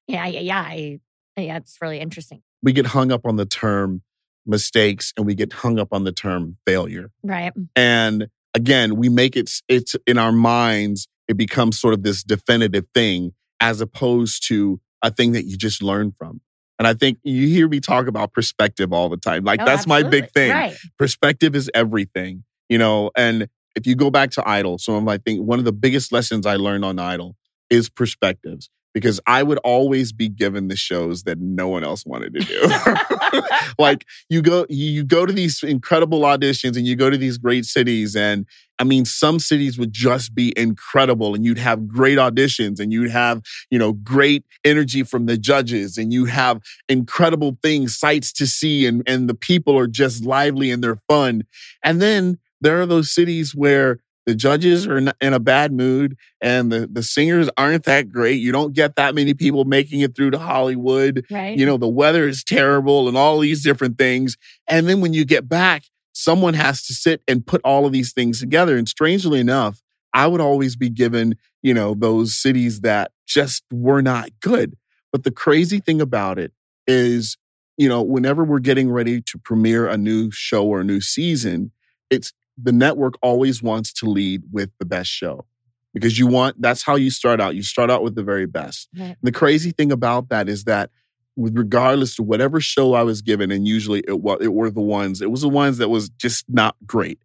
yeah, 0.08 0.26
yeah, 0.26 0.40
yeah, 0.40 0.60
I, 0.60 0.98
yeah, 1.36 1.56
it's 1.58 1.76
really 1.82 2.00
interesting. 2.00 2.42
We 2.62 2.72
get 2.72 2.86
hung 2.86 3.12
up 3.12 3.26
on 3.26 3.36
the 3.36 3.44
term 3.44 4.02
mistakes, 4.46 5.12
and 5.16 5.26
we 5.26 5.34
get 5.34 5.52
hung 5.52 5.78
up 5.78 5.88
on 5.92 6.04
the 6.04 6.12
term 6.12 6.56
failure. 6.66 7.10
Right. 7.22 7.52
And 7.76 8.28
again, 8.54 8.96
we 8.96 9.08
make 9.08 9.36
it, 9.36 9.50
it's 9.68 9.94
in 10.06 10.18
our 10.18 10.32
minds, 10.32 11.06
it 11.28 11.36
becomes 11.36 11.78
sort 11.80 11.94
of 11.94 12.02
this 12.02 12.22
definitive 12.22 12.84
thing 12.94 13.32
as 13.60 13.80
opposed 13.80 14.46
to 14.48 14.80
a 15.02 15.10
thing 15.10 15.32
that 15.32 15.44
you 15.44 15.56
just 15.56 15.82
learn 15.82 16.12
from. 16.12 16.40
And 16.78 16.86
I 16.88 16.94
think 16.94 17.18
you 17.22 17.46
hear 17.46 17.68
me 17.68 17.80
talk 17.80 18.06
about 18.06 18.32
perspective 18.32 18.92
all 18.92 19.08
the 19.08 19.16
time. 19.16 19.44
Like, 19.44 19.60
Oh, 19.60 19.64
that's 19.64 19.86
my 19.86 20.02
big 20.02 20.30
thing. 20.32 20.50
Right. 20.50 20.76
Perspective 20.98 21.54
is 21.54 21.70
everything, 21.74 22.44
you 22.68 22.78
know. 22.78 23.10
And 23.16 23.48
if 23.74 23.86
you 23.86 23.94
go 23.94 24.10
back 24.10 24.30
to 24.32 24.48
Idol, 24.48 24.78
some 24.78 24.94
of 24.94 25.02
my 25.02 25.18
think 25.18 25.40
one 25.40 25.58
of 25.58 25.64
the 25.64 25.72
biggest 25.72 26.12
lessons 26.12 26.46
I 26.46 26.56
learned 26.56 26.84
on 26.84 26.98
Idol 26.98 27.36
is 27.70 27.88
perspectives 27.88 28.70
because 28.94 29.20
I 29.26 29.42
would 29.42 29.58
always 29.58 30.12
be 30.12 30.28
given 30.28 30.68
the 30.68 30.76
shows 30.76 31.24
that 31.24 31.40
no 31.40 31.68
one 31.68 31.82
else 31.82 32.06
wanted 32.06 32.32
to 32.34 32.40
do. 32.40 33.42
like 33.78 34.06
you 34.30 34.40
go 34.40 34.64
you 34.70 35.04
go 35.04 35.26
to 35.26 35.32
these 35.32 35.62
incredible 35.62 36.20
auditions 36.20 36.76
and 36.76 36.86
you 36.86 36.94
go 36.94 37.10
to 37.10 37.18
these 37.18 37.36
great 37.36 37.64
cities 37.64 38.14
and 38.14 38.46
I 38.78 38.84
mean 38.84 39.04
some 39.04 39.40
cities 39.40 39.78
would 39.78 39.92
just 39.92 40.34
be 40.34 40.56
incredible 40.56 41.34
and 41.34 41.44
you'd 41.44 41.58
have 41.58 41.88
great 41.88 42.18
auditions 42.18 42.78
and 42.78 42.92
you'd 42.92 43.10
have, 43.10 43.42
you 43.70 43.78
know, 43.78 43.92
great 43.92 44.44
energy 44.64 45.02
from 45.02 45.26
the 45.26 45.36
judges 45.36 45.98
and 45.98 46.12
you 46.12 46.26
have 46.26 46.60
incredible 46.88 47.58
things 47.62 47.98
sights 47.98 48.32
to 48.34 48.46
see 48.46 48.86
and 48.86 49.02
and 49.06 49.28
the 49.28 49.34
people 49.34 49.76
are 49.76 49.88
just 49.88 50.24
lively 50.24 50.70
and 50.70 50.82
they're 50.84 51.00
fun. 51.08 51.42
And 51.82 52.00
then 52.00 52.38
there 52.64 52.80
are 52.80 52.86
those 52.86 53.12
cities 53.12 53.54
where 53.54 54.00
the 54.26 54.34
judges 54.34 54.86
are 54.86 54.96
in- 54.96 55.12
a 55.20 55.38
bad 55.38 55.72
mood 55.72 56.16
and 56.40 56.72
the, 56.72 56.88
the 56.90 57.02
singers 57.02 57.50
aren't 57.56 57.84
that 57.84 58.10
great. 58.10 58.40
You 58.40 58.52
don't 58.52 58.72
get 58.72 58.96
that 58.96 59.14
many 59.14 59.34
people 59.34 59.64
making 59.64 60.00
it 60.00 60.16
through 60.16 60.30
to 60.30 60.38
Hollywood 60.38 61.24
right. 61.30 61.56
you 61.56 61.66
know 61.66 61.76
the 61.76 61.88
weather 61.88 62.26
is 62.26 62.42
terrible 62.42 63.06
and 63.08 63.16
all 63.16 63.38
these 63.38 63.62
different 63.62 63.98
things 63.98 64.36
and 64.66 64.88
then 64.88 65.00
when 65.00 65.12
you 65.12 65.24
get 65.24 65.48
back 65.48 65.84
someone 66.12 66.54
has 66.54 66.84
to 66.86 66.94
sit 66.94 67.22
and 67.28 67.46
put 67.46 67.60
all 67.64 67.86
of 67.86 67.92
these 67.92 68.12
things 68.12 68.40
together 68.40 68.76
and 68.76 68.88
strangely 68.88 69.40
enough 69.40 69.82
i 70.12 70.26
would 70.26 70.40
always 70.40 70.76
be 70.76 70.88
given 70.88 71.34
you 71.62 71.74
know 71.74 71.94
those 71.94 72.40
cities 72.40 72.80
that 72.80 73.10
just 73.26 73.64
were 73.72 74.02
not 74.02 74.30
good 74.40 74.76
but 75.12 75.24
the 75.24 75.30
crazy 75.30 75.80
thing 75.80 76.00
about 76.00 76.38
it 76.38 76.52
is 76.86 77.36
you 77.76 77.88
know 77.88 78.00
whenever 78.02 78.44
we're 78.44 78.60
getting 78.60 78.90
ready 78.90 79.20
to 79.20 79.38
premiere 79.38 79.88
a 79.88 79.96
new 79.96 80.30
show 80.30 80.64
or 80.64 80.80
a 80.80 80.84
new 80.84 81.00
season 81.00 81.72
it's 82.10 82.32
the 82.56 82.72
network 82.72 83.14
always 83.22 83.62
wants 83.62 83.92
to 83.92 84.06
lead 84.06 84.42
with 84.52 84.70
the 84.78 84.84
best 84.84 85.10
show 85.10 85.44
because 85.92 86.18
you 86.18 86.26
want 86.26 86.60
that's 86.60 86.82
how 86.82 86.96
you 86.96 87.10
start 87.10 87.40
out 87.40 87.54
you 87.54 87.62
start 87.62 87.90
out 87.90 88.02
with 88.02 88.14
the 88.14 88.22
very 88.22 88.46
best 88.46 88.88
Right. 88.98 89.16
the 89.22 89.32
crazy 89.32 89.70
thing 89.70 89.90
about 89.92 90.28
that 90.28 90.48
is 90.48 90.64
that 90.64 90.90
with 91.36 91.56
regardless 91.56 92.14
to 92.16 92.22
whatever 92.22 92.60
show 92.60 92.94
I 92.94 93.02
was 93.02 93.20
given, 93.20 93.50
and 93.50 93.66
usually 93.66 94.04
it 94.06 94.20
was 94.20 94.38
it 94.40 94.52
were 94.52 94.70
the 94.70 94.80
ones, 94.80 95.20
it 95.20 95.30
was 95.30 95.40
the 95.40 95.48
ones 95.48 95.78
that 95.78 95.88
was 95.88 96.08
just 96.10 96.44
not 96.48 96.76
great. 96.86 97.18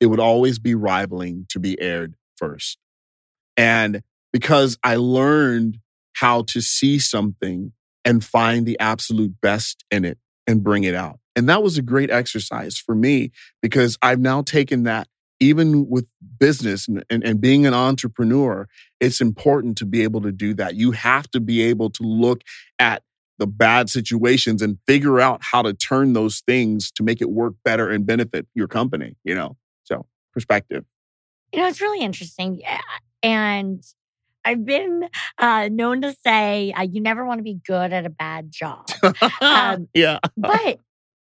It 0.00 0.06
would 0.06 0.18
always 0.18 0.58
be 0.58 0.74
rivaling 0.74 1.46
to 1.50 1.60
be 1.60 1.80
aired 1.80 2.14
first. 2.36 2.78
And 3.56 4.02
because 4.32 4.78
I 4.82 4.96
learned 4.96 5.78
how 6.14 6.42
to 6.48 6.60
see 6.60 6.98
something 6.98 7.72
and 8.04 8.24
find 8.24 8.66
the 8.66 8.78
absolute 8.80 9.40
best 9.40 9.84
in 9.92 10.04
it 10.04 10.18
and 10.46 10.62
bring 10.62 10.84
it 10.84 10.94
out. 10.94 11.18
And 11.34 11.48
that 11.48 11.62
was 11.62 11.78
a 11.78 11.82
great 11.82 12.10
exercise 12.10 12.78
for 12.78 12.94
me 12.94 13.32
because 13.62 13.96
I've 14.02 14.20
now 14.20 14.42
taken 14.42 14.82
that 14.84 15.08
even 15.40 15.88
with 15.88 16.06
business 16.38 16.86
and, 16.86 17.04
and, 17.10 17.24
and 17.24 17.40
being 17.40 17.66
an 17.66 17.74
entrepreneur, 17.74 18.68
it's 19.00 19.20
important 19.20 19.76
to 19.78 19.84
be 19.84 20.02
able 20.04 20.20
to 20.20 20.30
do 20.30 20.54
that. 20.54 20.76
You 20.76 20.92
have 20.92 21.28
to 21.32 21.40
be 21.40 21.62
able 21.62 21.90
to 21.90 22.04
look 22.04 22.42
at 22.78 23.02
the 23.38 23.46
bad 23.48 23.90
situations 23.90 24.62
and 24.62 24.78
figure 24.86 25.18
out 25.18 25.40
how 25.42 25.62
to 25.62 25.74
turn 25.74 26.12
those 26.12 26.42
things 26.46 26.92
to 26.92 27.02
make 27.02 27.20
it 27.20 27.28
work 27.28 27.54
better 27.64 27.90
and 27.90 28.06
benefit 28.06 28.46
your 28.54 28.68
company, 28.68 29.16
you 29.24 29.34
know? 29.34 29.56
So, 29.82 30.06
perspective. 30.32 30.84
You 31.52 31.60
know, 31.60 31.66
it's 31.66 31.80
really 31.80 32.04
interesting. 32.04 32.62
And 33.22 33.82
I've 34.44 34.64
been 34.64 35.08
uh, 35.38 35.68
known 35.70 36.02
to 36.02 36.14
say 36.24 36.72
uh, 36.72 36.82
you 36.82 37.00
never 37.00 37.24
want 37.24 37.38
to 37.38 37.44
be 37.44 37.58
good 37.64 37.92
at 37.92 38.06
a 38.06 38.10
bad 38.10 38.50
job. 38.50 38.88
Um, 39.40 39.88
yeah. 39.94 40.18
but 40.36 40.78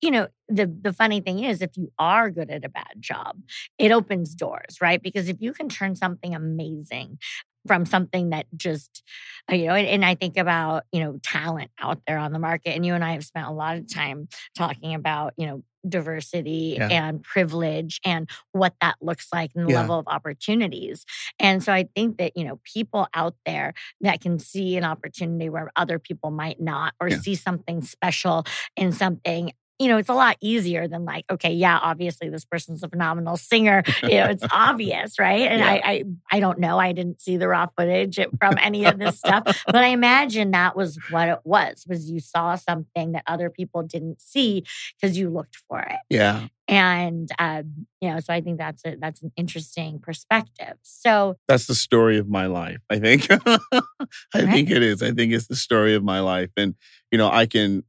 you 0.01 0.11
know 0.11 0.27
the 0.47 0.67
the 0.67 0.93
funny 0.93 1.19
thing 1.19 1.43
is 1.43 1.61
if 1.61 1.75
you 1.75 1.91
are 1.97 2.29
good 2.29 2.51
at 2.51 2.63
a 2.63 2.69
bad 2.69 2.93
job 2.99 3.41
it 3.79 3.91
opens 3.91 4.35
doors 4.35 4.77
right 4.81 5.01
because 5.01 5.27
if 5.29 5.37
you 5.39 5.53
can 5.53 5.67
turn 5.67 5.95
something 5.95 6.35
amazing 6.35 7.17
from 7.67 7.85
something 7.85 8.29
that 8.29 8.45
just 8.55 9.03
uh, 9.51 9.55
you 9.55 9.65
know 9.67 9.73
and, 9.75 9.87
and 9.87 10.05
i 10.05 10.15
think 10.15 10.37
about 10.37 10.83
you 10.91 10.99
know 10.99 11.17
talent 11.23 11.71
out 11.79 11.99
there 12.07 12.17
on 12.17 12.31
the 12.33 12.39
market 12.39 12.75
and 12.75 12.85
you 12.85 12.93
and 12.93 13.03
i 13.03 13.13
have 13.13 13.25
spent 13.25 13.47
a 13.47 13.51
lot 13.51 13.77
of 13.77 13.91
time 13.91 14.27
talking 14.57 14.93
about 14.93 15.33
you 15.37 15.47
know 15.47 15.63
diversity 15.87 16.75
Yeah. 16.79 16.87
and 16.89 17.21
privilege 17.23 17.99
and 18.03 18.27
what 18.51 18.73
that 18.81 18.95
looks 19.01 19.27
like 19.31 19.51
and 19.55 19.67
the 19.67 19.71
Yeah. 19.71 19.81
level 19.81 19.99
of 19.99 20.07
opportunities 20.07 21.05
and 21.39 21.63
so 21.63 21.71
i 21.73 21.87
think 21.95 22.17
that 22.17 22.35
you 22.35 22.43
know 22.43 22.59
people 22.63 23.07
out 23.13 23.35
there 23.45 23.73
that 24.01 24.19
can 24.21 24.39
see 24.39 24.77
an 24.77 24.83
opportunity 24.83 25.47
where 25.49 25.71
other 25.75 25.99
people 25.99 26.31
might 26.31 26.59
not 26.59 26.93
or 26.99 27.09
Yeah. 27.09 27.17
see 27.17 27.35
something 27.35 27.81
special 27.83 28.45
in 28.75 28.91
something 28.91 29.51
you 29.79 29.87
know, 29.89 29.97
it's 29.97 30.09
a 30.09 30.13
lot 30.13 30.37
easier 30.41 30.87
than 30.87 31.03
like, 31.03 31.25
okay, 31.29 31.51
yeah, 31.51 31.77
obviously 31.81 32.29
this 32.29 32.45
person's 32.45 32.81
a 32.83 32.87
phenomenal 32.89 33.35
singer. 33.35 33.83
You 34.03 34.09
know, 34.09 34.25
it's 34.25 34.45
obvious, 34.51 35.19
right? 35.19 35.41
And 35.41 35.61
I, 35.63 35.73
I, 35.83 36.03
I 36.31 36.39
don't 36.39 36.59
know. 36.59 36.79
I 36.79 36.93
didn't 36.93 37.19
see 37.19 37.35
the 37.37 37.47
raw 37.49 37.67
footage 37.77 38.17
from 38.39 38.57
any 38.61 38.85
of 38.85 38.97
this 38.99 39.17
stuff, 39.19 39.43
but 39.65 39.75
I 39.75 39.87
imagine 39.87 40.51
that 40.51 40.77
was 40.77 40.97
what 41.09 41.27
it 41.27 41.39
was. 41.43 41.85
Was 41.89 42.09
you 42.09 42.19
saw 42.21 42.55
something 42.55 43.11
that 43.13 43.23
other 43.27 43.49
people 43.49 43.83
didn't 43.83 44.21
see 44.21 44.63
because 44.99 45.17
you 45.17 45.29
looked 45.29 45.57
for 45.67 45.81
it, 45.81 45.99
Yeah. 46.09 46.47
and 46.69 47.29
um, 47.37 47.85
you 47.99 48.09
know, 48.09 48.19
so 48.21 48.33
I 48.33 48.39
think 48.41 48.57
that's 48.57 48.85
a 48.85 48.95
that's 48.95 49.21
an 49.23 49.31
interesting 49.35 49.99
perspective. 49.99 50.75
So 50.83 51.35
That's 51.49 51.65
the 51.67 51.75
story 51.75 52.17
of 52.17 52.29
my 52.29 52.45
life, 52.45 52.79
I 52.89 52.99
think. 52.99 53.27
I 54.33 54.41
think 54.51 54.69
it 54.69 54.83
is. 54.83 55.03
I 55.03 55.11
think 55.11 55.33
it's 55.33 55.47
the 55.47 55.55
story 55.55 55.95
of 55.95 56.03
my 56.03 56.19
life. 56.21 56.51
And, 56.55 56.75
you 57.11 57.17
know, 57.17 57.29
I 57.29 57.45
can 57.45 57.83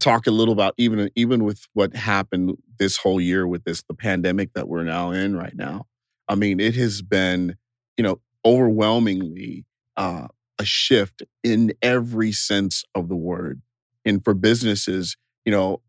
talk 0.00 0.26
a 0.26 0.30
little 0.30 0.52
about 0.52 0.74
even 0.76 1.10
even 1.14 1.44
with 1.44 1.66
what 1.72 1.94
happened 1.94 2.56
this 2.78 2.96
whole 2.96 3.20
year 3.20 3.46
with 3.46 3.64
this 3.64 3.82
the 3.82 3.94
pandemic 3.94 4.52
that 4.54 4.68
we're 4.68 4.84
now 4.84 5.10
in 5.10 5.36
right 5.36 5.54
now. 5.54 5.86
I 6.28 6.34
mean, 6.34 6.60
it 6.60 6.74
has 6.76 7.02
been, 7.02 7.56
you 7.96 8.04
know, 8.04 8.20
overwhelmingly 8.44 9.64
uh, 9.96 10.28
a 10.58 10.64
shift 10.64 11.22
in 11.42 11.72
every 11.82 12.32
sense 12.32 12.84
of 12.94 13.08
the 13.08 13.16
word. 13.16 13.60
And 14.04 14.22
for 14.24 14.34
businesses, 14.34 15.16
you 15.44 15.52
know, 15.52 15.80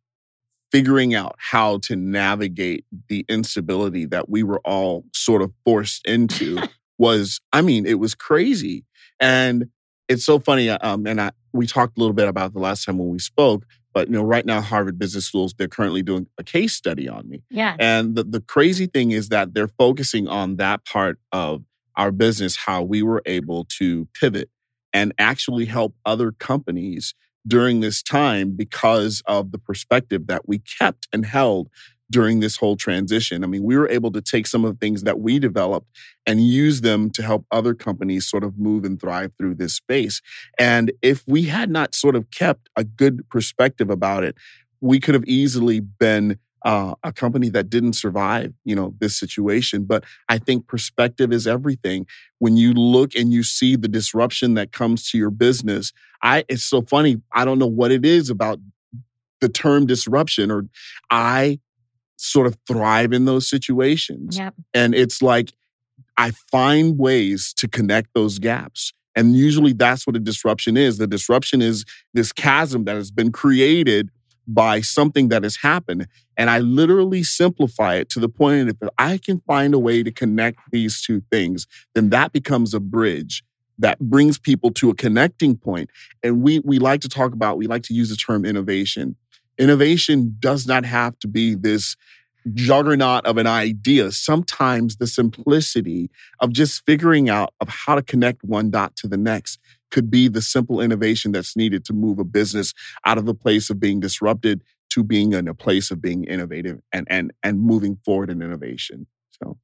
figuring 0.71 1.13
out 1.13 1.35
how 1.37 1.77
to 1.79 1.95
navigate 1.95 2.85
the 3.07 3.25
instability 3.29 4.05
that 4.05 4.29
we 4.29 4.43
were 4.43 4.59
all 4.65 5.05
sort 5.13 5.41
of 5.41 5.51
forced 5.63 6.05
into 6.05 6.61
was, 6.97 7.39
I 7.53 7.61
mean, 7.61 7.85
it 7.85 7.99
was 7.99 8.15
crazy. 8.15 8.85
And 9.19 9.69
it's 10.07 10.25
so 10.25 10.39
funny. 10.39 10.69
Um, 10.69 11.05
and 11.07 11.21
I, 11.21 11.31
we 11.53 11.67
talked 11.67 11.97
a 11.97 11.99
little 11.99 12.13
bit 12.13 12.27
about 12.27 12.53
the 12.53 12.59
last 12.59 12.85
time 12.85 12.97
when 12.97 13.09
we 13.09 13.19
spoke, 13.19 13.65
but 13.95 14.09
you 14.09 14.13
know, 14.13 14.23
right 14.23 14.45
now, 14.45 14.59
Harvard 14.59 14.99
Business 14.99 15.25
Schools, 15.25 15.55
they're 15.57 15.69
currently 15.69 16.03
doing 16.03 16.27
a 16.37 16.43
case 16.43 16.73
study 16.73 17.07
on 17.07 17.27
me. 17.29 17.41
yeah, 17.49 17.77
And 17.79 18.13
the, 18.13 18.25
the 18.25 18.41
crazy 18.41 18.87
thing 18.87 19.11
is 19.11 19.29
that 19.29 19.53
they're 19.53 19.69
focusing 19.69 20.27
on 20.27 20.57
that 20.57 20.85
part 20.85 21.17
of 21.31 21.63
our 21.95 22.11
business, 22.11 22.57
how 22.57 22.83
we 22.83 23.01
were 23.01 23.23
able 23.25 23.65
to 23.79 24.05
pivot 24.13 24.49
and 24.91 25.13
actually 25.17 25.63
help 25.63 25.95
other 26.05 26.33
companies 26.33 27.15
during 27.47 27.79
this 27.79 28.03
time 28.03 28.51
because 28.51 29.23
of 29.27 29.53
the 29.53 29.57
perspective 29.57 30.27
that 30.27 30.45
we 30.45 30.59
kept 30.59 31.07
and 31.13 31.25
held 31.25 31.69
during 32.11 32.39
this 32.39 32.55
whole 32.57 32.75
transition. 32.75 33.43
I 33.43 33.47
mean, 33.47 33.63
we 33.63 33.77
were 33.77 33.89
able 33.89 34.11
to 34.11 34.21
take 34.21 34.47
some 34.47 34.63
of 34.63 34.73
the 34.73 34.77
things 34.77 35.03
that 35.03 35.19
we 35.19 35.39
developed 35.39 35.87
and 36.25 36.45
use 36.45 36.81
them 36.81 37.09
to 37.11 37.23
help 37.23 37.45
other 37.51 37.73
companies 37.73 38.27
sort 38.27 38.43
of 38.43 38.57
move 38.59 38.83
and 38.85 38.99
thrive 38.99 39.31
through 39.37 39.55
this 39.55 39.73
space. 39.73 40.21
And 40.59 40.91
if 41.01 41.23
we 41.27 41.43
had 41.43 41.69
not 41.69 41.95
sort 41.95 42.15
of 42.15 42.29
kept 42.31 42.69
a 42.75 42.83
good 42.83 43.27
perspective 43.29 43.89
about 43.89 44.23
it, 44.23 44.35
we 44.81 44.99
could 44.99 45.15
have 45.15 45.25
easily 45.25 45.79
been 45.79 46.37
uh, 46.63 46.95
a 47.03 47.13
company 47.13 47.47
that 47.49 47.69
didn't 47.69 47.93
survive, 47.93 48.51
you 48.65 48.75
know, 48.75 48.95
this 48.99 49.17
situation. 49.17 49.83
But 49.83 50.03
I 50.29 50.39
think 50.39 50.67
perspective 50.67 51.31
is 51.31 51.45
everything. 51.45 52.07
When 52.39 52.57
you 52.57 52.73
look 52.73 53.15
and 53.15 53.31
you 53.31 53.43
see 53.43 53.75
the 53.75 53.87
disruption 53.87 54.55
that 54.55 54.71
comes 54.71 55.09
to 55.11 55.17
your 55.17 55.29
business, 55.29 55.93
I 56.23 56.43
it's 56.49 56.63
so 56.63 56.81
funny. 56.81 57.21
I 57.31 57.45
don't 57.45 57.59
know 57.59 57.67
what 57.67 57.91
it 57.91 58.03
is 58.03 58.31
about 58.31 58.59
the 59.41 59.49
term 59.49 59.85
disruption, 59.85 60.49
or 60.49 60.65
I 61.11 61.59
sort 62.17 62.47
of 62.47 62.57
thrive 62.67 63.13
in 63.13 63.25
those 63.25 63.47
situations. 63.49 64.37
Yep. 64.37 64.53
And 64.73 64.95
it's 64.95 65.21
like, 65.21 65.53
I 66.17 66.31
find 66.31 66.97
ways 66.97 67.53
to 67.57 67.67
connect 67.67 68.09
those 68.13 68.39
gaps. 68.39 68.93
And 69.15 69.35
usually 69.35 69.73
that's 69.73 70.05
what 70.05 70.15
a 70.15 70.19
disruption 70.19 70.77
is. 70.77 70.97
The 70.97 71.07
disruption 71.07 71.61
is 71.61 71.85
this 72.13 72.31
chasm 72.31 72.85
that 72.85 72.95
has 72.95 73.11
been 73.11 73.31
created 73.31 74.09
by 74.47 74.81
something 74.81 75.29
that 75.29 75.43
has 75.43 75.57
happened. 75.57 76.07
And 76.37 76.49
I 76.49 76.59
literally 76.59 77.23
simplify 77.23 77.95
it 77.95 78.09
to 78.09 78.19
the 78.19 78.29
point 78.29 78.67
that 78.67 78.77
if 78.81 78.89
I 78.97 79.17
can 79.17 79.41
find 79.47 79.73
a 79.73 79.79
way 79.79 80.03
to 80.03 80.11
connect 80.11 80.59
these 80.71 81.01
two 81.01 81.21
things, 81.31 81.65
then 81.95 82.09
that 82.09 82.31
becomes 82.31 82.73
a 82.73 82.79
bridge 82.79 83.43
that 83.79 83.99
brings 83.99 84.37
people 84.37 84.71
to 84.71 84.89
a 84.89 84.95
connecting 84.95 85.57
point. 85.57 85.89
And 86.23 86.41
we 86.41 86.59
we 86.59 86.79
like 86.79 87.01
to 87.01 87.09
talk 87.09 87.33
about, 87.33 87.57
we 87.57 87.67
like 87.67 87.83
to 87.83 87.93
use 87.93 88.09
the 88.09 88.15
term 88.15 88.45
innovation. 88.45 89.15
Innovation 89.57 90.35
does 90.39 90.67
not 90.67 90.85
have 90.85 91.17
to 91.19 91.27
be 91.27 91.55
this 91.55 91.95
juggernaut 92.53 93.25
of 93.25 93.37
an 93.37 93.47
idea. 93.47 94.11
Sometimes 94.11 94.97
the 94.97 95.07
simplicity 95.07 96.09
of 96.39 96.51
just 96.53 96.83
figuring 96.85 97.29
out 97.29 97.53
of 97.59 97.67
how 97.69 97.95
to 97.95 98.03
connect 98.03 98.43
one 98.43 98.69
dot 98.69 98.95
to 98.97 99.07
the 99.07 99.17
next 99.17 99.59
could 99.91 100.11
be 100.11 100.27
the 100.27 100.41
simple 100.41 100.79
innovation 100.81 101.31
that's 101.31 101.55
needed 101.55 101.85
to 101.85 101.93
move 101.93 102.19
a 102.19 102.23
business 102.23 102.73
out 103.05 103.17
of 103.17 103.25
the 103.25 103.33
place 103.33 103.69
of 103.69 103.79
being 103.79 103.99
disrupted 103.99 104.61
to 104.89 105.03
being 105.03 105.33
in 105.33 105.47
a 105.47 105.53
place 105.53 105.89
of 105.91 106.01
being 106.01 106.23
innovative 106.25 106.79
and 106.93 107.07
and 107.09 107.31
and 107.43 107.59
moving 107.61 107.97
forward 108.05 108.29
in 108.29 108.41
innovation. 108.41 109.07
So 109.41 109.57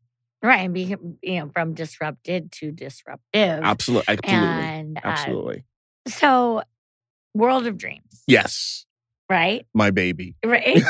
Right. 0.44 0.62
And 0.62 0.74
be, 0.74 0.96
you 1.22 1.40
know, 1.40 1.50
from 1.54 1.76
disrupted 1.76 2.52
to 2.54 2.72
disruptive. 2.72 3.60
absolutely, 3.64 4.16
absolutely, 4.18 4.64
And 4.64 4.98
uh, 4.98 5.08
absolutely. 5.08 5.66
so, 6.08 6.64
World 7.36 7.68
of 7.68 7.78
Dreams, 7.78 8.24
Yes, 8.28 8.86
right? 9.32 9.66
my 9.74 9.90
baby. 9.90 10.36
Right. 10.46 10.84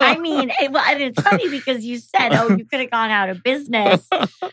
I 0.00 0.18
mean, 0.20 0.50
it, 0.60 0.70
well, 0.72 0.84
and 0.86 1.00
it's 1.00 1.20
funny 1.22 1.48
because 1.48 1.84
you 1.84 1.98
said, 1.98 2.34
"Oh, 2.34 2.54
you 2.56 2.64
could 2.66 2.80
have 2.80 2.90
gone 2.90 3.10
out 3.10 3.30
of 3.30 3.42
business." 3.42 4.06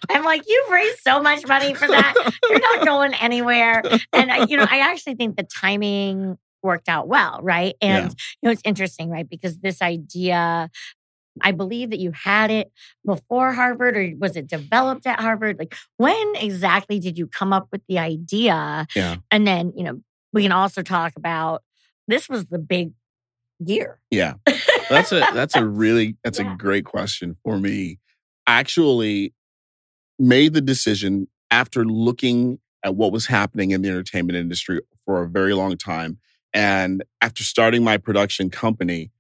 I'm 0.09 0.23
like, 0.23 0.43
"You've 0.47 0.69
raised 0.69 0.99
so 1.01 1.21
much 1.21 1.45
money 1.47 1.73
for 1.73 1.87
that. 1.87 2.13
You're 2.49 2.59
not 2.59 2.85
going 2.85 3.13
anywhere." 3.15 3.81
And 4.13 4.31
I, 4.31 4.45
you 4.45 4.55
know, 4.57 4.67
I 4.69 4.79
actually 4.79 5.15
think 5.15 5.35
the 5.35 5.43
timing 5.43 6.37
worked 6.63 6.87
out 6.89 7.07
well, 7.07 7.39
right? 7.43 7.75
And 7.81 8.05
Yeah. 8.05 8.13
you 8.41 8.47
know, 8.47 8.51
it's 8.51 8.61
interesting, 8.65 9.09
right? 9.09 9.27
Because 9.29 9.59
this 9.59 9.81
idea, 9.81 10.69
I 11.41 11.51
believe 11.51 11.89
that 11.91 11.99
you 11.99 12.11
had 12.11 12.49
it 12.51 12.71
before 13.05 13.53
Harvard, 13.53 13.97
or 13.97 14.09
was 14.17 14.35
it 14.35 14.47
developed 14.47 15.05
at 15.05 15.19
Harvard? 15.19 15.59
Like, 15.59 15.75
when 15.97 16.35
exactly 16.35 16.99
did 16.99 17.17
you 17.17 17.27
come 17.27 17.51
up 17.53 17.67
with 17.71 17.81
the 17.89 17.99
idea? 17.99 18.87
Yeah. 18.95 19.17
And 19.31 19.45
then, 19.45 19.73
you 19.75 19.83
know, 19.83 20.01
we 20.33 20.43
can 20.43 20.51
also 20.51 20.81
talk 20.81 21.13
about 21.17 21.61
this 22.07 22.29
was 22.29 22.45
the 22.47 22.59
big 22.59 22.91
year. 23.59 23.99
Yeah. 24.11 24.33
That's 24.89 25.11
a 25.11 25.19
that's 25.33 25.55
a 25.55 25.65
really 25.65 26.17
that's 26.23 26.39
Yeah. 26.39 26.53
a 26.53 26.57
great 26.57 26.85
question 26.85 27.35
for 27.43 27.57
me. 27.59 27.99
I 28.47 28.59
actually 28.59 29.33
made 30.19 30.53
the 30.53 30.61
decision 30.61 31.27
after 31.51 31.85
looking 31.85 32.59
at 32.83 32.95
what 32.95 33.11
was 33.11 33.25
happening 33.25 33.71
in 33.71 33.81
the 33.81 33.89
entertainment 33.89 34.37
industry 34.37 34.79
for 35.05 35.23
a 35.23 35.27
very 35.27 35.53
long 35.53 35.77
time 35.77 36.19
and 36.53 37.03
after 37.21 37.43
starting 37.43 37.83
my 37.83 37.97
production 37.97 38.49
company 38.49 39.11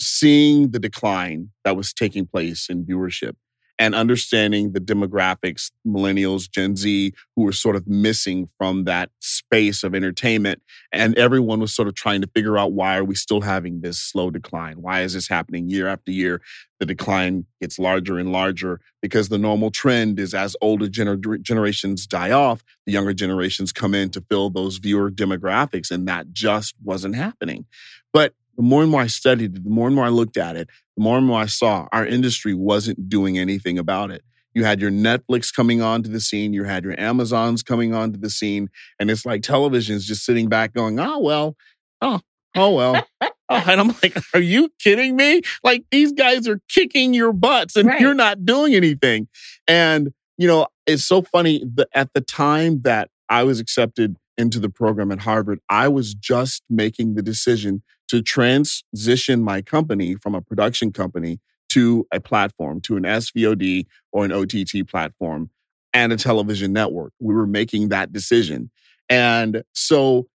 seeing 0.00 0.70
the 0.70 0.78
decline 0.78 1.50
that 1.64 1.76
was 1.76 1.92
taking 1.92 2.26
place 2.26 2.68
in 2.68 2.84
viewership 2.84 3.34
and 3.78 3.94
understanding 3.94 4.72
the 4.72 4.80
demographics 4.80 5.70
millennials 5.86 6.50
gen 6.50 6.76
z 6.76 7.12
who 7.34 7.42
were 7.42 7.52
sort 7.52 7.76
of 7.76 7.86
missing 7.86 8.48
from 8.58 8.84
that 8.84 9.10
space 9.20 9.82
of 9.82 9.94
entertainment. 9.94 10.62
And 10.92 11.16
everyone 11.18 11.60
was 11.60 11.74
sort 11.74 11.88
of 11.88 11.94
trying 11.94 12.20
to 12.20 12.30
figure 12.34 12.56
out 12.56 12.72
why 12.72 12.96
are 12.96 13.04
we 13.04 13.14
still 13.14 13.40
having 13.40 13.80
this 13.80 13.98
slow 13.98 14.30
decline? 14.30 14.80
Why 14.80 15.02
is 15.02 15.14
this 15.14 15.28
happening 15.28 15.68
year 15.68 15.88
after 15.88 16.12
year? 16.12 16.40
The 16.80 16.86
decline 16.86 17.46
gets 17.60 17.78
larger 17.78 18.18
and 18.18 18.30
larger 18.30 18.80
because 19.00 19.28
the 19.28 19.38
normal 19.38 19.70
trend 19.70 20.20
is 20.20 20.34
as 20.34 20.56
older 20.60 20.86
gener- 20.86 21.40
generations 21.42 22.06
die 22.06 22.30
off 22.30 22.64
the 22.86 22.92
younger 22.92 23.14
generations 23.14 23.72
come 23.72 23.94
in 23.94 24.10
to 24.10 24.24
fill 24.28 24.50
those 24.50 24.78
viewer 24.78 25.10
demographics 25.10 25.90
and 25.90 26.06
that 26.08 26.32
just 26.32 26.74
wasn't 26.82 27.16
happening. 27.16 27.66
But 28.12 28.34
the 28.56 28.62
more 28.62 28.82
and 28.82 28.90
more 28.90 29.00
i 29.00 29.06
studied 29.06 29.56
it 29.56 29.64
the 29.64 29.70
more 29.70 29.86
and 29.86 29.96
more 29.96 30.04
i 30.04 30.08
looked 30.10 30.36
at 30.36 30.56
it 30.56 30.68
the 30.96 31.02
more 31.02 31.18
and 31.18 31.26
more 31.26 31.40
i 31.40 31.46
saw 31.46 31.86
our 31.92 32.06
industry 32.06 32.54
wasn't 32.54 33.08
doing 33.08 33.38
anything 33.38 33.78
about 33.78 34.10
it 34.10 34.22
you 34.54 34.64
had 34.64 34.80
your 34.80 34.92
Netflix 34.92 35.52
coming 35.52 35.82
onto 35.82 36.08
the 36.08 36.20
scene, 36.20 36.52
you 36.52 36.62
had 36.62 36.84
your 36.84 36.94
Amazons 36.98 37.62
coming 37.64 37.92
onto 37.92 38.18
the 38.20 38.30
scene, 38.30 38.68
and 39.00 39.10
it's 39.10 39.26
like 39.26 39.42
television's 39.42 40.06
just 40.06 40.24
sitting 40.24 40.48
back 40.48 40.72
going, 40.72 41.00
oh, 41.00 41.18
well, 41.18 41.56
oh, 42.00 42.20
oh, 42.54 42.70
well. 42.72 43.04
Oh, 43.20 43.30
and 43.66 43.80
I'm 43.80 43.88
like, 44.00 44.16
are 44.32 44.40
you 44.40 44.70
kidding 44.78 45.16
me? 45.16 45.42
Like 45.64 45.84
these 45.90 46.12
guys 46.12 46.46
are 46.46 46.60
kicking 46.68 47.14
your 47.14 47.32
butts 47.32 47.74
and 47.74 47.88
Right. 47.88 48.00
you're 48.00 48.14
not 48.14 48.44
doing 48.46 48.74
anything. 48.76 49.26
And, 49.66 50.12
you 50.38 50.46
know, 50.46 50.68
it's 50.86 51.04
so 51.04 51.22
funny 51.22 51.64
that 51.74 51.88
at 51.92 52.12
the 52.14 52.20
time 52.20 52.82
that 52.82 53.10
I 53.28 53.42
was 53.42 53.58
accepted 53.58 54.16
into 54.38 54.60
the 54.60 54.68
program 54.68 55.10
at 55.10 55.18
Harvard, 55.18 55.58
I 55.68 55.88
was 55.88 56.14
just 56.14 56.62
making 56.70 57.16
the 57.16 57.22
decision 57.22 57.82
to 58.14 58.22
transition 58.22 59.42
my 59.42 59.60
company 59.60 60.14
from 60.14 60.34
a 60.34 60.40
production 60.40 60.92
company 60.92 61.40
to 61.70 62.06
a 62.12 62.20
platform, 62.20 62.80
to 62.82 62.96
an 62.96 63.02
SVOD 63.02 63.86
or 64.12 64.24
an 64.24 64.30
OTT 64.30 64.86
platform 64.88 65.50
and 65.92 66.12
a 66.12 66.16
television 66.16 66.72
network. 66.72 67.12
We 67.18 67.34
were 67.34 67.46
making 67.46 67.88
that 67.88 68.12
decision. 68.12 68.70
And 69.08 69.64
so 69.72 70.28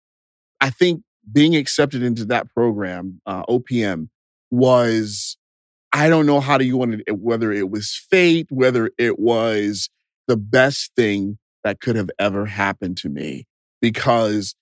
I 0.61 0.70
think 0.70 1.03
being 1.31 1.55
accepted 1.55 2.03
into 2.03 2.24
that 2.27 2.49
program, 2.55 3.20
uh, 3.27 3.45
OPM, 3.45 4.09
was, 4.51 5.37
I 5.93 6.09
don't 6.09 6.24
know 6.24 6.41
how 6.41 6.57
do 6.57 6.64
you 6.64 6.79
want 6.79 7.03
it, 7.07 7.18
whether 7.18 7.53
it 7.53 7.68
was 7.68 7.95
fate, 8.11 8.47
whether 8.49 8.91
it 8.97 9.18
was 9.18 9.91
the 10.29 10.37
best 10.37 10.93
thing 10.97 11.37
that 11.64 11.81
could 11.81 11.97
have 11.97 12.11
ever 12.18 12.47
happened 12.47 12.97
to 12.99 13.11
me. 13.11 13.45
Because 13.83 14.55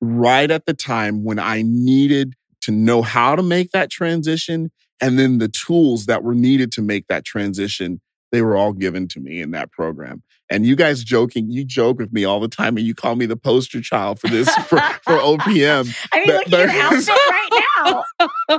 right 0.00 0.50
at 0.50 0.66
the 0.66 0.74
time 0.74 1.22
when 1.22 1.38
I 1.38 1.62
needed 1.62 2.34
to 2.68 2.72
know 2.72 3.00
how 3.00 3.34
to 3.34 3.42
make 3.42 3.70
that 3.70 3.90
transition 3.90 4.70
and 5.00 5.18
then 5.18 5.38
the 5.38 5.48
tools 5.48 6.04
that 6.06 6.22
were 6.22 6.34
needed 6.34 6.70
to 6.72 6.82
make 6.82 7.06
that 7.06 7.24
transition, 7.24 8.00
they 8.30 8.42
were 8.42 8.56
all 8.56 8.74
given 8.74 9.08
to 9.08 9.20
me 9.20 9.40
in 9.40 9.52
that 9.52 9.70
program. 9.70 10.22
And 10.50 10.66
you 10.66 10.76
guys 10.76 11.02
joking, 11.02 11.50
you 11.50 11.64
joke 11.64 11.98
with 11.98 12.12
me 12.12 12.24
all 12.24 12.40
the 12.40 12.48
time 12.48 12.76
and 12.76 12.86
you 12.86 12.94
call 12.94 13.16
me 13.16 13.24
the 13.24 13.36
poster 13.36 13.80
child 13.80 14.20
for 14.20 14.28
this, 14.28 14.52
for, 14.66 14.78
for 15.02 15.14
OPM. 15.14 15.96
I 16.12 16.18
mean, 16.18 16.26
But- 16.26 16.48
look 16.48 16.60
at 16.68 16.74
your 16.74 16.84
outfit 16.84 17.08
right 17.30 18.04
now. 18.48 18.58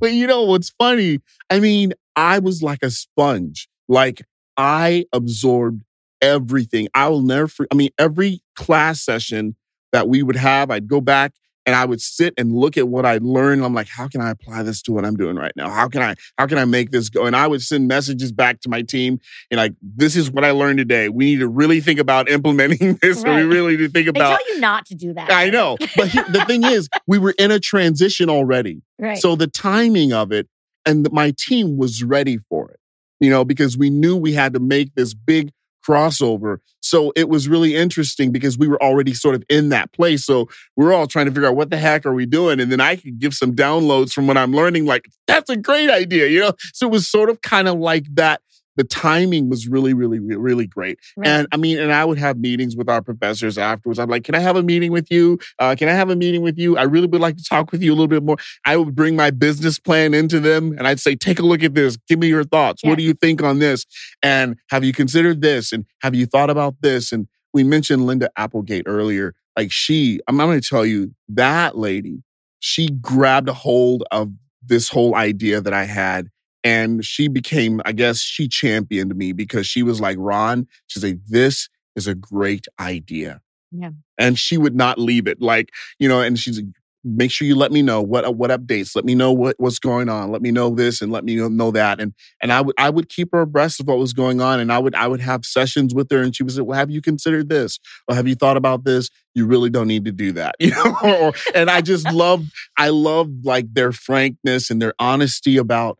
But 0.00 0.12
you 0.12 0.26
know 0.26 0.42
what's 0.42 0.70
funny? 0.70 1.18
I 1.50 1.58
mean, 1.60 1.92
I 2.14 2.38
was 2.38 2.62
like 2.62 2.80
a 2.82 2.90
sponge. 2.90 3.68
Like 3.88 4.22
I 4.56 5.06
absorbed 5.12 5.82
everything. 6.22 6.88
I 6.94 7.08
will 7.08 7.22
never. 7.22 7.66
I 7.70 7.74
mean, 7.74 7.90
every 7.98 8.42
class 8.54 9.02
session 9.02 9.56
that 9.92 10.08
we 10.08 10.22
would 10.22 10.36
have, 10.36 10.70
I'd 10.70 10.88
go 10.88 11.00
back 11.00 11.32
and 11.70 11.76
I 11.76 11.84
would 11.84 12.00
sit 12.00 12.34
and 12.36 12.52
look 12.52 12.76
at 12.76 12.88
what 12.88 13.06
I'd 13.06 13.22
learned. 13.22 13.64
I'm 13.64 13.72
like, 13.74 13.86
how 13.86 14.08
can 14.08 14.20
I 14.20 14.30
apply 14.30 14.64
this 14.64 14.82
to 14.82 14.92
what 14.92 15.04
I'm 15.04 15.14
doing 15.16 15.36
right 15.36 15.52
now? 15.54 15.70
How 15.70 15.86
can 15.86 16.02
I? 16.02 16.16
How 16.36 16.48
can 16.48 16.58
I 16.58 16.64
make 16.64 16.90
this 16.90 17.08
go? 17.08 17.26
And 17.26 17.36
I 17.36 17.46
would 17.46 17.62
send 17.62 17.86
messages 17.86 18.32
back 18.32 18.60
to 18.62 18.68
my 18.68 18.82
team 18.82 19.20
and 19.52 19.58
like, 19.58 19.74
this 19.80 20.16
is 20.16 20.32
what 20.32 20.44
I 20.44 20.50
learned 20.50 20.78
today. 20.78 21.08
We 21.08 21.26
need 21.26 21.38
to 21.38 21.46
really 21.46 21.80
think 21.80 22.00
about 22.00 22.28
implementing 22.28 22.94
this. 23.02 23.22
Or 23.24 23.32
we 23.36 23.42
really 23.42 23.76
need 23.76 23.84
to 23.84 23.88
think 23.88 24.08
about. 24.08 24.30
They 24.40 24.44
tell 24.44 24.54
you 24.56 24.60
not 24.60 24.84
to 24.86 24.96
do 24.96 25.14
that. 25.14 25.30
I 25.30 25.48
know, 25.50 25.76
but 25.94 26.08
he- 26.08 26.22
the 26.22 26.44
thing 26.48 26.64
is, 26.64 26.88
we 27.06 27.18
were 27.18 27.34
in 27.38 27.52
a 27.52 27.60
transition 27.60 28.28
already. 28.28 28.82
Right. 28.98 29.16
So 29.16 29.36
the 29.36 29.46
timing 29.46 30.12
of 30.12 30.32
it 30.32 30.48
and 30.84 31.08
my 31.12 31.32
team 31.38 31.76
was 31.76 32.02
ready 32.02 32.38
for 32.48 32.72
it, 32.72 32.80
you 33.20 33.30
know, 33.30 33.44
because 33.44 33.78
we 33.78 33.90
knew 33.90 34.16
we 34.16 34.32
had 34.32 34.54
to 34.54 34.58
make 34.60 34.96
this 34.96 35.14
big 35.14 35.52
crossover. 35.86 36.58
So 36.80 37.12
it 37.16 37.28
was 37.28 37.48
really 37.48 37.74
interesting 37.76 38.32
because 38.32 38.58
we 38.58 38.68
were 38.68 38.82
already 38.82 39.14
sort 39.14 39.34
of 39.34 39.42
in 39.48 39.68
that 39.70 39.92
place. 39.92 40.24
So 40.24 40.48
we 40.76 40.84
we're 40.84 40.92
all 40.92 41.06
trying 41.06 41.26
to 41.26 41.32
figure 41.32 41.48
out 41.48 41.56
what 41.56 41.70
the 41.70 41.76
heck 41.76 42.06
are 42.06 42.14
we 42.14 42.26
doing? 42.26 42.60
And 42.60 42.70
then 42.72 42.80
I 42.80 42.96
could 42.96 43.18
give 43.18 43.34
some 43.34 43.54
downloads 43.54 44.12
from 44.12 44.26
what 44.26 44.36
I'm 44.36 44.52
learning, 44.52 44.86
like, 44.86 45.08
that's 45.26 45.50
a 45.50 45.56
great 45.56 45.90
idea, 45.90 46.28
you 46.28 46.40
know? 46.40 46.52
So 46.72 46.86
it 46.86 46.92
was 46.92 47.08
sort 47.08 47.30
of 47.30 47.42
kind 47.42 47.68
of 47.68 47.78
like 47.78 48.06
that. 48.14 48.40
The 48.76 48.84
timing 48.84 49.50
was 49.50 49.68
really, 49.68 49.94
really, 49.94 50.20
really, 50.20 50.66
great. 50.66 50.98
Right. 51.16 51.28
And 51.28 51.48
I 51.52 51.56
mean, 51.56 51.78
and 51.78 51.92
I 51.92 52.04
would 52.04 52.18
have 52.18 52.38
meetings 52.38 52.76
with 52.76 52.88
our 52.88 53.02
professors 53.02 53.58
afterwards. 53.58 53.98
I'm 53.98 54.08
like, 54.08 54.24
can 54.24 54.34
I 54.34 54.38
have 54.38 54.56
a 54.56 54.62
meeting 54.62 54.92
with 54.92 55.10
you? 55.10 55.38
Uh, 55.58 55.74
can 55.76 55.88
I 55.88 55.92
have 55.92 56.08
a 56.08 56.16
meeting 56.16 56.42
with 56.42 56.58
you? 56.58 56.78
I 56.78 56.82
really 56.84 57.06
would 57.06 57.20
like 57.20 57.36
to 57.36 57.44
talk 57.44 57.72
with 57.72 57.82
you 57.82 57.90
a 57.90 57.94
little 57.94 58.08
bit 58.08 58.22
more. 58.22 58.36
I 58.64 58.76
would 58.76 58.94
bring 58.94 59.16
my 59.16 59.30
business 59.30 59.78
plan 59.78 60.14
into 60.14 60.40
them 60.40 60.72
and 60.78 60.86
I'd 60.86 61.00
say, 61.00 61.16
take 61.16 61.38
a 61.38 61.42
look 61.42 61.62
at 61.62 61.74
this. 61.74 61.96
Give 62.08 62.18
me 62.18 62.28
your 62.28 62.44
thoughts. 62.44 62.82
Yeah. 62.82 62.90
What 62.90 62.98
do 62.98 63.04
you 63.04 63.14
think 63.14 63.42
on 63.42 63.58
this? 63.58 63.86
And 64.22 64.56
have 64.70 64.84
you 64.84 64.92
considered 64.92 65.42
this? 65.42 65.72
And 65.72 65.84
have 66.02 66.14
you 66.14 66.26
thought 66.26 66.50
about 66.50 66.76
this? 66.80 67.12
And 67.12 67.26
we 67.52 67.64
mentioned 67.64 68.02
Lynda 68.02 68.28
Applegate 68.36 68.84
earlier. 68.86 69.34
Like 69.56 69.72
she, 69.72 70.20
I'm 70.28 70.36
going 70.36 70.60
to 70.60 70.66
tell 70.66 70.86
you, 70.86 71.12
that 71.28 71.76
lady, 71.76 72.22
she 72.60 72.88
grabbed 72.88 73.48
a 73.48 73.52
hold 73.52 74.04
of 74.10 74.30
this 74.62 74.88
whole 74.88 75.16
idea 75.16 75.60
that 75.60 75.72
I 75.72 75.84
had 75.84 76.28
and 76.62 77.04
she 77.04 77.28
became, 77.28 77.80
I 77.84 77.92
guess, 77.92 78.18
she 78.18 78.48
championed 78.48 79.14
me 79.16 79.32
because 79.32 79.66
she 79.66 79.82
was 79.82 80.00
like, 80.00 80.16
Ron, 80.18 80.66
she's 80.86 81.04
like, 81.04 81.24
this 81.26 81.68
is 81.96 82.06
a 82.06 82.14
great 82.14 82.66
idea. 82.78 83.40
Yeah. 83.72 83.90
And 84.18 84.38
she 84.38 84.58
would 84.58 84.74
not 84.74 84.98
leave 84.98 85.26
it. 85.26 85.40
Like, 85.40 85.70
you 85.98 86.08
know, 86.08 86.20
and 86.20 86.38
she's 86.38 86.58
like, 86.58 86.66
make 87.02 87.30
sure 87.30 87.46
you 87.46 87.54
let 87.54 87.72
me 87.72 87.82
know 87.82 88.02
what 88.02 88.36
what 88.36 88.50
updates. 88.50 88.94
Let 88.94 89.04
me 89.04 89.14
know 89.14 89.32
what 89.32 89.56
what's 89.58 89.78
going 89.78 90.08
on. 90.08 90.30
Let 90.30 90.42
me 90.42 90.50
know 90.50 90.70
this 90.70 91.00
and 91.00 91.10
let 91.10 91.24
me 91.24 91.36
know 91.36 91.70
that. 91.70 92.00
And 92.00 92.12
and 92.42 92.52
I 92.52 92.60
would 92.60 92.74
I 92.78 92.90
would 92.90 93.08
keep 93.08 93.30
her 93.32 93.40
abreast 93.40 93.80
of 93.80 93.88
what 93.88 93.98
was 93.98 94.12
going 94.12 94.40
on. 94.40 94.60
And 94.60 94.72
I 94.72 94.78
would 94.78 94.94
I 94.94 95.06
would 95.06 95.20
have 95.20 95.44
sessions 95.44 95.94
with 95.94 96.10
her, 96.10 96.22
and 96.22 96.34
she 96.34 96.42
was 96.42 96.56
say, 96.56 96.62
"Well, 96.62 96.78
have 96.78 96.90
you 96.90 97.00
considered 97.00 97.48
this? 97.48 97.78
Or 98.08 98.14
have 98.14 98.28
you 98.28 98.34
thought 98.34 98.56
about 98.56 98.84
this? 98.84 99.08
You 99.34 99.46
really 99.46 99.70
don't 99.70 99.88
need 99.88 100.04
to 100.04 100.12
do 100.12 100.32
that." 100.32 100.56
You 100.60 100.72
know. 100.72 101.32
and 101.54 101.70
I 101.70 101.80
just 101.80 102.10
love 102.12 102.46
I 102.76 102.90
love 102.90 103.28
like 103.44 103.72
their 103.72 103.92
frankness 103.92 104.70
and 104.70 104.80
their 104.80 104.94
honesty 104.98 105.56
about 105.56 105.98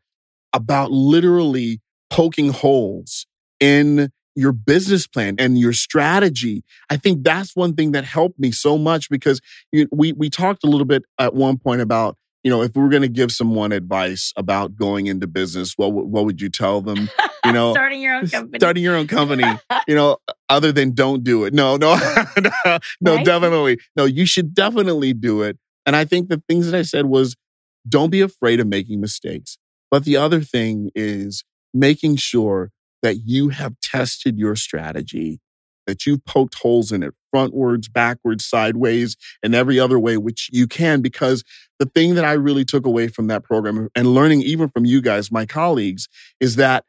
about 0.52 0.90
literally 0.90 1.80
poking 2.10 2.50
holes 2.50 3.26
in 3.60 4.10
your 4.34 4.52
business 4.52 5.06
plan 5.06 5.36
and 5.38 5.58
your 5.58 5.72
strategy. 5.72 6.62
I 6.88 6.96
think 6.96 7.24
that's 7.24 7.56
one 7.56 7.74
thing 7.74 7.92
that 7.92 8.04
helped 8.04 8.38
me 8.38 8.52
so 8.52 8.78
much 8.78 9.08
because 9.10 9.40
you, 9.72 9.86
we 9.92 10.12
we 10.12 10.30
talked 10.30 10.64
a 10.64 10.66
little 10.66 10.86
bit 10.86 11.02
at 11.18 11.34
one 11.34 11.58
point 11.58 11.80
about 11.80 12.16
you 12.42 12.50
know 12.50 12.62
if 12.62 12.74
we 12.74 12.82
were 12.82 12.88
going 12.88 13.02
to 13.02 13.08
give 13.08 13.32
someone 13.32 13.72
advice 13.72 14.32
about 14.36 14.76
going 14.76 15.06
into 15.06 15.26
business, 15.26 15.74
what 15.76 15.92
what 15.92 16.24
would 16.24 16.40
you 16.40 16.48
tell 16.48 16.80
them? 16.80 17.08
You 17.44 17.52
know, 17.52 17.72
starting 17.72 18.00
your 18.00 18.14
own 18.14 18.28
company. 18.28 18.58
Starting 18.58 18.82
your 18.82 18.96
own 18.96 19.06
company. 19.08 19.44
you 19.88 19.94
know, 19.94 20.16
other 20.48 20.72
than 20.72 20.94
don't 20.94 21.24
do 21.24 21.44
it. 21.44 21.52
No, 21.52 21.76
no, 21.76 21.96
no, 23.00 23.14
right? 23.16 23.24
definitely. 23.24 23.78
No, 23.96 24.04
you 24.04 24.26
should 24.26 24.54
definitely 24.54 25.12
do 25.12 25.42
it. 25.42 25.58
And 25.86 25.96
I 25.96 26.04
think 26.04 26.28
the 26.28 26.42
things 26.48 26.70
that 26.70 26.78
I 26.78 26.82
said 26.82 27.06
was 27.06 27.36
don't 27.88 28.10
be 28.10 28.20
afraid 28.20 28.60
of 28.60 28.66
making 28.66 29.00
mistakes. 29.00 29.58
But 29.90 30.04
the 30.04 30.16
other 30.16 30.40
thing 30.40 30.90
is 30.94 31.44
making 31.74 32.16
sure 32.16 32.70
that 33.02 33.18
you 33.24 33.48
have 33.48 33.78
tested 33.80 34.38
your 34.38 34.56
strategy, 34.56 35.40
that 35.86 36.06
you've 36.06 36.24
poked 36.24 36.54
holes 36.54 36.92
in 36.92 37.02
it 37.02 37.14
frontwards, 37.34 37.92
backwards, 37.92 38.44
sideways, 38.44 39.16
and 39.42 39.54
every 39.54 39.78
other 39.78 39.98
way 39.98 40.16
which 40.16 40.48
you 40.52 40.66
can. 40.66 41.00
Because 41.00 41.44
the 41.78 41.86
thing 41.86 42.14
that 42.14 42.24
I 42.24 42.32
really 42.32 42.64
took 42.64 42.86
away 42.86 43.08
from 43.08 43.28
that 43.28 43.44
program 43.44 43.88
and 43.94 44.14
learning 44.14 44.42
even 44.42 44.68
from 44.68 44.84
you 44.84 45.00
guys, 45.00 45.30
my 45.30 45.46
colleagues, 45.46 46.08
is 46.40 46.56
that 46.56 46.84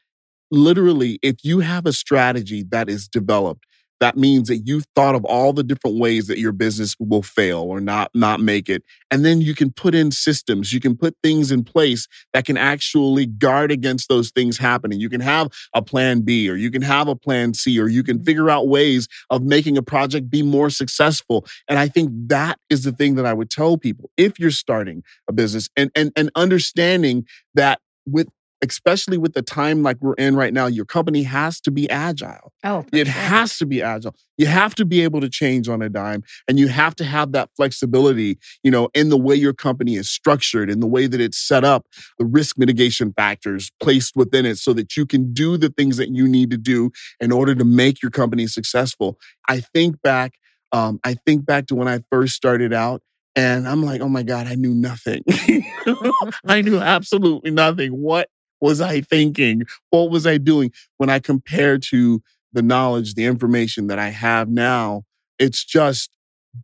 literally, 0.52 1.20
if 1.22 1.38
you 1.44 1.60
have 1.60 1.86
a 1.86 1.94
strategy 1.94 2.64
that 2.72 2.90
is 2.90 3.08
developed, 3.08 3.66
that 4.02 4.18
means 4.18 4.50
that 4.50 4.58
you've 4.66 4.86
thought 4.96 5.16
of 5.16 5.24
all 5.26 5.54
the 5.54 5.64
different 5.64 5.98
ways 6.00 6.28
that 6.28 6.40
your 6.40 6.52
business 6.52 6.96
will 7.00 7.22
fail 7.22 7.60
or 7.60 7.80
not 7.80 8.12
not 8.14 8.42
make 8.42 8.68
it. 8.68 8.84
And 9.12 9.24
then 9.24 9.42
you 9.42 9.56
can 9.56 9.72
put 9.72 9.96
in 9.96 10.12
systems. 10.12 10.74
You 10.74 10.80
can 10.80 10.98
put 10.98 11.16
things 11.24 11.52
in 11.52 11.64
place 11.64 12.08
that 12.34 12.46
can 12.46 12.58
actually 12.58 13.28
guard 13.28 13.72
against 13.72 14.10
those 14.10 14.32
things 14.32 14.58
happening. 14.58 15.00
You 15.00 15.10
can 15.10 15.22
have 15.22 15.50
a 15.74 15.82
plan 15.82 16.22
B 16.22 16.50
or 16.50 16.56
you 16.56 16.72
can 16.72 16.82
have 16.82 17.08
a 17.08 17.16
plan 17.16 17.54
C 17.54 17.80
or 17.80 17.88
you 17.88 18.04
can 18.04 18.18
mm-hmm. 18.18 18.26
figure 18.26 18.50
out 18.50 18.68
ways 18.68 19.08
of 19.30 19.44
making 19.44 19.78
a 19.78 19.84
project 19.84 20.30
be 20.30 20.42
more 20.42 20.70
successful. 20.70 21.46
And 21.68 21.78
i 21.78 21.88
think 21.88 22.12
that 22.28 22.58
is 22.70 22.84
the 22.84 22.92
thing 22.92 23.16
that 23.16 23.26
i 23.26 23.34
would 23.34 23.50
tell 23.50 23.78
people. 23.78 24.10
If 24.18 24.40
you're 24.40 24.52
starting 24.52 25.04
a 25.30 25.34
business 25.34 25.70
and 25.78 25.92
and 25.96 26.12
and 26.16 26.32
understanding 26.36 27.26
that 27.54 27.80
with 28.08 28.28
especially 28.62 29.18
with 29.18 29.34
the 29.34 29.42
time 29.42 29.82
like 29.84 29.98
we're 30.02 30.14
in 30.14 30.36
right 30.36 30.54
now, 30.54 30.68
your 30.68 30.86
company 30.86 31.24
has 31.24 31.60
to 31.62 31.72
be 31.72 31.90
agile. 31.90 32.54
Oh, 32.64 32.86
it 32.94 33.08
sure. 33.08 33.14
has 33.14 33.58
to 33.58 33.66
be 33.66 33.82
agile. 33.82 34.16
You 34.38 34.46
have 34.46 34.76
to 34.76 34.86
be 34.86 35.02
able 35.02 35.22
to 35.22 35.30
change 35.30 35.68
on 35.68 35.82
a 35.82 35.90
dime 35.90 36.24
and 36.48 36.60
you 36.60 36.68
have 36.68 36.96
to 36.96 37.04
have 37.04 37.32
that 37.32 37.50
flexibility, 37.56 38.38
you 38.64 38.72
know, 38.72 38.90
in 38.94 39.10
the 39.10 39.18
way 39.18 39.36
your 39.36 39.54
company 39.54 39.96
is 39.96 40.10
structured, 40.10 40.70
in 40.70 40.80
the 40.80 40.88
way 40.88 41.08
that 41.08 41.20
it's 41.20 41.38
set 41.38 41.64
up, 41.64 41.88
the 42.20 42.26
risk 42.26 42.58
mitigation 42.58 43.14
factors 43.14 43.72
placed 43.82 44.16
within 44.16 44.46
it 44.46 44.58
so 44.58 44.74
that 44.74 44.96
you 44.96 45.06
can 45.06 45.34
do 45.34 45.58
the 45.58 45.70
things 45.70 45.98
that 45.98 46.10
you 46.10 46.28
need 46.28 46.52
to 46.52 46.58
do 46.58 46.92
in 47.20 47.32
order 47.32 47.56
to 47.56 47.66
make 47.66 48.02
your 48.02 48.12
company 48.12 48.48
successful. 48.48 49.18
I 49.50 49.60
think 49.60 50.02
back, 50.02 50.34
um, 50.72 51.00
I 51.04 51.16
think 51.26 51.46
back 51.46 51.68
to 51.68 51.76
when 51.76 51.88
I 51.88 52.00
first 52.12 52.36
started 52.36 52.74
out 52.74 53.02
and 53.36 53.68
I'm 53.68 53.84
like, 53.84 54.02
oh 54.02 54.10
my 54.10 54.24
God, 54.24 54.48
I 54.48 54.56
knew 54.56 54.74
nothing. 54.74 55.24
I 56.46 56.62
knew 56.62 56.80
absolutely 56.80 57.52
nothing. 57.52 57.92
What 57.92 58.30
was 58.62 58.82
I 58.82 59.02
thinking? 59.02 59.64
What 59.90 60.10
was 60.12 60.28
I 60.28 60.38
doing? 60.38 60.72
When 60.98 61.10
I 61.10 61.20
compare 61.20 61.78
to 61.90 62.22
the 62.54 62.62
knowledge, 62.62 63.16
the 63.16 63.26
information 63.26 63.88
that 63.88 64.00
I 64.00 64.10
have 64.10 64.50
now, 64.50 65.04
it's 65.40 65.66
just 65.66 66.12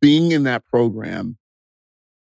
being 0.02 0.32
in 0.32 0.44
that 0.44 0.66
program. 0.68 1.38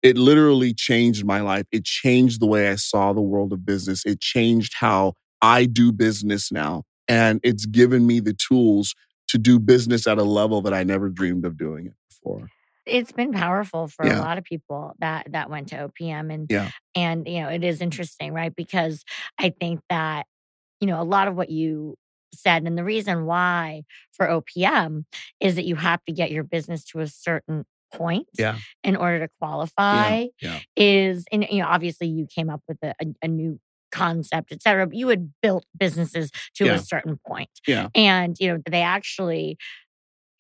It 0.03 0.17
literally 0.17 0.75
changed 0.75 1.25
my 1.25 1.41
life. 1.41 1.65
It 1.71 1.85
changed 1.85 2.41
the 2.41 2.47
way 2.47 2.69
I 2.69 2.75
saw 2.75 3.13
the 3.13 3.21
world 3.21 3.53
of 3.53 3.65
business. 3.65 4.05
It 4.05 4.21
changed 4.21 4.75
how 4.75 5.15
I 5.41 5.65
do 5.65 5.93
business 5.93 6.51
now. 6.51 6.83
And 7.09 7.41
it's 7.43 7.67
given 7.67 8.07
me 8.07 8.21
the 8.21 8.35
tools 8.35 8.95
to 9.29 9.39
do 9.39 9.59
business 9.59 10.07
at 10.07 10.19
a 10.19 10.25
level 10.25 10.61
that 10.63 10.75
I 10.75 10.83
never 10.83 11.09
dreamed 11.09 11.45
of 11.45 11.57
doing 11.57 11.87
it 11.87 11.95
before 12.09 12.49
it's 12.87 13.13
been 13.13 13.33
powerful 13.33 13.89
for 13.89 14.07
yeah. 14.07 14.19
a 14.19 14.21
lot 14.21 14.39
of 14.39 14.45
people 14.45 14.95
that 14.99 15.31
that 15.33 15.51
went 15.51 15.69
to 15.69 15.89
OPM 15.89 16.33
and 16.33 16.47
yeah. 16.51 16.71
and 16.95 17.27
you 17.27 17.41
know 17.41 17.49
it 17.49 17.65
is 17.65 17.81
interesting 17.81 18.33
right 18.33 18.55
because 18.55 19.05
I 19.39 19.51
think 19.51 19.81
that 19.89 20.27
you 20.81 20.87
know 20.87 21.01
a 21.01 21.05
lot 21.05 21.29
of 21.29 21.37
what 21.37 21.51
you 21.51 21.97
said 22.35 22.65
and 22.65 22.77
the 22.77 22.85
reason 22.85 23.27
why 23.27 23.83
for 24.13 24.27
OPM 24.27 25.05
is 25.41 25.55
that 25.57 25.67
you 25.67 25.77
have 25.77 26.03
to 26.05 26.13
get 26.13 26.31
your 26.31 26.45
business 26.45 26.85
to 26.85 27.01
a 27.01 27.07
certain 27.07 27.65
point 27.93 28.27
yeah. 28.39 28.57
in 28.83 28.97
order 28.97 29.21
to 29.21 29.29
qualify 29.39 30.27
yeah. 30.41 30.59
is 30.77 31.25
and 31.31 31.47
you 31.51 31.61
know 31.61 31.69
obviously 31.69 32.07
you 32.07 32.27
came 32.27 32.49
up 32.49 32.63
with 32.67 32.79
a, 32.83 32.95
a, 33.01 33.07
a 33.23 33.29
new 33.29 33.61
concept 33.91 34.51
et 34.51 34.63
cetera 34.63 34.87
but 34.87 34.97
you 34.97 35.09
had 35.09 35.31
built 35.43 35.67
businesses 35.79 36.31
to 36.55 36.67
a 36.67 36.79
certain 36.79 37.21
point 37.27 37.51
yeah 37.67 37.89
and 37.95 38.37
you 38.41 38.49
know 38.49 38.59
they 38.71 38.81
actually 38.81 39.59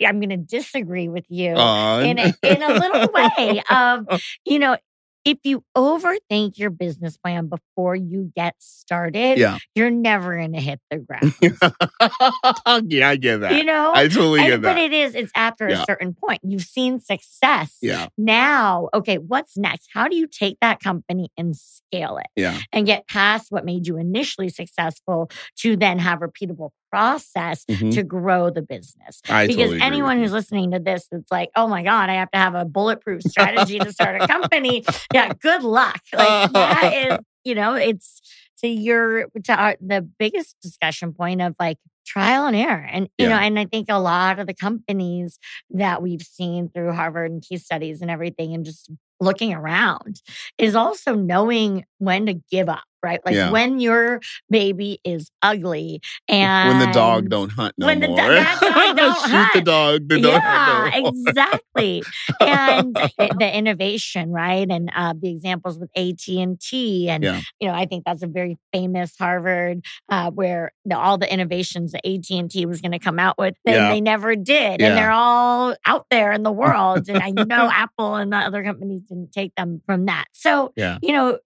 I'm 0.05 0.21
going 0.21 0.31
to 0.31 0.37
disagree 0.37 1.09
with 1.09 1.25
you 1.29 1.51
in 1.51 2.19
a, 2.19 2.35
in 2.43 2.63
a 2.63 2.73
little 2.75 3.13
way 3.13 3.63
of, 3.71 4.23
you 4.45 4.59
know, 4.59 4.77
if 5.25 5.39
you 5.45 5.65
overthink 5.77 6.59
your 6.59 6.71
business 6.71 7.17
plan 7.17 7.49
before 7.49 7.95
you 7.95 8.33
get 8.35 8.55
started, 8.59 9.39
yeah. 9.39 9.59
you're 9.75 9.91
never 9.91 10.37
going 10.37 10.53
to 10.53 10.61
hit 10.61 10.81
the 10.91 10.99
ground. 12.71 12.91
yeah, 12.91 13.09
I 13.09 13.17
get 13.17 13.41
that. 13.41 13.55
You 13.55 13.65
know, 13.65 13.93
I 13.95 14.09
totally 14.09 14.41
and, 14.41 14.49
get 14.49 14.63
that. 14.63 14.75
But 14.75 14.83
it 14.83 14.93
is, 14.93 15.15
it's 15.15 15.33
after 15.37 15.69
yeah. 15.69 15.83
a 15.83 15.85
certain 15.85 16.15
point. 16.15 16.41
You've 16.43 16.63
seen 16.63 17.01
success. 17.01 17.79
Yeah. 17.81 18.09
Now, 18.19 18.89
okay, 18.95 19.19
what's 19.19 19.57
next? 19.57 19.89
How 19.93 20.09
do 20.09 20.17
you 20.17 20.27
take 20.27 20.59
that 20.61 20.81
company 20.81 21.31
and 21.37 21.57
scale 21.57 22.19
it? 22.19 22.27
Yeah. 22.35 22.59
And 22.73 22.87
get 22.87 23.07
past 23.07 23.47
what 23.51 23.65
made 23.65 23.87
you 23.87 23.99
initially 23.99 24.49
successful 24.49 25.31
to 25.59 25.77
then 25.77 25.99
have 26.01 26.21
repeatable 26.21 26.71
process 26.93 27.65
mm-hmm. 27.65 27.91
to 27.91 28.03
grow 28.03 28.51
the 28.51 28.61
business. 28.61 29.23
I 29.29 29.47
because 29.47 29.71
totally 29.71 29.81
anyone 29.81 30.19
who's 30.19 30.33
listening 30.33 30.73
to 30.73 30.79
this 30.79 31.09
that's 31.11 31.31
like, 31.31 31.49
oh 31.57 31.67
my 31.67 31.83
God, 31.83 32.11
I 32.11 32.15
have 32.15 32.31
to 32.33 32.39
have 32.39 32.55
a 32.55 32.67
bulletproof 32.67 33.23
strategy 33.23 33.79
to 33.79 33.91
start 33.91 34.21
a 34.21 34.27
company. 34.29 34.85
Yeah, 35.13 35.33
good 35.41 35.63
luck. 35.63 36.01
Like 36.13 36.53
that 36.53 36.93
is, 36.95 37.19
you 37.45 37.55
know, 37.55 37.75
it's 37.75 38.21
to 38.59 38.69
your 38.69 39.27
to 39.45 39.55
our, 39.55 39.77
the 39.81 40.03
biggest 40.03 40.57
discussion 40.63 41.15
point 41.15 41.41
of 41.41 41.55
like 41.59 41.79
trial 42.05 42.47
and 42.47 42.57
error. 42.57 42.87
And, 42.91 43.09
you 43.17 43.27
yeah. 43.27 43.31
know, 43.31 43.37
and 43.37 43.59
I 43.59 43.65
think 43.65 43.87
a 43.89 43.99
lot 43.99 44.39
of 44.39 44.47
the 44.47 44.55
companies 44.55 45.39
that 45.71 46.03
we've 46.03 46.23
seen 46.23 46.69
through 46.69 46.93
Harvard 46.93 47.31
and 47.31 47.43
case 47.43 47.65
studies 47.65 48.03
and 48.03 48.11
everything 48.11 48.55
and 48.55 48.65
just 48.65 48.91
looking 49.19 49.55
around 49.55 50.21
is 50.59 50.75
also 50.75 51.15
knowing 51.15 51.85
when 51.99 52.27
to 52.27 52.35
give 52.35 52.69
up 52.69 52.83
right? 53.03 53.21
Like 53.25 53.35
yeah. 53.35 53.51
when 53.51 53.81
your 53.81 54.21
baby 54.51 55.01
is 55.05 55.31
ugly 55.43 56.01
and 56.29 56.79
when 56.79 56.87
the 56.87 56.93
dog 56.93 57.29
don't 57.29 57.51
hunt 57.51 57.75
no 57.79 57.87
when 57.87 58.01
more. 58.01 58.09
the 58.17 58.17
dog 58.17 58.97
don't 58.97 59.15
Shoot 59.15 59.31
hunt. 59.31 59.53
the 59.55 59.61
dog. 59.61 60.09
The 60.09 60.21
dog 60.21 60.43
yeah, 60.43 60.91
no 60.95 61.09
exactly. 61.09 62.03
and 62.41 62.95
the, 62.95 63.35
the, 63.39 63.57
innovation, 63.57 64.31
right? 64.31 64.67
And 64.71 64.91
uh, 64.95 65.15
the 65.19 65.31
examples 65.31 65.79
with 65.79 65.91
AT 65.97 66.27
and 66.29 66.61
T, 66.61 67.09
and 67.09 67.25
you 67.61 67.69
know, 67.69 67.75
I 67.75 67.87
think 67.87 68.05
that's 68.05 68.23
a 68.23 68.27
very 68.27 68.59
famous 68.73 69.15
Harvard 69.19 69.85
uh, 70.09 70.31
where 70.31 70.73
the, 70.85 70.99
all 70.99 71.19
the 71.19 71.33
innovations 71.33 71.93
that 71.93 72.07
AT 72.07 72.31
and 72.31 72.51
T 72.51 72.67
was 72.67 72.81
going 72.81 72.93
to 72.93 72.99
come 72.99 73.19
out 73.19 73.39
with, 73.39 73.55
they, 73.65 73.75
yeah. 73.75 73.91
they 73.91 74.01
never 74.01 74.37
did, 74.37 74.81
and 74.81 74.97
they're 74.97 75.11
all 75.11 75.75
out 75.87 76.07
there 76.11 76.33
in 76.33 76.43
the 76.43 76.53
world. 76.63 77.09
and 77.09 77.19
I 77.19 77.31
know 77.31 77.71
Apple 77.73 78.15
and 78.15 78.33
the 78.33 78.37
other 78.37 78.63
companies 78.63 79.03
didn't 79.09 79.33
take 79.33 79.55
them 79.55 79.83
from 79.87 80.07
that. 80.07 80.27
So, 80.33 80.73
yeah. 80.77 80.99
you 81.03 81.13
know, 81.13 81.39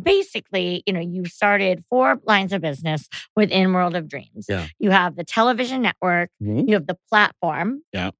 basically, 0.00 0.82
you 0.86 0.92
know, 0.92 1.00
you 1.00 1.24
started 1.26 1.84
four 1.88 2.20
lines 2.24 2.52
of 2.52 2.60
business 2.60 3.08
within 3.36 3.72
World 3.72 3.94
of 3.94 4.08
Dreams. 4.08 4.46
Yeah. 4.48 4.66
You 4.78 4.90
have 4.90 5.16
the 5.16 5.24
television 5.24 5.82
network, 5.82 6.30
mm-hmm. 6.42 6.68
you 6.68 6.74
have 6.74 6.86
the 6.86 6.98
platform. 7.08 7.82
Yeah. 7.92 8.10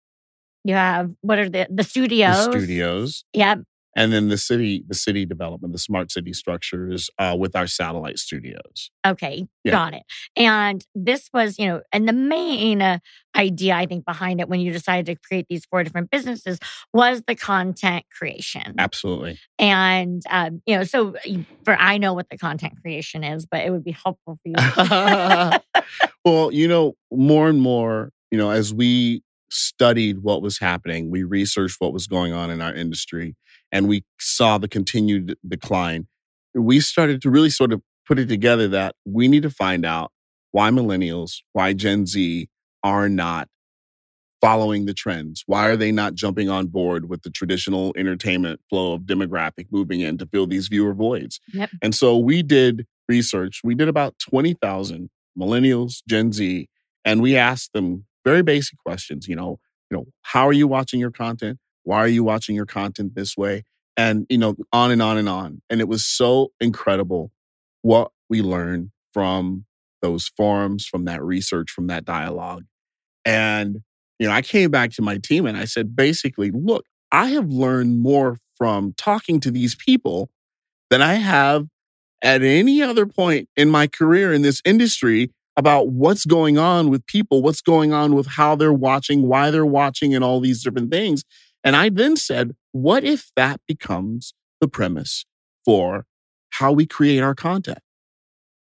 You 0.64 0.74
have 0.74 1.10
what 1.22 1.38
are 1.38 1.48
the 1.48 1.66
the 1.70 1.82
studios? 1.82 2.46
The 2.46 2.52
studios. 2.52 3.24
Yeah 3.32 3.56
and 3.97 4.12
then 4.12 4.28
the 4.28 4.38
city 4.38 4.84
the 4.86 4.95
city 4.95 5.24
development 5.24 5.72
the 5.72 5.78
smart 5.78 6.11
city 6.11 6.32
structures 6.32 7.11
uh, 7.18 7.36
with 7.38 7.55
our 7.57 7.66
satellite 7.66 8.18
studios. 8.18 8.90
Okay 9.07 9.47
yeah. 9.64 9.72
got 9.72 9.95
it. 9.95 10.03
And 10.36 10.84
this 10.95 11.28
was 11.32 11.59
you 11.59 11.66
know 11.66 11.82
and 11.93 12.09
the 12.09 12.12
main 12.12 12.82
uh, 12.82 12.99
idea 13.34 13.74
i 13.74 13.86
think 13.86 14.05
behind 14.05 14.40
it 14.40 14.49
when 14.49 14.61
you 14.61 14.72
decided 14.72 15.07
to 15.07 15.16
create 15.26 15.47
these 15.49 15.64
four 15.64 15.82
different 15.82 16.11
businesses 16.11 16.59
was 16.93 17.22
the 17.26 17.34
content 17.34 18.05
creation. 18.16 18.74
Absolutely. 18.78 19.38
And 19.59 20.22
um, 20.30 20.62
you 20.66 20.76
know 20.76 20.84
so 20.84 21.14
for 21.64 21.76
i 21.76 21.99
know 21.99 22.12
what 22.12 22.28
the 22.28 22.38
content 22.38 22.74
creation 22.82 23.24
is 23.24 23.47
but 23.47 23.61
it 23.61 23.70
would 23.70 23.84
be 23.84 23.93
helpful 23.93 24.38
for 24.43 24.49
you 24.49 25.84
well 26.24 26.53
you 26.53 26.68
know 26.68 26.95
more 27.11 27.49
and 27.49 27.61
more 27.61 28.11
you 28.30 28.38
know 28.38 28.51
as 28.51 28.74
we 28.74 29.22
studied 29.51 30.18
what 30.20 30.40
was 30.40 30.59
happening 30.59 31.11
we 31.11 31.22
researched 31.22 31.76
what 31.78 31.93
was 31.93 32.07
going 32.07 32.32
on 32.32 32.51
in 32.51 32.61
our 32.61 32.74
industry 32.74 33.36
and 33.72 33.88
we 33.88 34.04
saw 34.20 34.58
the 34.58 34.68
continued 34.68 35.36
decline, 35.46 36.06
we 36.54 36.78
started 36.78 37.22
to 37.22 37.30
really 37.30 37.50
sort 37.50 37.72
of 37.72 37.82
put 38.06 38.18
it 38.18 38.28
together 38.28 38.68
that 38.68 38.94
we 39.04 39.26
need 39.26 39.42
to 39.42 39.50
find 39.50 39.84
out 39.84 40.12
why 40.50 40.70
millennials, 40.70 41.38
why 41.52 41.72
Gen 41.72 42.06
Z 42.06 42.48
are 42.84 43.08
not 43.08 43.48
following 44.42 44.86
the 44.86 44.92
trends? 44.92 45.44
Why 45.46 45.68
are 45.68 45.76
they 45.76 45.92
not 45.92 46.14
jumping 46.14 46.50
on 46.50 46.66
board 46.66 47.08
with 47.08 47.22
the 47.22 47.30
traditional 47.30 47.94
entertainment 47.96 48.60
flow 48.68 48.92
of 48.92 49.02
demographic 49.02 49.68
moving 49.70 50.00
in 50.00 50.18
to 50.18 50.26
fill 50.26 50.46
these 50.46 50.68
viewer 50.68 50.92
voids? 50.92 51.40
Yep. 51.54 51.70
And 51.80 51.94
so 51.94 52.18
we 52.18 52.42
did 52.42 52.84
research. 53.08 53.60
We 53.62 53.76
did 53.76 53.88
about 53.88 54.16
20,000 54.18 55.08
millennials, 55.38 56.02
Gen 56.08 56.32
Z, 56.32 56.68
and 57.04 57.22
we 57.22 57.36
asked 57.36 57.72
them 57.72 58.04
very 58.24 58.42
basic 58.42 58.78
questions, 58.78 59.28
you 59.28 59.36
know, 59.36 59.58
you 59.90 59.96
know, 59.96 60.06
how 60.22 60.46
are 60.46 60.52
you 60.52 60.66
watching 60.66 60.98
your 61.00 61.10
content? 61.10 61.58
Why 61.85 61.99
are 61.99 62.09
you 62.09 62.24
watching 62.24 62.57
your 62.57 62.66
content 62.66 63.14
this 63.14 63.37
way? 63.37 63.64
And, 63.97 64.26
you 64.28 64.39
know, 64.39 64.57
on 64.72 64.91
and 64.91 65.03
on 65.03 65.18
and 65.18 65.28
on. 65.28 65.61
And 65.68 65.80
it 65.80 65.89
was 65.89 66.07
so 66.07 66.53
incredible 66.61 67.30
what 67.83 68.11
we 68.28 68.41
learned 68.43 68.91
from 69.12 69.66
those 70.01 70.28
forums, 70.37 70.87
from 70.87 71.05
that 71.05 71.22
research, 71.22 71.70
from 71.70 71.89
that 71.89 72.05
dialogue. 72.05 72.64
And 73.24 73.83
you 74.22 74.28
know, 74.28 74.35
I 74.35 74.43
came 74.43 74.70
back 74.70 74.93
to 74.93 75.03
my 75.03 75.18
team 75.18 75.47
and 75.47 75.57
I 75.57 75.64
said, 75.64 75.97
basically, 75.97 76.53
look, 76.53 76.85
I 77.11 77.30
have 77.30 77.49
learned 77.49 78.01
more 78.01 78.39
from 78.57 78.95
talking 78.97 79.41
to 79.41 79.51
these 79.51 79.74
people 79.74 80.30
than 80.91 81.03
I 81.03 81.14
have 81.14 81.66
at 82.22 82.41
any 82.41 82.80
other 82.83 83.05
point 83.05 83.49
in 83.57 83.68
my 83.68 83.89
career 83.89 84.33
in 84.33 84.43
this 84.43 84.62
industry 84.64 85.33
about 85.57 85.89
what's 85.89 86.24
going 86.24 86.57
on 86.57 86.89
with 86.89 87.05
people, 87.07 87.43
what's 87.43 87.61
going 87.61 87.93
on 87.93 88.14
with 88.14 88.28
how 88.28 88.55
they're 88.55 88.72
watching, 88.72 89.26
why 89.26 89.51
they're 89.51 89.66
watching, 89.66 90.14
and 90.14 90.22
all 90.22 90.39
these 90.39 90.62
different 90.62 90.93
things. 90.93 91.24
And 91.64 91.76
I 91.76 91.88
then 91.88 92.16
said, 92.16 92.54
what 92.72 93.04
if 93.04 93.30
that 93.36 93.60
becomes 93.68 94.34
the 94.60 94.68
premise 94.68 95.24
for 95.64 96.06
how 96.50 96.72
we 96.72 96.86
create 96.86 97.20
our 97.20 97.34
content? 97.34 97.78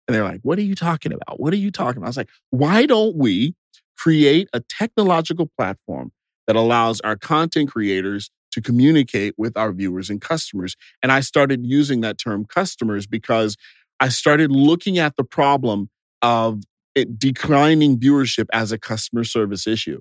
And 0.08 0.14
they're 0.14 0.24
like, 0.24 0.42
what 0.44 0.60
are 0.60 0.64
you 0.64 0.76
talking 0.76 1.14
about? 1.14 1.40
What 1.40 1.54
are 1.54 1.58
you 1.58 1.72
talking 1.72 1.98
about? 1.98 2.08
I 2.08 2.10
was 2.10 2.18
like, 2.18 2.30
why 2.52 2.86
don't 2.86 3.16
we 3.16 3.56
create 3.98 4.50
a 4.54 4.60
technological 4.60 5.50
platform 5.58 6.12
that 6.48 6.56
allows 6.56 7.02
our 7.02 7.16
content 7.16 7.72
creators 7.72 8.30
to 8.52 8.62
communicate 8.62 9.34
with 9.38 9.58
our 9.58 9.74
viewers 9.74 10.10
and 10.10 10.22
customers. 10.22 10.76
And 11.04 11.12
I 11.12 11.20
started 11.20 11.66
using 11.66 12.02
that 12.02 12.18
term 12.18 12.46
customers 12.46 13.06
because 13.06 13.58
I 14.00 14.10
started 14.10 14.52
looking 14.52 14.98
at 14.98 15.16
the 15.18 15.24
problem 15.24 15.90
of 16.22 16.64
it 16.96 17.20
declining 17.20 18.00
viewership 18.00 18.46
as 18.54 18.72
a 18.72 18.78
customer 18.78 19.26
service 19.26 19.68
issue. 19.68 20.00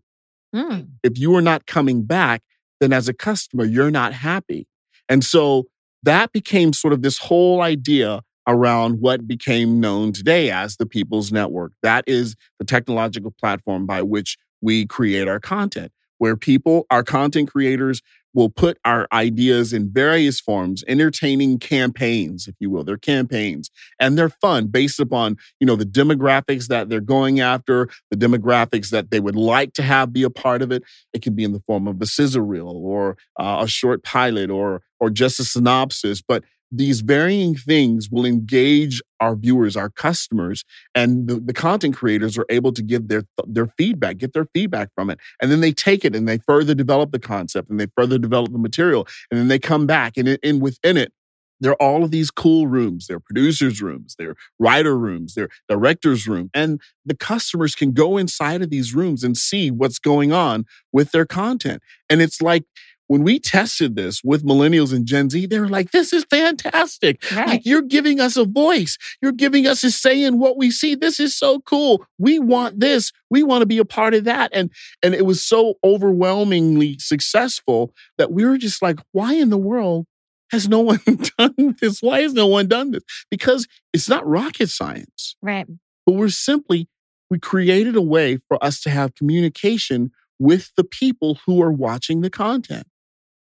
Mm. 0.55 0.91
If 1.03 1.19
you 1.19 1.35
are 1.35 1.43
not 1.43 1.67
coming 1.67 2.05
back, 2.05 2.43
then 2.85 2.93
as 2.93 3.09
a 3.09 3.15
customer, 3.15 3.65
you're 3.65 3.91
not 3.91 4.13
happy. 4.13 4.67
And 5.09 5.25
so 5.25 5.65
that 6.03 6.33
became 6.33 6.73
sort 6.73 6.93
of 6.93 7.03
this 7.03 7.19
whole 7.19 7.63
idea 7.63 8.23
around 8.47 9.01
what 9.01 9.27
became 9.27 9.81
known 9.81 10.13
today 10.13 10.51
as 10.51 10.77
the 10.77 10.85
People's 10.85 11.33
Network. 11.33 11.73
That 11.83 12.05
is 12.07 12.37
the 12.59 12.65
technological 12.67 13.33
platform 13.41 13.87
by 13.87 14.03
which 14.03 14.37
we 14.61 14.87
create 14.87 15.29
our 15.29 15.41
content, 15.41 15.93
where 16.19 16.37
people, 16.37 16.87
our 16.91 17.03
content 17.03 17.51
creators, 17.51 18.03
will 18.35 18.51
put 18.51 18.79
our 18.85 19.07
ideas 19.13 19.73
in 19.73 19.91
various 19.91 20.41
forms, 20.41 20.85
entertaining 20.89 21.59
campaigns, 21.59 22.49
if 22.49 22.55
you 22.59 22.69
will. 22.69 22.85
They're 22.85 22.97
campaigns 22.97 23.71
and 24.01 24.19
they're 24.19 24.29
fun 24.29 24.67
based 24.67 25.01
upon, 25.01 25.37
you 25.61 25.67
know, 25.67 25.77
the 25.77 25.87
demographics 25.87 26.67
that 26.67 26.89
they're 26.89 27.01
going 27.01 27.41
after, 27.41 27.89
the 28.11 28.17
demographics 28.17 28.91
that 28.91 29.11
they 29.11 29.21
would 29.21 29.37
like 29.37 29.73
to 29.75 29.83
have 29.83 30.13
be 30.13 30.25
a 30.25 30.31
part 30.31 30.63
of 30.63 30.73
it. 30.73 30.83
It 31.13 31.23
can 31.23 31.35
be 31.35 31.45
in 31.45 31.53
the 31.53 31.61
form 31.61 31.87
of 31.87 32.03
a 32.03 32.07
sizzle 32.07 32.43
reel 32.43 32.69
or 32.69 33.17
uh, 33.39 33.61
a 33.63 33.69
short 33.69 34.03
pilot 34.03 34.51
or 34.51 34.83
or 35.01 35.11
just 35.11 35.39
a 35.39 35.45
synopsis, 35.45 36.23
but 36.23 36.45
these 36.71 37.01
varying 37.01 37.55
things 37.55 38.11
will 38.11 38.25
engage 38.25 39.03
our 39.21 39.37
viewers, 39.37 39.77
our 39.77 39.91
customers, 39.91 40.65
and 40.95 41.29
the, 41.29 41.37
the, 41.37 41.53
content 41.53 41.95
creators 41.95 42.37
are 42.37 42.47
able 42.51 42.73
to 42.73 42.83
give 42.83 43.09
their 43.09 43.23
their 43.47 43.67
feedback, 43.79 44.19
get 44.19 44.33
their 44.33 44.47
feedback 44.53 44.91
from 44.95 45.11
it, 45.11 45.19
and 45.41 45.51
then 45.51 45.61
they 45.61 45.73
take 45.73 46.05
it 46.05 46.15
and 46.15 46.29
they 46.29 46.39
further 46.39 46.75
develop 46.75 47.13
the 47.13 47.19
concept 47.19 47.71
and 47.71 47.79
they 47.79 47.87
further 47.97 48.19
develop 48.19 48.53
the 48.53 48.59
material, 48.59 49.07
and 49.31 49.39
then 49.39 49.49
they 49.49 49.59
come 49.59 49.87
back 49.87 50.17
and, 50.17 50.39
and 50.43 50.61
within 50.61 50.97
it. 50.97 51.13
There 51.61 51.73
are 51.73 51.83
all 51.83 52.05
of 52.05 52.11
these 52.11 52.31
cool 52.31 52.67
rooms. 52.67 53.07
There 53.07 53.17
are 53.17 53.21
producers' 53.21 53.81
rooms, 53.81 54.17
there 54.19 54.31
are 54.31 54.37
writer 54.59 54.99
rooms, 54.99 55.35
there 55.35 55.45
are 55.45 55.51
directors' 55.69 56.27
room. 56.27 56.51
And 56.53 56.81
the 57.07 57.17
customers 57.17 57.75
can 57.75 57.93
go 57.93 58.17
inside 58.17 58.61
of 58.61 58.71
these 58.71 58.95
rooms 58.95 59.23
and 59.23 59.37
see 59.37 59.71
what's 59.71 59.99
going 59.99 60.33
on 60.33 60.67
with 60.93 61.13
their 61.13 61.25
content. 61.25 61.81
And 62.11 62.21
it's 62.21 62.43
like 62.43 62.65
when 63.07 63.23
we 63.23 63.39
tested 63.39 63.97
this 63.97 64.23
with 64.25 64.45
millennials 64.45 64.95
and 64.95 65.07
Gen 65.07 65.29
Z, 65.29 65.47
they 65.47 65.59
were 65.61 65.69
like, 65.69 65.91
this 65.91 66.13
is 66.13 66.25
fantastic. 66.25 67.23
Right. 67.33 67.47
Like, 67.47 67.67
you're 67.67 67.83
giving 67.83 68.21
us 68.21 68.37
a 68.37 68.45
voice. 68.45 68.97
You're 69.21 69.33
giving 69.33 69.67
us 69.67 69.85
a 69.85 69.91
say 69.91 70.23
in 70.23 70.39
what 70.39 70.57
we 70.57 70.71
see. 70.71 70.95
This 70.95 71.21
is 71.21 71.35
so 71.35 71.61
cool. 71.61 72.05
We 72.19 72.39
want 72.39 72.81
this. 72.81 73.13
We 73.31 73.43
want 73.43 73.63
to 73.63 73.67
be 73.67 73.79
a 73.79 73.85
part 73.85 74.15
of 74.15 74.25
that. 74.25 74.51
And, 74.55 74.71
and 75.03 75.15
it 75.15 75.27
was 75.27 75.45
so 75.45 75.75
overwhelmingly 75.85 76.99
successful 76.99 77.93
that 78.17 78.33
we 78.33 78.45
were 78.45 78.59
just 78.59 78.81
like, 78.81 79.01
why 79.13 79.35
in 79.35 79.51
the 79.51 79.59
world 79.59 80.07
has 80.51 80.69
no 80.69 80.81
one 80.81 81.01
done 81.39 81.77
this? 81.81 82.01
Why 82.01 82.23
has 82.23 82.33
no 82.33 82.47
one 82.47 82.69
done 82.69 82.93
this? 82.93 83.03
Because 83.31 83.67
it's 83.93 84.09
not 84.09 84.27
rocket 84.27 84.71
science. 84.71 85.37
Right. 85.43 85.67
But 86.07 86.13
we're 86.13 86.29
simply, 86.29 86.89
we 87.31 87.39
created 87.39 87.97
a 87.97 88.03
way 88.03 88.39
for 88.49 88.63
us 88.65 88.81
to 88.83 88.91
have 88.91 89.15
communication 89.15 90.11
with 90.39 90.73
the 90.77 90.85
people 90.85 91.39
who 91.47 91.63
are 91.63 91.73
watching 91.73 92.21
the 92.23 92.31
content. 92.31 92.87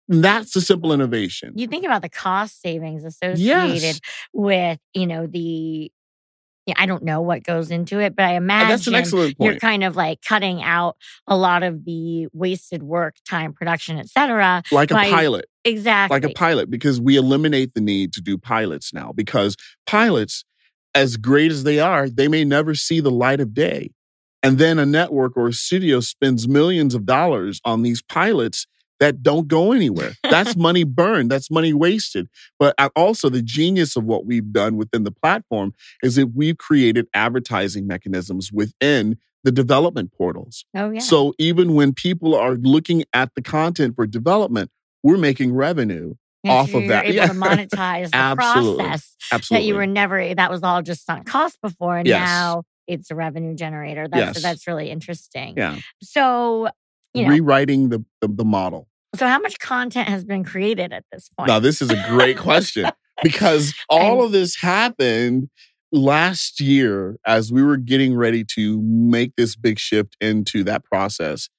That's 0.08 0.56
a 0.56 0.62
simple 0.62 0.92
innovation. 0.94 1.54
You 1.56 1.68
think 1.68 1.86
about 1.86 2.02
the 2.02 2.10
cost 2.10 2.62
savings 2.62 3.06
associated 3.06 3.40
Yes. 3.48 4.00
with, 4.34 4.80
you 4.94 5.08
know, 5.08 5.28
the 5.28 5.92
I 6.78 6.86
don't 6.86 7.04
know 7.04 7.22
what 7.22 7.44
goes 7.44 7.72
into 7.72 8.00
it, 8.00 8.16
but 8.16 8.24
I 8.26 8.36
uh, 8.36 8.38
imagine 8.38 8.94
an 8.94 9.00
excellent 9.00 9.36
you're 9.40 9.58
kind 9.58 9.84
of 9.84 9.96
like 9.96 10.22
cutting 10.22 10.62
out 10.62 10.96
a 11.28 11.36
lot 11.36 11.64
of 11.64 11.86
the 11.86 12.28
wasted 12.34 12.84
work, 12.84 13.16
time, 13.28 13.52
production, 13.52 13.98
et 13.98 14.08
cetera. 14.08 14.62
Like 14.72 14.92
a 14.92 14.96
pilot, 14.96 15.46
Exactly. 15.66 16.16
like 16.16 16.24
a 16.24 16.34
pilot, 16.34 16.70
because 16.70 17.02
we 17.02 17.18
eliminate 17.18 17.74
the 17.74 17.82
need 17.82 18.14
to 18.14 18.22
do 18.22 18.38
pilots 18.38 18.94
now. 18.94 19.12
Because 19.12 19.58
pilots, 19.88 20.46
as 20.94 21.18
great 21.18 21.52
as 21.52 21.64
they 21.64 21.80
are, 21.80 22.08
they 22.10 22.28
may 22.28 22.46
never 22.46 22.76
see 22.76 23.00
the 23.00 23.12
light 23.12 23.40
of 23.40 23.54
day. 23.56 23.92
And 24.44 24.58
then 24.58 24.78
a 24.78 24.86
network 24.86 25.36
or 25.36 25.48
a 25.48 25.54
studio 25.54 26.00
spends 26.00 26.48
millions 26.48 26.94
of 26.94 27.06
dollars 27.06 27.60
on 27.66 27.82
these 27.82 28.02
pilots 28.04 28.68
that 29.02 29.22
don't 29.22 29.50
go 29.50 29.74
anywhere. 29.74 30.14
That's 30.24 30.56
money 30.70 30.86
burned. 30.86 31.30
That's 31.30 31.52
money 31.52 31.74
wasted. 31.74 32.30
But 32.58 32.74
also, 32.96 33.28
the 33.30 33.42
genius 33.42 33.98
of 33.98 34.06
what 34.06 34.26
we've 34.26 34.54
done 34.54 34.78
within 34.78 35.04
the 35.04 35.12
platform 35.12 35.74
is 36.02 36.16
that 36.16 36.28
we've 36.34 36.58
created 36.58 37.08
advertising 37.14 37.86
mechanisms 37.86 38.50
within 38.54 39.18
the 39.44 39.52
development 39.52 40.14
portals. 40.18 40.64
oh, 40.76 40.92
yeah. 40.92 41.00
So 41.00 41.34
even 41.40 41.74
when 41.74 41.94
people 41.94 42.36
are 42.36 42.54
looking 42.56 43.04
at 43.12 43.34
the 43.36 43.42
content 43.42 43.96
for 43.96 44.06
development, 44.08 44.70
we're 45.04 45.18
making 45.18 45.54
revenue. 45.54 46.14
Yeah, 46.44 46.54
off 46.54 46.74
of 46.74 46.88
that. 46.88 47.06
You're 47.08 47.16
Yeah. 47.18 47.26
able 47.26 47.34
to 47.36 47.40
monetize 47.42 48.12
the 48.12 48.18
Absolutely. 48.18 48.84
process 48.86 49.16
Absolutely. 49.32 49.64
that 49.64 49.68
you 49.68 49.76
were 49.76 49.86
never, 49.88 50.34
that 50.36 50.50
was 50.50 50.64
all 50.64 50.82
just 50.84 51.06
sunk 51.06 51.26
cost 51.28 51.60
before. 51.62 51.98
And 51.98 52.08
Yes. 52.08 52.28
now 52.28 52.64
it's 52.88 53.12
a 53.12 53.16
revenue 53.16 53.54
generator. 53.56 54.08
That's, 54.08 54.36
Yes. 54.38 54.42
that's 54.44 54.68
really 54.68 54.90
interesting. 54.92 55.56
yeah. 55.58 55.78
So, 56.04 56.70
you 57.14 57.24
know, 57.24 57.30
Rewriting 57.30 57.90
the, 57.90 58.04
the, 58.22 58.28
the 58.28 58.46
model. 58.46 58.88
So 59.16 59.28
how 59.28 59.40
much 59.40 59.60
content 59.60 60.08
has 60.08 60.24
been 60.24 60.44
created 60.44 60.94
at 60.94 61.04
this 61.12 61.30
point? 61.38 61.48
Now, 61.48 61.60
this 61.60 61.82
is 61.82 61.90
a 61.90 62.06
great 62.08 62.38
question 62.38 62.90
because 63.24 63.74
all 63.90 64.24
of 64.24 64.32
this 64.32 64.56
happened 64.56 65.50
last 65.92 66.60
year 66.60 67.18
as 67.26 67.52
we 67.52 67.62
were 67.62 67.78
getting 67.78 68.16
ready 68.16 68.46
to 68.46 68.82
make 68.82 69.36
this 69.36 69.56
big 69.56 69.80
shift 69.80 70.16
into 70.22 70.64
that 70.64 70.84
process. 70.86 71.50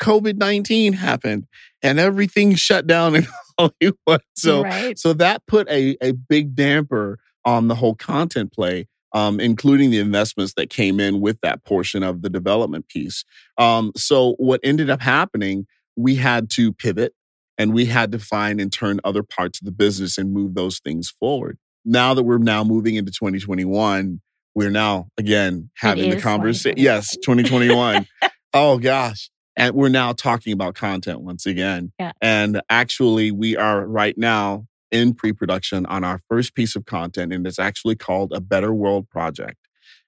COVID 0.00 0.36
19 0.36 0.94
happened 0.94 1.46
and 1.82 1.98
everything 1.98 2.54
shut 2.54 2.86
down 2.86 3.16
in 3.16 3.26
Hollywood. 3.58 4.22
So, 4.34 4.62
right? 4.62 4.98
so 4.98 5.12
that 5.14 5.46
put 5.46 5.68
a, 5.68 5.96
a 6.02 6.12
big 6.12 6.54
damper 6.54 7.18
on 7.44 7.68
the 7.68 7.74
whole 7.74 7.94
content 7.94 8.52
play, 8.52 8.86
um, 9.12 9.40
including 9.40 9.90
the 9.90 9.98
investments 9.98 10.54
that 10.56 10.70
came 10.70 11.00
in 11.00 11.20
with 11.20 11.38
that 11.42 11.64
portion 11.64 12.02
of 12.02 12.22
the 12.22 12.30
development 12.30 12.88
piece. 12.88 13.24
Um, 13.58 13.92
so 13.96 14.34
what 14.38 14.60
ended 14.62 14.88
up 14.88 15.02
happening, 15.02 15.66
we 16.00 16.16
had 16.16 16.50
to 16.50 16.72
pivot 16.72 17.14
and 17.58 17.74
we 17.74 17.86
had 17.86 18.12
to 18.12 18.18
find 18.18 18.60
and 18.60 18.72
turn 18.72 19.00
other 19.04 19.22
parts 19.22 19.60
of 19.60 19.66
the 19.66 19.72
business 19.72 20.16
and 20.16 20.32
move 20.32 20.54
those 20.54 20.78
things 20.78 21.10
forward. 21.10 21.58
Now 21.84 22.14
that 22.14 22.22
we're 22.22 22.38
now 22.38 22.64
moving 22.64 22.94
into 22.94 23.12
2021, 23.12 24.20
we're 24.54 24.70
now 24.70 25.08
again 25.18 25.70
having 25.76 26.10
the 26.10 26.20
conversation. 26.20 26.78
Yes, 26.78 27.16
2021. 27.16 28.06
oh 28.54 28.78
gosh. 28.78 29.30
And 29.56 29.74
we're 29.74 29.90
now 29.90 30.12
talking 30.12 30.52
about 30.52 30.74
content 30.74 31.20
once 31.20 31.44
again. 31.44 31.92
Yeah. 31.98 32.12
And 32.22 32.62
actually, 32.70 33.30
we 33.30 33.56
are 33.56 33.86
right 33.86 34.16
now 34.16 34.66
in 34.90 35.12
pre 35.14 35.32
production 35.32 35.84
on 35.86 36.02
our 36.02 36.20
first 36.28 36.54
piece 36.54 36.76
of 36.76 36.86
content, 36.86 37.32
and 37.32 37.46
it's 37.46 37.58
actually 37.58 37.96
called 37.96 38.32
A 38.32 38.40
Better 38.40 38.72
World 38.72 39.08
Project. 39.10 39.58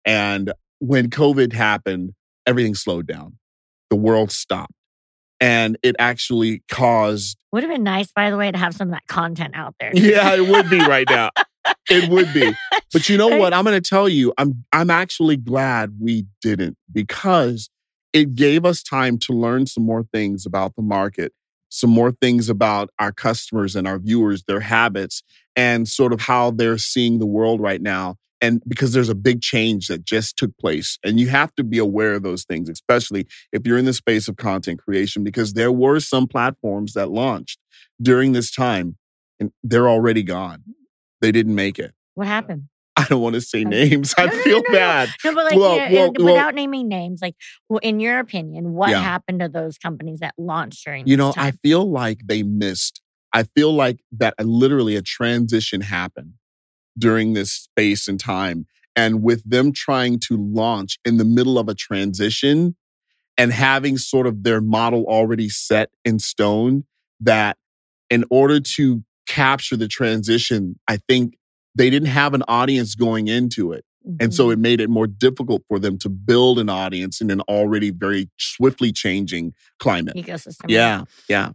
And 0.05 0.53
when 0.79 1.11
COVID 1.11 1.53
happened, 1.53 2.13
everything 2.47 2.75
slowed 2.75 3.07
down, 3.07 3.39
the 3.91 3.97
world 3.97 4.33
stopped. 4.33 4.73
And 5.43 5.77
it 5.83 5.97
actually 5.99 6.63
caused. 6.71 7.37
Would 7.53 7.65
have 7.65 7.73
been 7.73 7.83
nice, 7.83 8.13
by 8.13 8.31
the 8.31 8.37
way, 8.37 8.51
to 8.51 8.57
have 8.59 8.75
some 8.75 8.89
of 8.89 8.93
that 8.93 9.07
content 9.09 9.55
out 9.55 9.75
there. 9.81 9.91
Yeah, 9.93 10.35
it 10.35 10.49
would 10.49 10.71
be 10.71 10.79
right 10.79 11.07
now. 11.11 11.31
it 11.91 12.09
would 12.09 12.33
be. 12.33 12.53
But 12.93 13.09
you 13.09 13.17
know 13.17 13.29
what? 13.39 13.53
I'm 13.53 13.65
going 13.65 13.81
to 13.81 13.89
tell 13.89 14.09
you, 14.09 14.33
I'm 14.39 14.65
I'm 14.73 14.91
actually 14.91 15.37
glad 15.37 15.95
we 16.01 16.27
didn't 16.41 16.77
because 16.93 17.71
it 18.13 18.35
gave 18.35 18.65
us 18.65 18.83
time 18.83 19.19
to 19.19 19.33
learn 19.33 19.67
some 19.67 19.85
more 19.85 20.05
things 20.13 20.47
about 20.47 20.77
the 20.77 20.83
market, 20.83 21.33
some 21.71 21.91
more 21.91 22.13
things 22.13 22.49
about 22.49 22.91
our 22.99 23.13
customers 23.13 23.75
and 23.75 23.89
our 23.89 23.99
viewers, 23.99 24.45
their 24.45 24.61
habits, 24.61 25.23
and 25.57 25.89
sort 25.89 26.13
of 26.13 26.21
how 26.21 26.51
they're 26.51 26.79
seeing 26.79 27.19
the 27.19 27.27
world 27.27 27.61
right 27.61 27.81
now. 27.81 28.17
And 28.43 28.61
because 28.67 28.93
there's 28.93 29.09
a 29.09 29.15
big 29.15 29.41
change 29.41 29.87
that 29.87 30.05
just 30.05 30.37
took 30.37 30.51
place, 30.59 30.99
and 31.05 31.19
you 31.21 31.29
have 31.29 31.55
to 31.55 31.63
be 31.65 31.79
aware 31.79 32.15
of 32.15 32.25
those 32.25 32.45
things, 32.45 32.69
especially 32.69 33.27
if 33.53 33.65
you're 33.65 33.79
in 33.79 33.85
the 33.85 33.93
space 33.93 34.27
of 34.29 34.37
content 34.37 34.81
creation, 34.83 35.23
because 35.23 35.53
there 35.53 35.71
were 35.71 36.01
some 36.01 36.27
platforms 36.27 36.93
that 36.95 37.11
launched 37.11 37.59
during 38.03 38.33
this 38.33 38.51
time 38.51 38.97
and 39.39 39.53
they're 39.63 39.89
already 39.89 40.25
gone. 40.25 40.63
They 41.21 41.31
didn't 41.31 41.55
make 41.55 41.79
it. 41.79 41.93
What 42.15 42.27
happened? 42.27 42.65
I 42.97 43.05
don't 43.05 43.23
want 43.23 43.37
to 43.37 43.41
say 43.41 43.65
names. 43.65 44.13
I 44.19 44.27
No, 44.27 44.33
no, 44.33 44.39
feel 44.43 44.57
no, 44.59 44.63
no, 44.69 44.73
no. 44.73 44.79
bad. 44.79 45.09
No, 45.25 45.35
but 45.35 45.45
like 45.45 45.57
Well, 45.57 45.75
you 45.77 45.89
know, 45.89 45.95
well, 45.95 46.07
and 46.09 46.17
well- 46.19 46.35
without 46.35 46.55
naming 46.57 46.89
names, 46.89 47.21
like 47.23 47.37
well, 47.69 47.81
in 47.83 48.01
your 48.01 48.19
opinion, 48.19 48.73
what 48.73 48.91
Yeah. 48.91 49.01
happened 49.03 49.39
to 49.41 49.49
those 49.49 49.79
companies 49.79 50.19
that 50.19 50.35
launched 50.37 50.85
during 50.85 51.07
You 51.07 51.17
know, 51.17 51.33
I 51.37 51.53
feel 51.53 51.89
like 51.89 52.19
they 52.27 52.43
missed. 52.43 53.01
I 53.33 53.45
feel 53.45 53.73
like 53.73 54.01
that 54.19 54.35
uh, 54.39 54.43
literally 54.43 54.97
a 54.97 55.01
transition 55.03 55.81
happened 55.81 56.33
during 56.99 57.33
this 57.33 57.53
space 57.53 58.09
and 58.09 58.19
time. 58.19 58.67
And 58.95 59.23
with 59.23 59.49
them 59.49 59.73
trying 59.73 60.19
to 60.29 60.37
launch 60.37 60.99
in 61.05 61.17
the 61.17 61.25
middle 61.25 61.59
of 61.59 61.69
a 61.69 61.75
transition 61.75 62.77
and 63.39 63.53
having 63.53 63.97
sort 63.97 64.27
of 64.27 64.43
their 64.43 64.61
model 64.61 65.05
already 65.07 65.49
set 65.49 65.91
in 66.05 66.19
stone, 66.19 66.85
that 67.21 67.57
in 68.11 68.25
order 68.31 68.61
to 68.61 69.03
capture 69.27 69.77
the 69.77 69.89
transition, 69.89 70.79
I 70.87 70.99
think 71.09 71.39
they 71.75 71.89
didn't 71.89 72.09
have 72.09 72.35
an 72.35 72.43
audience 72.49 72.95
going 72.95 73.29
into 73.29 73.73
it. 73.73 73.85
And 74.21 74.35
so 74.35 74.51
it 74.51 74.55
mm-hmm. 74.55 74.63
made 74.63 74.81
it 74.81 74.91
more 74.91 75.07
difficult 75.07 75.63
for 75.69 75.79
them 75.79 75.97
to 75.99 76.09
build 76.09 76.59
an 76.59 76.69
audience 76.69 77.21
in 77.21 77.31
an 77.31 77.41
already 77.43 77.91
very 77.91 78.29
swiftly 78.37 78.91
changing 78.93 79.55
climate. 79.79 80.17
ecosystem. 80.17 80.65
Yeah, 80.69 81.05
yeah. 81.29 81.51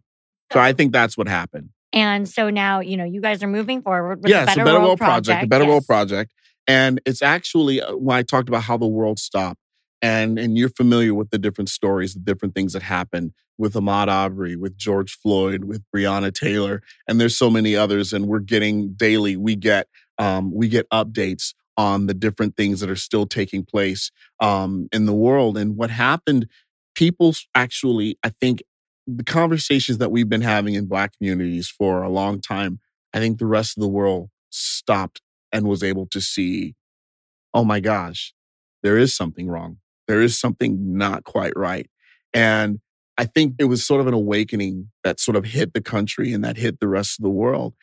So 0.53 0.59
I 0.59 0.71
think 0.71 0.93
that's 0.93 1.17
what 1.17 1.27
happened. 1.27 1.69
And 1.93 2.27
so 2.27 2.49
now, 2.49 2.81
you 2.81 2.97
know, 2.97 3.05
you 3.05 3.21
guys 3.21 3.41
are 3.43 3.47
moving 3.47 3.81
forward 3.81 4.21
with 4.23 4.29
yeah, 4.29 4.41
the 4.41 4.45
Better, 4.47 4.65
Better 4.65 4.77
World, 4.77 4.87
World 4.87 4.99
Project, 4.99 5.25
the 5.25 5.31
Project. 5.31 5.49
Better 5.49 5.65
World. 5.65 5.85
Project, 5.85 6.31
and 6.67 7.01
it's 7.05 7.21
actually 7.21 7.81
uh, 7.81 7.95
when 7.95 8.17
I 8.17 8.23
talked 8.23 8.49
about 8.49 8.63
how 8.63 8.77
the 8.77 8.87
world 8.87 9.19
stopped, 9.19 9.59
and 10.01 10.37
and 10.37 10.57
you're 10.57 10.69
familiar 10.69 11.13
with 11.13 11.29
the 11.29 11.37
different 11.37 11.69
stories, 11.69 12.13
the 12.13 12.19
different 12.19 12.55
things 12.55 12.73
that 12.73 12.83
happened 12.83 13.31
with 13.57 13.73
Ahmaud 13.73 14.09
Arbery, 14.09 14.55
with 14.55 14.77
George 14.77 15.17
Floyd, 15.17 15.63
with 15.63 15.81
Breonna 15.95 16.33
Taylor, 16.33 16.81
and 17.07 17.19
there's 17.21 17.37
so 17.37 17.49
many 17.49 17.75
others, 17.75 18.13
and 18.13 18.27
we're 18.27 18.39
getting 18.39 18.93
daily. 18.93 19.37
We 19.37 19.55
get 19.55 19.87
um, 20.17 20.53
we 20.53 20.67
get 20.67 20.89
updates 20.89 21.53
on 21.77 22.07
the 22.07 22.13
different 22.13 22.57
things 22.57 22.79
that 22.81 22.89
are 22.89 22.95
still 22.95 23.25
taking 23.25 23.63
place 23.63 24.11
um, 24.39 24.89
in 24.91 25.05
the 25.05 25.13
world, 25.13 25.57
and 25.57 25.77
what 25.77 25.89
happened. 25.89 26.47
People 26.95 27.35
actually, 27.53 28.17
I 28.23 28.29
think, 28.41 28.63
the 29.07 29.23
conversations 29.23 29.97
that 29.99 30.11
we've 30.11 30.29
been 30.29 30.41
having 30.41 30.73
in 30.73 30.85
Black 30.85 31.17
communities 31.17 31.69
for 31.69 32.03
a 32.03 32.09
long 32.09 32.41
time. 32.41 32.79
I 33.13 33.19
think 33.19 33.39
the 33.39 33.45
rest 33.45 33.77
of 33.77 33.81
the 33.81 33.87
world 33.87 34.29
stopped 34.49 35.21
and 35.51 35.65
was 35.65 35.81
able 35.81 36.05
to 36.07 36.19
see, 36.19 36.75
oh 37.53 37.63
my 37.63 37.79
gosh, 37.79 38.33
there 38.83 38.97
is 38.97 39.15
something 39.15 39.47
wrong. 39.47 39.77
There 40.07 40.21
is 40.21 40.37
something 40.37 40.97
not 40.97 41.23
quite 41.23 41.53
right. 41.55 41.89
And 42.33 42.79
I 43.17 43.25
think 43.25 43.55
it 43.59 43.65
was 43.65 43.85
sort 43.85 44.01
of 44.01 44.07
an 44.07 44.13
awakening 44.13 44.91
that 45.03 45.19
sort 45.19 45.37
of 45.37 45.45
hit 45.45 45.73
the 45.73 45.81
country 45.81 46.33
and 46.33 46.43
that 46.43 46.57
hit 46.57 46.79
the 46.79 46.87
rest 46.87 47.17
of 47.17 47.23
the 47.23 47.29
world. 47.29 47.73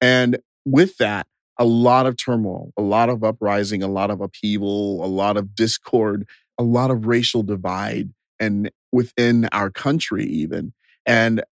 And 0.00 0.38
with 0.64 0.96
that, 0.98 1.26
a 1.58 1.64
lot 1.64 2.06
of 2.06 2.16
turmoil, 2.16 2.72
a 2.76 2.82
lot 2.82 3.08
of 3.08 3.22
uprising, 3.22 3.82
a 3.82 3.88
lot 3.88 4.10
of 4.10 4.20
upheaval, 4.20 5.04
a 5.04 5.06
lot 5.06 5.36
of 5.36 5.54
discord, 5.54 6.26
a 6.58 6.62
lot 6.62 6.90
of 6.90 7.06
racial 7.06 7.42
divide, 7.42 8.10
and 8.40 8.70
within 8.92 9.48
our 9.52 9.70
country, 9.70 10.24
even. 10.26 10.72
And 11.06 11.42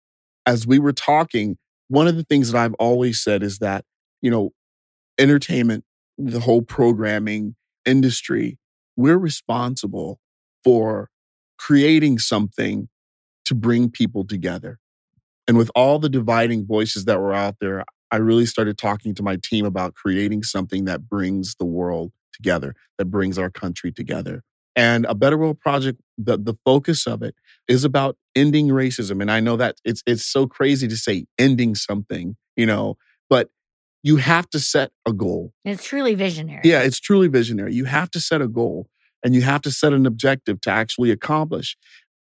as 0.47 0.67
we 0.67 0.79
were 0.79 0.93
talking, 0.93 1.57
one 1.89 2.07
of 2.07 2.17
the 2.17 2.25
things 2.25 2.53
that 2.53 2.59
I've 2.59 2.75
always 2.75 3.23
said 3.23 3.43
is 3.43 3.59
that, 3.59 3.85
you 4.23 4.31
know, 4.31 4.51
entertainment, 5.19 5.85
the 6.19 6.41
whole 6.41 6.63
programming 6.63 7.57
industry, 7.85 8.59
we're 8.97 9.19
responsible 9.19 10.21
for 10.63 11.09
creating 11.59 12.19
something 12.19 12.89
to 13.45 13.55
bring 13.55 13.91
people 13.91 14.27
together. 14.27 14.79
And 15.49 15.57
with 15.59 15.71
all 15.75 15.99
the 15.99 16.09
dividing 16.09 16.67
voices 16.67 17.07
that 17.07 17.19
were 17.19 17.33
out 17.33 17.57
there, 17.61 17.85
I 18.11 18.17
really 18.17 18.47
started 18.47 18.79
talking 18.79 19.15
to 19.15 19.23
my 19.23 19.39
team 19.43 19.65
about 19.65 19.95
creating 19.95 20.43
something 20.43 20.85
that 20.85 21.09
brings 21.09 21.57
the 21.57 21.65
world 21.65 22.13
together, 22.33 22.75
that 22.99 23.07
brings 23.07 23.39
our 23.39 23.51
country 23.51 23.93
together. 23.93 24.43
And 24.77 25.05
a 25.07 25.15
Better 25.15 25.37
World 25.37 25.61
Project, 25.61 26.01
the, 26.17 26.39
the 26.39 26.55
focus 26.65 27.07
of 27.07 27.23
it 27.23 27.35
is 27.69 27.85
about 27.85 28.17
ending 28.35 28.69
racism. 28.69 29.21
And 29.21 29.31
I 29.31 29.41
know 29.41 29.57
that 29.57 29.77
it's 29.85 30.03
it's 30.07 30.25
so 30.25 30.47
crazy 30.47 30.87
to 30.89 30.97
say 30.97 31.27
ending 31.39 31.75
something, 31.75 32.37
you 32.57 32.67
know, 32.67 32.97
but 33.29 33.51
you 34.03 34.17
have 34.17 34.49
to 34.51 34.61
set 34.61 34.93
a 35.07 35.13
goal. 35.13 35.53
It's 35.65 35.85
truly 35.85 36.15
visionary. 36.15 36.63
Yeah, 36.65 36.83
it's 36.83 37.01
truly 37.01 37.29
visionary. 37.29 37.75
You 37.75 37.85
have 37.85 38.11
to 38.13 38.21
set 38.21 38.41
a 38.41 38.49
goal 38.49 38.89
and 39.23 39.35
you 39.35 39.43
have 39.43 39.61
to 39.63 39.71
set 39.71 39.93
an 39.93 40.07
objective 40.07 40.61
to 40.63 40.71
actually 40.71 41.11
accomplish. 41.11 41.77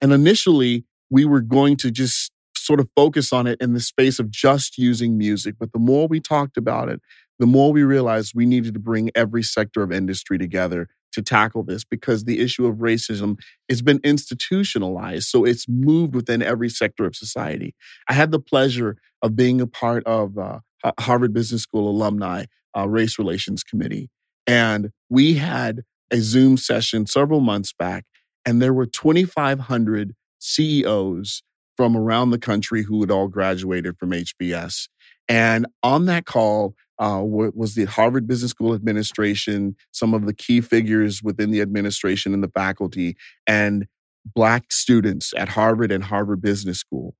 And 0.02 0.12
initially, 0.12 0.86
we 1.10 1.26
were 1.26 1.42
going 1.42 1.76
to 1.78 1.92
just 1.92 2.32
sort 2.56 2.80
of 2.80 2.90
focus 2.96 3.34
on 3.34 3.48
it 3.48 3.60
in 3.62 3.74
the 3.74 3.80
space 3.80 4.20
of 4.20 4.30
just 4.30 4.78
using 4.78 5.18
music. 5.18 5.56
But 5.60 5.74
the 5.74 5.80
more 5.80 6.08
we 6.08 6.20
talked 6.20 6.58
about 6.58 6.90
it, 6.90 7.02
the 7.40 7.46
more 7.46 7.72
we 7.72 7.84
realized 7.84 8.34
we 8.36 8.46
needed 8.46 8.74
to 8.74 8.80
bring 8.80 9.12
every 9.16 9.44
sector 9.44 9.82
of 9.82 9.92
industry 9.92 10.38
together 10.38 10.88
to 11.12 11.22
tackle 11.22 11.64
this 11.64 11.84
because 11.84 12.24
the 12.24 12.40
issue 12.40 12.66
of 12.66 12.78
racism 12.78 13.38
has 13.70 13.82
been 13.82 14.00
institutionalized. 14.04 15.28
So 15.28 15.46
it's 15.46 15.68
moved 15.68 16.16
within 16.16 16.42
every 16.42 16.70
sector 16.70 17.06
of 17.06 17.16
society. 17.16 17.76
I 18.08 18.14
had 18.14 18.32
the 18.32 18.40
pleasure 18.40 18.98
of 19.22 19.36
being 19.36 19.62
a 19.62 19.68
part 19.68 20.04
of 20.06 20.38
uh, 20.38 20.60
Harvard 21.00 21.34
Business 21.34 21.64
School 21.64 21.90
alumni 21.90 22.46
uh, 22.78 22.88
race 22.88 23.18
relations 23.18 23.64
committee. 23.64 24.10
And 24.48 24.92
we 25.10 25.36
had 25.36 25.84
a 26.12 26.18
Zoom 26.18 26.58
session 26.58 27.06
several 27.06 27.40
months 27.40 27.74
back, 27.74 28.06
and 28.46 28.62
there 28.62 28.74
were 28.74 28.86
2,500 28.86 30.16
CEOs 30.40 31.44
from 31.78 31.96
around 31.96 32.32
the 32.32 32.40
country 32.40 32.84
who 32.84 33.00
had 33.02 33.12
all 33.12 33.28
graduated 33.28 33.98
from 33.98 34.12
HBS. 34.12 34.88
And 35.28 35.68
on 35.84 36.06
that 36.08 36.26
call 36.26 36.74
uh, 37.00 37.22
was 37.24 37.76
the 37.76 37.86
Harvard 37.86 38.28
Business 38.28 38.52
School 38.52 38.74
administration, 38.74 39.76
some 39.92 40.14
of 40.14 40.26
the 40.26 40.34
key 40.34 40.62
figures 40.62 41.24
within 41.24 41.52
the 41.52 41.62
administration 41.62 42.34
and 42.34 42.44
the 42.44 42.50
faculty, 42.50 43.16
and 43.48 43.88
Black 44.36 44.72
students 44.72 45.34
at 45.38 45.50
Harvard 45.50 45.92
and 45.92 46.04
Harvard 46.04 46.42
Business 46.42 46.78
School. 46.78 47.16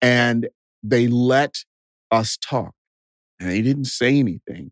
And 0.00 0.48
they 0.82 1.08
let 1.08 1.64
us 2.10 2.36
talk, 2.36 2.74
and 3.40 3.48
they 3.48 3.62
didn't 3.62 3.86
say 3.86 4.18
anything. 4.18 4.70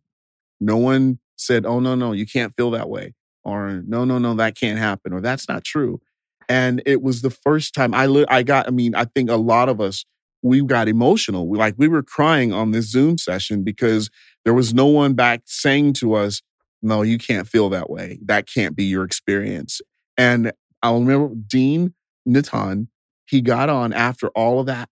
No 0.60 0.76
one 0.76 1.20
said, 1.36 1.64
oh, 1.64 1.80
no, 1.80 1.94
no, 1.94 2.12
you 2.12 2.26
can't 2.26 2.54
feel 2.56 2.70
that 2.72 2.90
way. 2.90 3.14
Or 3.42 3.82
no, 3.86 4.04
no, 4.04 4.18
no, 4.18 4.34
that 4.34 4.56
can't 4.56 4.78
happen. 4.78 5.14
Or 5.14 5.22
that's 5.22 5.48
not 5.48 5.64
true. 5.64 6.00
And 6.48 6.82
it 6.84 7.00
was 7.00 7.22
the 7.22 7.30
first 7.30 7.74
time 7.74 7.94
I, 7.94 8.06
li- 8.06 8.26
I 8.28 8.42
got, 8.42 8.66
I 8.66 8.70
mean, 8.70 8.94
I 8.94 9.04
think 9.04 9.30
a 9.30 9.36
lot 9.36 9.70
of 9.70 9.80
us, 9.80 10.04
we 10.42 10.62
got 10.62 10.88
emotional. 10.88 11.48
We 11.48 11.58
like, 11.58 11.74
we 11.76 11.88
were 11.88 12.02
crying 12.02 12.52
on 12.52 12.70
this 12.70 12.90
Zoom 12.90 13.18
session 13.18 13.62
because 13.62 14.10
there 14.44 14.54
was 14.54 14.72
no 14.72 14.86
one 14.86 15.14
back 15.14 15.42
saying 15.44 15.94
to 15.94 16.14
us, 16.14 16.42
no, 16.82 17.02
you 17.02 17.18
can't 17.18 17.46
feel 17.46 17.68
that 17.70 17.90
way. 17.90 18.18
That 18.24 18.48
can't 18.48 18.74
be 18.74 18.84
your 18.84 19.04
experience. 19.04 19.80
And 20.16 20.52
I'll 20.82 21.00
remember 21.00 21.34
Dean 21.34 21.94
Nitin, 22.26 22.88
he 23.26 23.40
got 23.40 23.68
on 23.68 23.92
after 23.92 24.28
all 24.28 24.60
of 24.60 24.66
that, 24.66 24.88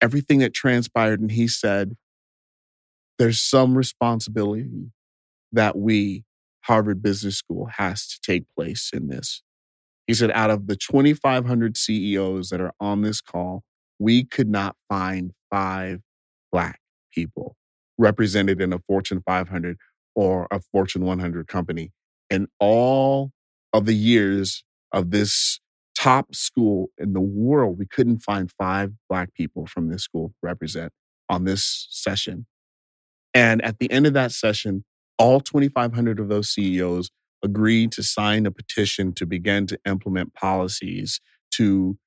everything 0.00 0.40
that 0.40 0.52
transpired, 0.52 1.20
and 1.20 1.30
he 1.30 1.48
said, 1.48 1.96
there's 3.18 3.40
some 3.40 3.76
responsibility 3.76 4.92
that 5.52 5.76
we, 5.76 6.24
Harvard 6.62 7.02
Business 7.02 7.36
School, 7.36 7.66
has 7.76 8.06
to 8.08 8.20
take 8.20 8.44
place 8.54 8.90
in 8.92 9.08
this. 9.08 9.42
He 10.06 10.14
said, 10.14 10.30
out 10.32 10.50
of 10.50 10.66
the 10.66 10.76
2,500 10.76 11.76
CEOs 11.76 12.50
that 12.50 12.60
are 12.60 12.72
on 12.80 13.02
this 13.02 13.20
call, 13.20 13.62
we 14.00 14.24
could 14.24 14.48
not 14.48 14.74
find 14.88 15.32
five 15.50 16.00
Black 16.50 16.80
people 17.14 17.54
represented 17.98 18.60
in 18.60 18.72
a 18.72 18.78
Fortune 18.80 19.22
500 19.24 19.76
or 20.16 20.48
a 20.50 20.58
Fortune 20.72 21.04
100 21.04 21.46
company. 21.46 21.92
In 22.30 22.48
all 22.58 23.30
of 23.72 23.84
the 23.84 23.94
years 23.94 24.64
of 24.92 25.10
this 25.10 25.60
top 25.94 26.34
school 26.34 26.88
in 26.98 27.12
the 27.12 27.20
world, 27.20 27.78
we 27.78 27.86
couldn't 27.86 28.20
find 28.20 28.50
five 28.58 28.92
Black 29.08 29.34
people 29.34 29.66
from 29.66 29.88
this 29.88 30.02
school 30.02 30.32
represent 30.42 30.92
on 31.28 31.44
this 31.44 31.86
session. 31.90 32.46
And 33.34 33.62
at 33.62 33.78
the 33.78 33.90
end 33.92 34.06
of 34.06 34.14
that 34.14 34.32
session, 34.32 34.84
all 35.18 35.40
2,500 35.40 36.18
of 36.18 36.28
those 36.28 36.48
CEOs 36.48 37.10
agreed 37.44 37.92
to 37.92 38.02
sign 38.02 38.46
a 38.46 38.50
petition 38.50 39.12
to 39.12 39.26
begin 39.26 39.66
to 39.66 39.78
implement 39.86 40.34
policies 40.34 41.20
to 41.52 41.98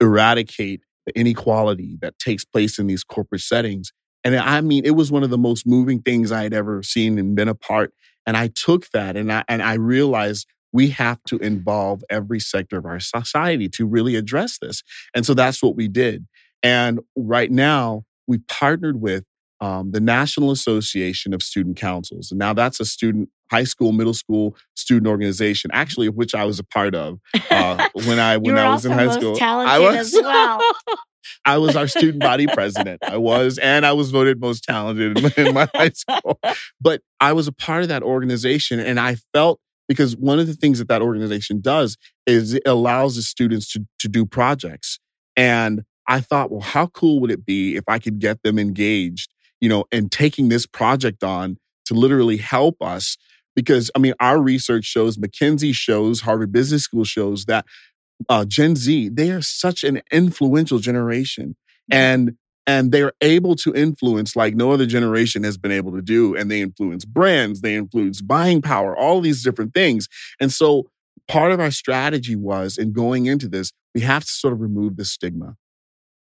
eradicate 0.00 0.80
the 1.08 1.18
inequality 1.18 1.98
that 2.00 2.18
takes 2.18 2.44
place 2.44 2.78
in 2.78 2.86
these 2.86 3.04
corporate 3.04 3.40
settings. 3.40 3.92
And 4.24 4.36
I 4.36 4.60
mean, 4.60 4.84
it 4.84 4.92
was 4.92 5.10
one 5.10 5.22
of 5.22 5.30
the 5.30 5.38
most 5.38 5.66
moving 5.66 6.02
things 6.02 6.30
I 6.32 6.42
had 6.42 6.52
ever 6.52 6.82
seen 6.82 7.18
and 7.18 7.34
been 7.34 7.48
a 7.48 7.54
part. 7.54 7.92
And 8.26 8.36
I 8.36 8.48
took 8.48 8.90
that 8.90 9.16
and 9.16 9.32
I, 9.32 9.44
and 9.48 9.62
I 9.62 9.74
realized 9.74 10.46
we 10.72 10.88
have 10.90 11.22
to 11.28 11.38
involve 11.38 12.02
every 12.10 12.40
sector 12.40 12.76
of 12.76 12.84
our 12.84 13.00
society 13.00 13.68
to 13.70 13.86
really 13.86 14.16
address 14.16 14.58
this. 14.58 14.82
And 15.14 15.24
so 15.24 15.32
that's 15.32 15.62
what 15.62 15.76
we 15.76 15.88
did. 15.88 16.26
And 16.62 17.00
right 17.16 17.50
now, 17.50 18.04
we 18.26 18.38
partnered 18.38 19.00
with 19.00 19.24
um, 19.60 19.90
the 19.90 20.00
National 20.00 20.50
Association 20.50 21.34
of 21.34 21.42
Student 21.42 21.76
Councils. 21.76 22.30
And 22.30 22.38
now 22.38 22.52
that's 22.52 22.80
a 22.80 22.84
student, 22.84 23.28
high 23.50 23.64
school, 23.64 23.92
middle 23.92 24.14
school 24.14 24.56
student 24.74 25.08
organization, 25.08 25.70
actually, 25.72 26.06
of 26.06 26.14
which 26.14 26.34
I 26.34 26.44
was 26.44 26.58
a 26.58 26.64
part 26.64 26.94
of 26.94 27.18
uh, 27.50 27.88
when 27.94 28.18
I 28.18 28.36
when 28.36 28.56
I 28.56 28.70
was 28.70 28.84
in 28.84 28.92
high 28.92 29.10
school. 29.10 29.36
I 29.40 29.78
was 29.78 29.96
as 29.96 30.14
well. 30.14 30.60
I 31.44 31.58
was 31.58 31.76
our 31.76 31.88
student 31.88 32.20
body 32.20 32.46
president. 32.46 33.02
I 33.02 33.16
was, 33.16 33.58
and 33.58 33.84
I 33.84 33.92
was 33.92 34.10
voted 34.10 34.40
most 34.40 34.64
talented 34.64 35.38
in 35.38 35.54
my 35.54 35.68
high 35.74 35.90
school. 35.90 36.38
But 36.80 37.02
I 37.20 37.32
was 37.32 37.48
a 37.48 37.52
part 37.52 37.82
of 37.82 37.88
that 37.88 38.02
organization, 38.02 38.80
and 38.80 38.98
I 38.98 39.16
felt 39.34 39.60
because 39.88 40.16
one 40.16 40.38
of 40.38 40.46
the 40.46 40.54
things 40.54 40.78
that 40.78 40.88
that 40.88 41.02
organization 41.02 41.60
does 41.60 41.96
is 42.26 42.54
it 42.54 42.62
allows 42.66 43.16
the 43.16 43.22
students 43.22 43.70
to 43.72 43.86
to 44.00 44.08
do 44.08 44.24
projects. 44.24 44.98
And 45.36 45.82
I 46.06 46.20
thought, 46.20 46.50
well, 46.50 46.60
how 46.60 46.86
cool 46.86 47.20
would 47.20 47.30
it 47.30 47.44
be 47.44 47.76
if 47.76 47.84
I 47.86 47.98
could 47.98 48.18
get 48.18 48.42
them 48.42 48.58
engaged 48.58 49.32
you 49.60 49.68
know, 49.68 49.84
and 49.92 50.10
taking 50.10 50.48
this 50.48 50.66
project 50.66 51.22
on 51.22 51.56
to 51.86 51.94
literally 51.94 52.36
help 52.36 52.76
us. 52.80 53.16
Because, 53.56 53.90
I 53.96 53.98
mean, 53.98 54.14
our 54.20 54.40
research 54.40 54.84
shows, 54.84 55.16
McKinsey 55.16 55.74
shows, 55.74 56.20
Harvard 56.20 56.52
Business 56.52 56.84
School 56.84 57.04
shows 57.04 57.46
that 57.46 57.64
uh, 58.28 58.44
Gen 58.44 58.76
Z, 58.76 59.08
they 59.10 59.30
are 59.30 59.42
such 59.42 59.82
an 59.82 60.00
influential 60.12 60.78
generation. 60.78 61.56
And 61.90 62.36
and 62.68 62.92
they're 62.92 63.14
able 63.22 63.56
to 63.56 63.74
influence 63.74 64.36
like 64.36 64.54
no 64.54 64.72
other 64.72 64.84
generation 64.84 65.42
has 65.42 65.56
been 65.56 65.72
able 65.72 65.90
to 65.92 66.02
do. 66.02 66.36
And 66.36 66.50
they 66.50 66.60
influence 66.60 67.06
brands, 67.06 67.62
they 67.62 67.74
influence 67.74 68.20
buying 68.20 68.60
power, 68.60 68.94
all 68.94 69.22
these 69.22 69.42
different 69.42 69.72
things. 69.72 70.06
And 70.38 70.52
so 70.52 70.90
part 71.28 71.50
of 71.50 71.60
our 71.60 71.70
strategy 71.70 72.36
was 72.36 72.76
in 72.76 72.92
going 72.92 73.24
into 73.24 73.48
this, 73.48 73.72
we 73.94 74.02
have 74.02 74.22
to 74.22 74.30
sort 74.30 74.52
of 74.52 74.60
remove 74.60 74.98
the 74.98 75.06
stigma. 75.06 75.56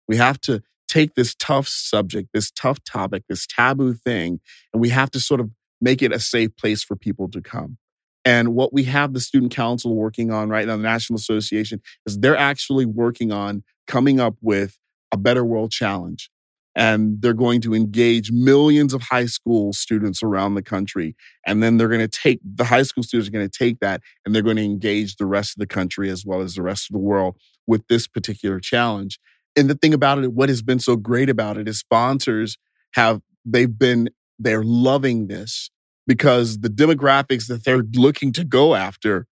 We 0.09 0.17
have 0.17 0.41
to 0.43 0.63
take 0.91 1.15
this 1.15 1.35
tough 1.35 1.69
subject, 1.69 2.31
this 2.35 2.51
tough 2.51 2.83
topic, 2.85 3.25
this 3.29 3.47
taboo 3.47 3.95
thing, 3.95 4.41
and 4.73 4.81
we 4.81 4.89
have 4.91 5.11
to 5.13 5.21
sort 5.21 5.41
of 5.41 5.51
make 5.81 6.03
it 6.03 6.13
a 6.13 6.21
safe 6.21 6.57
place 6.57 6.83
for 6.83 6.97
people 6.97 7.29
to 7.31 7.41
come. 7.41 7.79
And 8.25 8.55
what 8.55 8.73
we 8.73 8.85
have 8.85 9.15
the 9.15 9.21
Student 9.21 9.53
Council 9.53 9.95
working 9.95 10.31
on 10.31 10.51
right 10.51 10.67
now, 10.67 10.77
the 10.77 10.83
National 10.83 11.17
Association, 11.17 11.81
is 12.07 12.19
they're 12.19 12.37
actually 12.37 12.85
working 12.85 13.33
on 13.33 13.63
coming 13.87 14.21
up 14.21 14.35
with 14.43 14.77
a 15.13 15.17
Better 15.17 15.45
World 15.45 15.71
Challenge. 15.71 16.31
And 16.77 17.21
they're 17.21 17.35
going 17.35 17.61
to 17.63 17.75
engage 17.75 18.31
millions 18.31 18.95
of 18.95 19.03
high 19.03 19.27
school 19.27 19.73
students 19.73 20.23
around 20.23 20.55
the 20.55 20.63
country. 20.63 21.17
And 21.45 21.63
then 21.63 21.79
they're 21.79 21.89
going 21.89 22.01
to 22.01 22.09
take 22.09 22.41
the 22.45 22.65
high 22.65 22.83
school 22.83 23.03
students 23.03 23.29
are 23.29 23.33
going 23.33 23.49
to 23.49 23.59
take 23.59 23.81
that 23.81 24.03
and 24.25 24.35
they're 24.35 24.43
going 24.43 24.57
to 24.57 24.63
engage 24.63 25.17
the 25.17 25.27
rest 25.27 25.57
of 25.57 25.61
the 25.61 25.67
country 25.67 26.11
as 26.11 26.25
well 26.25 26.41
as 26.41 26.55
the 26.55 26.63
rest 26.63 26.89
of 26.89 26.95
the 26.95 27.01
world 27.01 27.37
with 27.67 27.87
this 27.89 28.07
particular 28.07 28.61
challenge. 28.61 29.19
And 29.57 29.69
the 29.69 29.75
thing 29.75 29.95
about 29.95 30.23
it, 30.23 30.33
what 30.33 30.49
has 30.49 30.63
been 30.63 30.79
so 30.79 30.97
great 30.97 31.29
about 31.29 31.57
it 31.57 31.69
is 31.69 31.79
sponsors 31.79 32.57
have, 32.95 33.21
they've 33.45 33.79
been, 33.79 34.11
they're 34.39 34.65
loving 34.65 35.29
this 35.29 35.71
because 36.07 36.61
the 36.61 36.69
demographics 36.69 37.47
that 37.49 37.65
they're 37.65 37.85
looking 37.95 38.33
to 38.33 38.45
go 38.45 38.75
after 38.75 39.27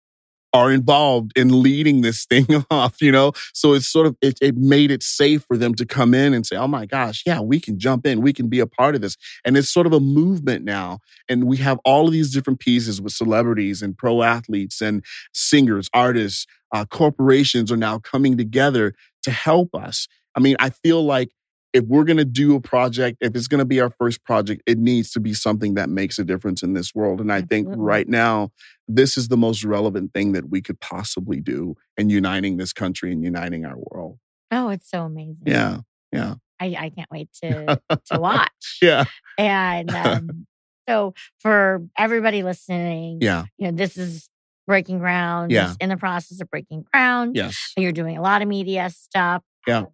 are 0.55 0.71
involved 0.71 1.33
in 1.37 1.62
leading 1.62 2.01
this 2.01 2.25
thing 2.31 2.47
off, 2.71 3.03
you 3.03 3.11
know? 3.11 3.33
So 3.53 3.75
it's 3.75 3.89
sort 3.89 4.07
of, 4.07 4.17
it, 4.23 4.39
it, 4.41 4.57
made 4.57 4.91
it 4.91 5.03
safe 5.03 5.45
for 5.47 5.59
them 5.59 5.75
to 5.75 5.85
come 5.85 6.15
in 6.15 6.33
and 6.33 6.47
say, 6.47 6.57
oh 6.57 6.69
my 6.69 6.87
gosh, 6.87 7.25
yeah, 7.27 7.41
we 7.41 7.61
can 7.61 7.79
jump 7.79 8.07
in, 8.07 8.23
we 8.23 8.33
can 8.33 8.49
be 8.49 8.61
a 8.61 8.67
part 8.67 8.95
of 8.95 9.01
this. 9.01 9.17
And 9.45 9.57
it's 9.57 9.69
sort 9.69 9.87
of 9.87 9.93
a 9.93 10.01
movement 10.01 10.65
now. 10.65 11.01
And 11.29 11.45
we 11.45 11.57
have 11.59 11.81
all 11.85 12.07
of 12.07 12.12
these 12.12 12.33
different 12.33 12.61
pieces 12.61 13.03
with 13.03 13.12
celebrities 13.12 13.83
and 13.83 13.99
pro 13.99 14.23
athletes 14.23 14.81
and 14.81 15.05
singers, 15.33 15.91
artists, 15.93 16.47
uh, 16.73 16.85
corporations 16.85 17.71
are 17.71 17.77
now 17.77 17.99
coming 17.99 18.37
together 18.37 18.95
to 19.25 19.31
help 19.31 19.75
us. 19.75 20.09
I 20.35 20.41
mean, 20.41 20.57
I 20.59 20.70
feel 20.70 21.05
like 21.05 21.31
if 21.72 21.85
we're 21.87 22.05
going 22.05 22.18
to 22.18 22.25
do 22.25 22.55
a 22.55 22.61
project, 22.61 23.18
if 23.20 23.35
it's 23.35 23.49
going 23.49 23.59
to 23.59 23.64
be 23.64 23.81
our 23.81 23.91
first 23.91 24.25
project, 24.25 24.62
it 24.64 24.79
needs 24.79 25.11
to 25.12 25.20
be 25.20 25.35
something 25.35 25.75
that 25.75 25.89
makes 25.89 26.18
a 26.20 26.25
difference 26.25 26.62
in 26.62 26.72
this 26.72 26.95
world. 26.95 27.20
And 27.20 27.33
I 27.33 27.43
think 27.43 27.66
right 27.70 28.09
now, 28.09 28.53
this 28.87 29.16
is 29.16 29.27
the 29.27 29.37
most 29.37 29.64
relevant 29.64 30.14
thing 30.14 30.33
that 30.33 30.49
we 30.51 30.62
could 30.62 30.79
possibly 30.79 31.41
do 31.41 31.75
in 31.97 32.11
uniting 32.11 32.59
this 32.59 32.72
country 32.72 33.11
and 33.11 33.25
uniting 33.25 33.64
our 33.64 33.77
world. 33.77 34.18
Oh, 34.53 34.68
it's 34.68 34.89
so 34.89 35.03
amazing. 35.03 35.43
Yeah. 35.47 35.81
Yeah. 36.12 36.35
I, 36.61 36.66
I 36.79 36.91
can't 36.91 37.11
wait 37.11 37.29
to 37.43 37.81
to 37.91 38.20
watch. 38.20 38.79
yeah. 38.81 39.05
And 39.37 39.91
um, 39.95 40.47
so 40.89 41.14
for 41.41 41.83
everybody 41.99 42.43
listening, 42.43 43.18
yeah, 43.20 43.45
you 43.59 43.66
know, 43.66 43.77
this 43.77 43.97
is 43.97 44.29
breaking 44.67 44.99
ground. 44.99 45.51
Yeah. 45.53 45.75
In 45.81 45.89
the 45.89 45.97
process 45.97 46.41
of 46.41 46.51
breaking 46.51 46.85
ground. 46.93 47.37
Yes. 47.37 47.73
You're 47.77 47.93
doing 47.93 48.17
a 48.17 48.23
lot 48.23 48.43
of 48.43 48.49
media 48.49 48.91
stuff. 48.91 49.43
Yeah. 49.67 49.85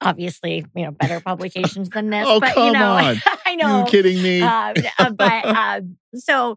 Obviously, 0.00 0.64
you 0.74 0.84
know, 0.84 0.90
better 0.90 1.20
publications 1.20 1.88
than 1.90 2.10
this. 2.10 2.24
oh, 2.28 2.40
but 2.40 2.54
come 2.54 2.66
you 2.66 2.72
know, 2.72 2.92
on. 2.92 3.16
I 3.46 3.54
know. 3.54 3.78
You're 3.78 3.86
kidding 3.86 4.20
me? 4.22 4.42
Uh, 4.42 4.74
but 5.14 5.44
uh, 5.44 5.80
so 6.14 6.56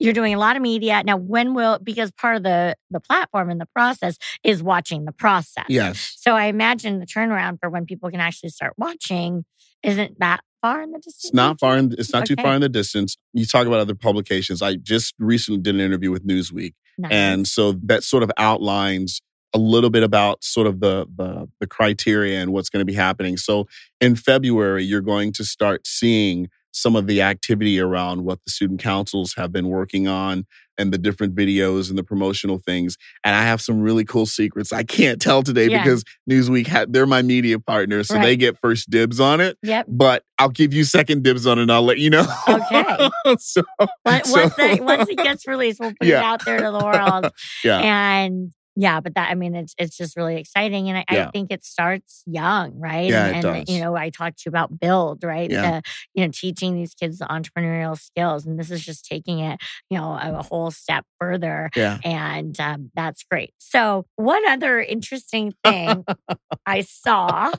you're 0.00 0.12
doing 0.14 0.34
a 0.34 0.38
lot 0.38 0.56
of 0.56 0.62
media 0.62 1.02
now 1.04 1.16
when 1.16 1.52
will 1.54 1.78
because 1.82 2.10
part 2.10 2.34
of 2.36 2.42
the 2.42 2.74
the 2.90 3.00
platform 3.00 3.50
and 3.50 3.60
the 3.60 3.68
process 3.76 4.16
is 4.42 4.62
watching 4.62 5.04
the 5.04 5.12
process 5.12 5.66
yes 5.68 6.14
so 6.16 6.34
i 6.34 6.46
imagine 6.46 7.00
the 7.00 7.04
turnaround 7.06 7.58
for 7.60 7.68
when 7.68 7.84
people 7.84 8.10
can 8.10 8.18
actually 8.18 8.48
start 8.48 8.72
watching 8.78 9.44
isn't 9.82 10.18
that 10.18 10.40
far 10.62 10.80
in 10.80 10.90
the 10.92 10.98
distance 10.98 11.26
it's 11.26 11.34
not 11.34 11.60
far 11.60 11.76
in, 11.76 11.94
it's 11.98 12.14
not 12.14 12.22
Okay. 12.22 12.34
too 12.34 12.42
far 12.42 12.54
in 12.54 12.62
the 12.62 12.68
distance 12.70 13.18
you 13.34 13.44
talk 13.44 13.66
about 13.66 13.78
other 13.78 13.94
publications 13.94 14.62
i 14.62 14.74
just 14.74 15.12
recently 15.18 15.60
did 15.60 15.74
an 15.74 15.82
interview 15.82 16.10
with 16.10 16.26
newsweek 16.26 16.72
Nice. 17.00 17.12
and 17.12 17.46
so 17.46 17.72
that 17.84 18.04
sort 18.04 18.22
of 18.22 18.30
outlines 18.36 19.20
a 19.52 19.58
little 19.58 19.90
bit 19.90 20.02
about 20.02 20.44
sort 20.44 20.66
of 20.66 20.80
the 20.80 21.06
the, 21.16 21.48
the 21.60 21.66
criteria 21.66 22.40
and 22.40 22.52
what's 22.52 22.68
going 22.68 22.80
to 22.80 22.86
be 22.86 22.94
happening 22.94 23.36
so 23.36 23.66
in 24.00 24.14
february 24.14 24.84
you're 24.84 25.00
going 25.00 25.32
to 25.32 25.44
start 25.44 25.86
seeing 25.86 26.48
some 26.72 26.96
of 26.96 27.06
the 27.06 27.22
activity 27.22 27.80
around 27.80 28.24
what 28.24 28.38
the 28.44 28.50
student 28.50 28.80
councils 28.80 29.34
have 29.36 29.52
been 29.52 29.68
working 29.68 30.06
on 30.08 30.46
and 30.78 30.92
the 30.92 30.98
different 30.98 31.34
videos 31.34 31.90
and 31.90 31.98
the 31.98 32.02
promotional 32.02 32.58
things. 32.58 32.96
And 33.22 33.34
i 33.34 33.42
have 33.42 33.60
some 33.60 33.80
really 33.80 34.04
cool 34.04 34.24
secrets 34.26 34.72
i 34.72 34.82
can't 34.82 35.20
tell 35.20 35.42
today 35.42 35.68
Yeah. 35.68 35.82
because 35.82 36.04
newsweek 36.30 36.66
had 36.66 36.92
they're 36.92 37.06
my 37.06 37.22
media 37.22 37.58
partner 37.58 38.02
so 38.02 38.14
they 38.18 38.36
get 38.36 38.58
first 38.58 38.88
dibs 38.88 39.20
on 39.20 39.40
it 39.40 39.58
yep. 39.62 39.86
but 39.88 40.24
i'll 40.38 40.48
give 40.48 40.72
you 40.72 40.84
second 40.84 41.22
dibs 41.22 41.46
on 41.46 41.58
it 41.58 41.62
and 41.62 41.72
i'll 41.72 41.82
let 41.82 41.98
you 41.98 42.08
know. 42.10 42.26
Okay. 42.48 43.10
so 43.38 43.62
once, 44.04 44.30
so- 44.30 44.48
that, 44.56 44.80
once 44.80 45.08
it 45.08 45.18
gets 45.18 45.46
released 45.46 45.80
we'll 45.80 45.92
put 46.00 46.08
it 46.08 46.14
out 46.14 46.44
there 46.44 46.58
to 46.58 46.70
the 46.70 46.84
world. 46.84 47.32
Yeah. 47.64 47.78
And 47.78 48.52
yeah 48.80 48.98
but 49.00 49.14
that 49.14 49.30
i 49.30 49.34
mean 49.34 49.54
it's 49.54 49.74
it's 49.78 49.96
just 49.96 50.16
really 50.16 50.36
exciting 50.36 50.88
and 50.88 50.98
i, 50.98 51.04
Yeah. 51.14 51.26
I 51.26 51.30
think 51.30 51.52
it 51.52 51.64
starts 51.64 52.22
young 52.26 52.78
right 52.80 53.10
Yeah, 53.10 53.26
and, 53.26 53.36
it 53.36 53.44
and 53.48 53.66
does. 53.66 53.74
you 53.74 53.80
know 53.82 53.94
i 53.94 54.10
talked 54.10 54.38
to 54.38 54.42
you 54.46 54.50
about 54.50 54.80
build 54.80 55.22
right 55.22 55.50
Yeah. 55.50 55.80
the, 55.80 55.82
you 56.14 56.24
know 56.24 56.30
teaching 56.34 56.74
these 56.74 56.94
kids 56.94 57.18
the 57.18 57.26
entrepreneurial 57.26 57.98
skills 57.98 58.46
and 58.46 58.58
this 58.58 58.70
is 58.70 58.82
just 58.84 59.04
taking 59.04 59.40
it 59.40 59.60
you 59.90 59.98
know 59.98 60.12
a, 60.12 60.38
a 60.38 60.42
whole 60.42 60.70
step 60.70 61.04
further 61.20 61.70
yeah 61.76 61.98
and 62.04 62.58
um, 62.58 62.90
that's 62.94 63.22
great 63.24 63.52
so 63.58 64.06
one 64.16 64.42
other 64.48 64.80
interesting 64.80 65.52
thing 65.62 66.04
i 66.66 66.80
saw 66.80 67.52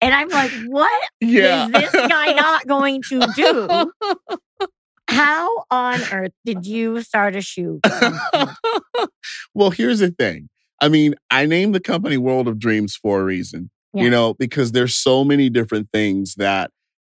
and 0.00 0.14
i'm 0.14 0.28
like 0.30 0.50
what 0.68 1.08
yeah 1.20 1.66
is 1.66 1.72
this 1.72 1.92
guy 1.92 2.32
not 2.32 2.66
going 2.66 3.02
to 3.02 3.20
do 3.36 3.92
how 5.12 5.64
on 5.70 6.00
earth 6.12 6.32
did 6.44 6.66
you 6.66 7.00
start 7.02 7.36
a 7.36 7.40
shoe 7.40 7.80
well, 9.54 9.70
here's 9.70 9.98
the 10.00 10.10
thing. 10.10 10.48
I 10.80 10.88
mean, 10.88 11.14
I 11.30 11.46
named 11.46 11.74
the 11.74 11.80
company 11.80 12.16
World 12.16 12.48
of 12.48 12.58
Dreams 12.58 12.96
for 12.96 13.20
a 13.20 13.24
reason, 13.24 13.70
Yeah. 13.94 14.04
you 14.04 14.10
know, 14.10 14.34
because 14.34 14.72
there's 14.72 14.94
so 14.94 15.24
many 15.24 15.48
different 15.48 15.88
things 15.92 16.34
that, 16.36 16.70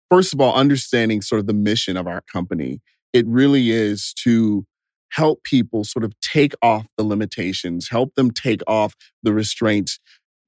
first 0.10 0.34
of 0.34 0.42
all, 0.42 0.56
understanding 0.56 1.22
sort 1.22 1.40
of 1.40 1.48
the 1.48 1.54
mission 1.54 1.98
of 1.98 2.08
our 2.08 2.22
company, 2.32 2.82
it 3.14 3.26
really 3.28 3.72
is 3.72 4.14
to 4.24 4.66
help 5.12 5.44
people 5.44 5.84
sort 5.84 6.04
of 6.06 6.14
take 6.22 6.54
off 6.62 6.86
the 6.98 7.04
limitations, 7.04 7.90
help 7.90 8.14
them 8.16 8.32
take 8.32 8.62
off 8.68 8.96
the 9.24 9.34
restraints 9.34 10.00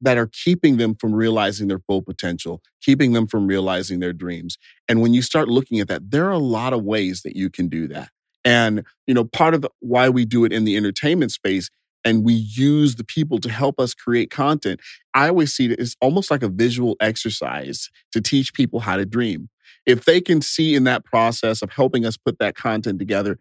that 0.02 0.18
are 0.18 0.30
keeping 0.32 0.78
them 0.78 0.96
from 0.96 1.14
realizing 1.14 1.68
their 1.68 1.80
full 1.80 2.02
potential, 2.02 2.62
keeping 2.82 3.14
them 3.14 3.28
from 3.28 3.48
realizing 3.48 4.00
their 4.00 4.14
dreams. 4.14 4.58
And 4.90 5.02
when 5.02 5.14
you 5.14 5.22
start 5.22 5.48
looking 5.48 5.80
at 5.80 5.88
that, 5.88 6.12
there 6.12 6.26
are 6.26 6.32
a 6.32 6.40
lot 6.40 6.74
of 6.74 6.84
ways 6.84 7.22
that 7.22 7.36
you 7.36 7.50
can 7.50 7.70
do 7.70 7.88
that. 7.90 8.10
And, 8.44 8.84
you 9.06 9.14
know, 9.14 9.24
part 9.24 9.54
of 9.54 9.66
why 9.80 10.10
we 10.10 10.26
do 10.26 10.46
it 10.46 10.52
in 10.52 10.66
the 10.66 10.76
entertainment 10.76 11.32
space 11.32 11.70
and 12.04 12.24
we 12.24 12.34
use 12.34 12.96
the 12.96 13.04
people 13.04 13.40
to 13.40 13.50
help 13.50 13.80
us 13.80 13.94
create 13.94 14.32
content, 14.32 14.80
I 15.14 15.28
always 15.28 15.54
see 15.54 15.72
it 15.72 15.80
as 15.80 15.96
almost 16.02 16.32
like 16.32 16.42
a 16.42 16.50
visual 16.50 16.96
exercise 17.00 17.90
to 18.12 18.22
teach 18.22 18.54
people 18.54 18.80
how 18.80 18.98
to 18.98 19.06
dream. 19.06 19.50
If 19.86 20.06
they 20.06 20.22
can 20.22 20.42
see 20.42 20.76
in 20.76 20.84
that 20.86 21.06
process 21.06 21.62
of 21.62 21.70
helping 21.70 22.06
us 22.06 22.18
put 22.18 22.40
that 22.40 22.56
content 22.56 22.98
together, 22.98 23.38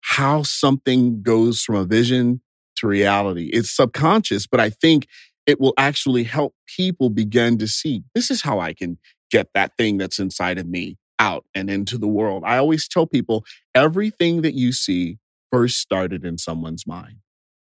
how 0.00 0.42
something 0.42 1.22
goes 1.22 1.62
from 1.62 1.74
a 1.74 1.84
vision 1.84 2.40
to 2.76 2.86
reality. 2.86 3.50
It's 3.52 3.70
subconscious, 3.70 4.46
but 4.46 4.60
I 4.60 4.70
think 4.70 5.06
it 5.46 5.60
will 5.60 5.74
actually 5.76 6.24
help 6.24 6.54
people 6.66 7.10
begin 7.10 7.58
to 7.58 7.68
see 7.68 8.02
this 8.14 8.30
is 8.30 8.42
how 8.42 8.60
I 8.60 8.72
can 8.72 8.98
get 9.30 9.48
that 9.54 9.72
thing 9.76 9.96
that's 9.96 10.18
inside 10.18 10.58
of 10.58 10.66
me 10.66 10.96
out 11.18 11.44
and 11.54 11.70
into 11.70 11.98
the 11.98 12.08
world. 12.08 12.42
I 12.46 12.56
always 12.56 12.88
tell 12.88 13.06
people 13.06 13.44
everything 13.74 14.42
that 14.42 14.54
you 14.54 14.72
see 14.72 15.18
first 15.52 15.78
started 15.78 16.24
in 16.24 16.38
someone's 16.38 16.86
mind. 16.86 17.16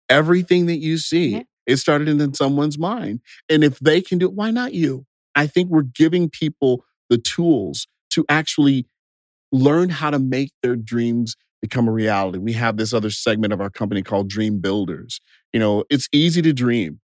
Everything 0.09 0.65
that 0.67 0.77
you 0.77 0.97
see, 0.97 1.29
yeah. 1.29 1.43
it 1.67 1.77
started 1.77 2.07
in 2.07 2.33
someone's 2.33 2.77
mind. 2.77 3.19
And 3.49 3.63
if 3.63 3.79
they 3.79 4.01
can 4.01 4.17
do 4.17 4.27
it, 4.27 4.33
why 4.33 4.51
not 4.51 4.73
you? 4.73 5.05
I 5.35 5.47
think 5.47 5.69
we're 5.69 5.83
giving 5.83 6.29
people 6.29 6.85
the 7.09 7.17
tools 7.17 7.87
to 8.11 8.25
actually 8.29 8.87
learn 9.51 9.89
how 9.89 10.09
to 10.09 10.19
make 10.19 10.51
their 10.63 10.75
dreams 10.75 11.35
become 11.61 11.87
a 11.87 11.91
reality. 11.91 12.39
We 12.39 12.53
have 12.53 12.77
this 12.77 12.93
other 12.93 13.09
segment 13.09 13.53
of 13.53 13.61
our 13.61 13.69
company 13.69 14.01
called 14.01 14.29
Dream 14.29 14.59
Builders. 14.59 15.19
You 15.53 15.59
know, 15.59 15.83
it's 15.89 16.07
easy 16.11 16.41
to 16.41 16.53
dream. 16.53 17.00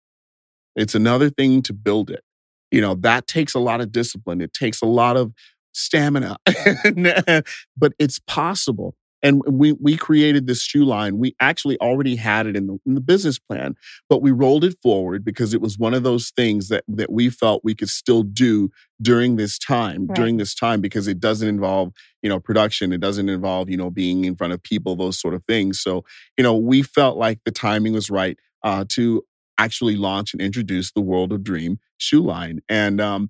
It's 0.76 0.96
another 0.96 1.30
thing 1.30 1.62
to 1.64 1.74
build 1.74 2.10
it. 2.10 2.24
You 2.72 2.82
know, 2.82 2.96
that 2.96 3.28
takes 3.28 3.54
a 3.54 3.60
lot 3.60 3.82
of 3.82 3.92
discipline. 3.92 4.42
It 4.42 4.54
takes 4.54 4.82
a 4.82 4.86
lot 4.86 5.18
of 5.18 5.34
stamina, 5.74 6.38
but 7.78 7.94
it's 8.00 8.20
possible. 8.20 8.96
And 9.24 9.44
we 9.48 9.74
we 9.74 9.98
created 9.98 10.48
this 10.48 10.64
shoe 10.64 10.84
line. 10.84 11.20
We 11.20 11.36
actually 11.40 11.80
already 11.80 12.16
had 12.16 12.48
it 12.48 12.56
in 12.56 12.66
the, 12.66 12.80
in 12.88 12.96
the 12.96 13.02
business 13.02 13.38
plan, 13.38 13.76
but 14.10 14.24
we 14.24 14.32
rolled 14.32 14.64
it 14.64 14.80
forward 14.82 15.24
because 15.24 15.54
it 15.54 15.62
was 15.62 15.78
one 15.78 15.94
of 15.94 16.02
those 16.02 16.32
things 16.32 16.70
that 16.70 16.84
that 16.88 17.12
we 17.12 17.30
felt 17.30 17.64
we 17.64 17.76
could 17.76 17.90
still 17.90 18.24
do 18.24 18.72
during 19.00 19.36
this 19.36 19.60
time. 19.60 20.08
Right. 20.08 20.16
During 20.16 20.38
this 20.38 20.56
time, 20.56 20.82
because 20.82 21.08
it 21.08 21.20
doesn't 21.20 21.48
involve 21.48 21.92
you 22.24 22.30
know 22.30 22.40
production. 22.40 22.92
It 22.92 23.00
doesn't 23.00 23.30
involve 23.30 23.70
you 23.70 23.78
know 23.78 23.92
being 23.92 24.26
in 24.26 24.36
front 24.36 24.54
of 24.54 24.64
people. 24.64 24.96
Those 24.96 25.20
sort 25.20 25.36
of 25.36 25.44
things. 25.46 25.80
So 25.80 26.04
you 26.36 26.44
know 26.44 26.56
we 26.56 26.82
felt 26.82 27.16
like 27.16 27.42
the 27.46 27.52
timing 27.52 27.94
was 27.94 28.10
right 28.10 28.40
uh, 28.64 28.86
to 28.90 29.24
actually 29.62 29.96
launch 29.96 30.34
and 30.34 30.42
introduce 30.42 30.92
the 30.92 31.02
World 31.02 31.32
of 31.32 31.44
Dream 31.44 31.80
shoe 31.98 32.22
line. 32.22 32.62
And 32.68 33.00
um, 33.00 33.30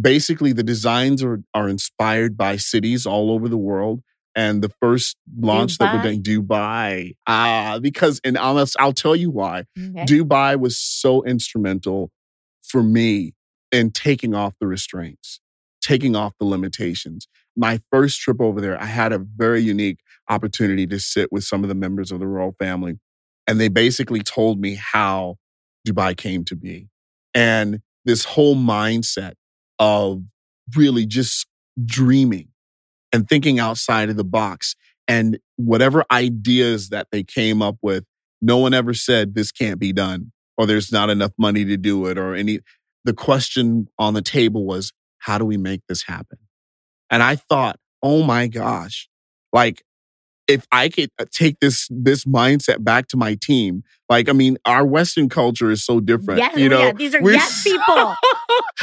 basically, 0.00 0.52
the 0.52 0.62
designs 0.62 1.22
are 1.22 1.40
are 1.54 1.68
inspired 1.68 2.36
by 2.36 2.56
cities 2.56 3.06
all 3.06 3.30
over 3.30 3.48
the 3.48 3.58
world 3.70 4.02
and 4.34 4.62
the 4.62 4.70
first 4.80 5.16
launch 5.36 5.74
Dubai. 5.74 5.78
that 5.78 5.94
we're 5.94 6.02
doing 6.02 6.22
Dubai. 6.22 7.14
Ah, 7.26 7.78
because 7.80 8.20
and 8.24 8.36
honest, 8.36 8.76
I'll 8.78 8.92
tell 8.92 9.16
you 9.16 9.30
why. 9.30 9.64
Okay. 9.78 10.04
Dubai 10.04 10.58
was 10.58 10.78
so 10.78 11.22
instrumental 11.24 12.10
for 12.62 12.82
me 12.82 13.34
in 13.72 13.90
taking 13.90 14.34
off 14.34 14.54
the 14.60 14.66
restraints, 14.66 15.40
taking 15.80 16.16
off 16.16 16.32
the 16.38 16.46
limitations. 16.46 17.28
My 17.56 17.80
first 17.90 18.20
trip 18.20 18.40
over 18.40 18.60
there, 18.60 18.80
I 18.80 18.86
had 18.86 19.12
a 19.12 19.18
very 19.18 19.60
unique 19.60 19.98
opportunity 20.28 20.86
to 20.86 20.98
sit 20.98 21.30
with 21.32 21.44
some 21.44 21.62
of 21.64 21.68
the 21.68 21.74
members 21.74 22.12
of 22.12 22.20
the 22.20 22.26
royal 22.26 22.54
family, 22.58 22.98
and 23.46 23.60
they 23.60 23.68
basically 23.68 24.20
told 24.20 24.60
me 24.60 24.78
how 24.80 25.36
Dubai 25.86 26.16
came 26.16 26.44
to 26.44 26.56
be, 26.56 26.88
and 27.34 27.80
this 28.04 28.24
whole 28.24 28.56
mindset 28.56 29.34
of 29.78 30.22
really 30.76 31.06
just 31.06 31.46
dreaming 31.84 32.48
and 33.12 33.28
thinking 33.28 33.58
outside 33.58 34.08
of 34.08 34.16
the 34.16 34.24
box. 34.24 34.76
And 35.08 35.38
whatever 35.56 36.04
ideas 36.12 36.90
that 36.90 37.08
they 37.10 37.24
came 37.24 37.62
up 37.62 37.76
with, 37.82 38.04
no 38.40 38.58
one 38.58 38.74
ever 38.74 38.94
said 38.94 39.34
this 39.34 39.50
can't 39.50 39.80
be 39.80 39.92
done 39.92 40.32
or 40.56 40.66
there's 40.66 40.92
not 40.92 41.10
enough 41.10 41.32
money 41.38 41.64
to 41.64 41.76
do 41.76 42.06
it 42.06 42.16
or 42.16 42.34
any. 42.34 42.60
The 43.04 43.12
question 43.12 43.88
on 43.98 44.14
the 44.14 44.22
table 44.22 44.64
was, 44.64 44.92
how 45.18 45.38
do 45.38 45.44
we 45.44 45.56
make 45.56 45.80
this 45.88 46.04
happen? 46.04 46.38
And 47.10 47.22
I 47.22 47.36
thought, 47.36 47.76
oh 48.02 48.22
my 48.22 48.46
gosh, 48.46 49.08
like 49.52 49.82
if 50.50 50.66
I 50.72 50.88
could 50.88 51.10
uh, 51.18 51.24
take 51.30 51.60
this 51.60 51.86
this 51.90 52.24
mindset 52.24 52.82
back 52.82 53.06
to 53.08 53.16
my 53.16 53.36
team, 53.40 53.84
like 54.08 54.28
I 54.28 54.32
mean, 54.32 54.58
our 54.64 54.84
Western 54.84 55.28
culture 55.28 55.70
is 55.70 55.84
so 55.84 56.00
different. 56.00 56.40
Yes, 56.40 56.56
you 56.56 56.68
know, 56.68 56.80
yeah, 56.80 56.92
these 56.92 57.14
are 57.14 57.22
yes 57.30 57.62
people. 57.62 57.84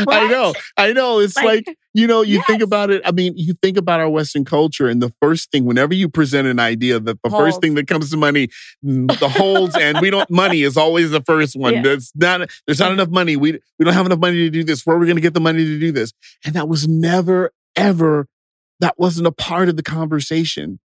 I 0.08 0.28
know, 0.30 0.54
I 0.78 0.94
know. 0.94 1.20
It's 1.20 1.36
like, 1.36 1.68
like 1.68 1.78
you 1.94 2.08
know, 2.08 2.22
you 2.22 2.36
yes. 2.36 2.46
think 2.48 2.62
about 2.62 2.90
it. 2.92 3.02
I 3.04 3.12
mean, 3.12 3.34
you 3.36 3.54
think 3.62 3.76
about 3.76 4.00
our 4.00 4.10
Western 4.10 4.46
culture, 4.46 4.88
and 4.88 5.02
the 5.02 5.12
first 5.22 5.52
thing, 5.52 5.66
whenever 5.66 5.94
you 5.94 6.08
present 6.08 6.48
an 6.48 6.60
idea, 6.60 7.00
that 7.00 7.22
the 7.22 7.30
first 7.30 7.60
thing 7.60 7.76
that 7.76 7.88
comes 7.88 8.10
to 8.12 8.18
money, 8.18 8.48
the 8.82 9.30
holds, 9.30 9.76
and 9.76 10.00
we 10.00 10.10
don't. 10.10 10.30
Money 10.30 10.64
is 10.64 10.78
always 10.78 11.12
the 11.12 11.22
first 11.22 11.56
one. 11.58 11.74
Yeah. 11.74 11.82
There's 11.82 12.12
not. 12.16 12.50
There's 12.66 12.80
not 12.80 12.94
enough 12.94 13.10
money. 13.10 13.36
We 13.36 13.60
we 13.78 13.86
don't 13.86 13.94
have 13.94 14.06
enough 14.06 14.20
money 14.20 14.38
to 14.38 14.50
do 14.50 14.64
this. 14.64 14.86
Where 14.86 14.96
are 14.96 15.00
we 15.00 15.06
going 15.06 15.18
to 15.18 15.22
get 15.22 15.34
the 15.34 15.42
money 15.42 15.66
to 15.66 15.80
do 15.80 15.92
this? 15.92 16.14
And 16.46 16.56
that 16.56 16.70
was 16.70 16.88
never 16.88 17.52
ever. 17.76 18.28
That 18.80 18.94
wasn't 18.98 19.26
a 19.26 19.32
part 19.32 19.70
of 19.70 19.76
the 19.76 19.84
conversation 19.84 20.80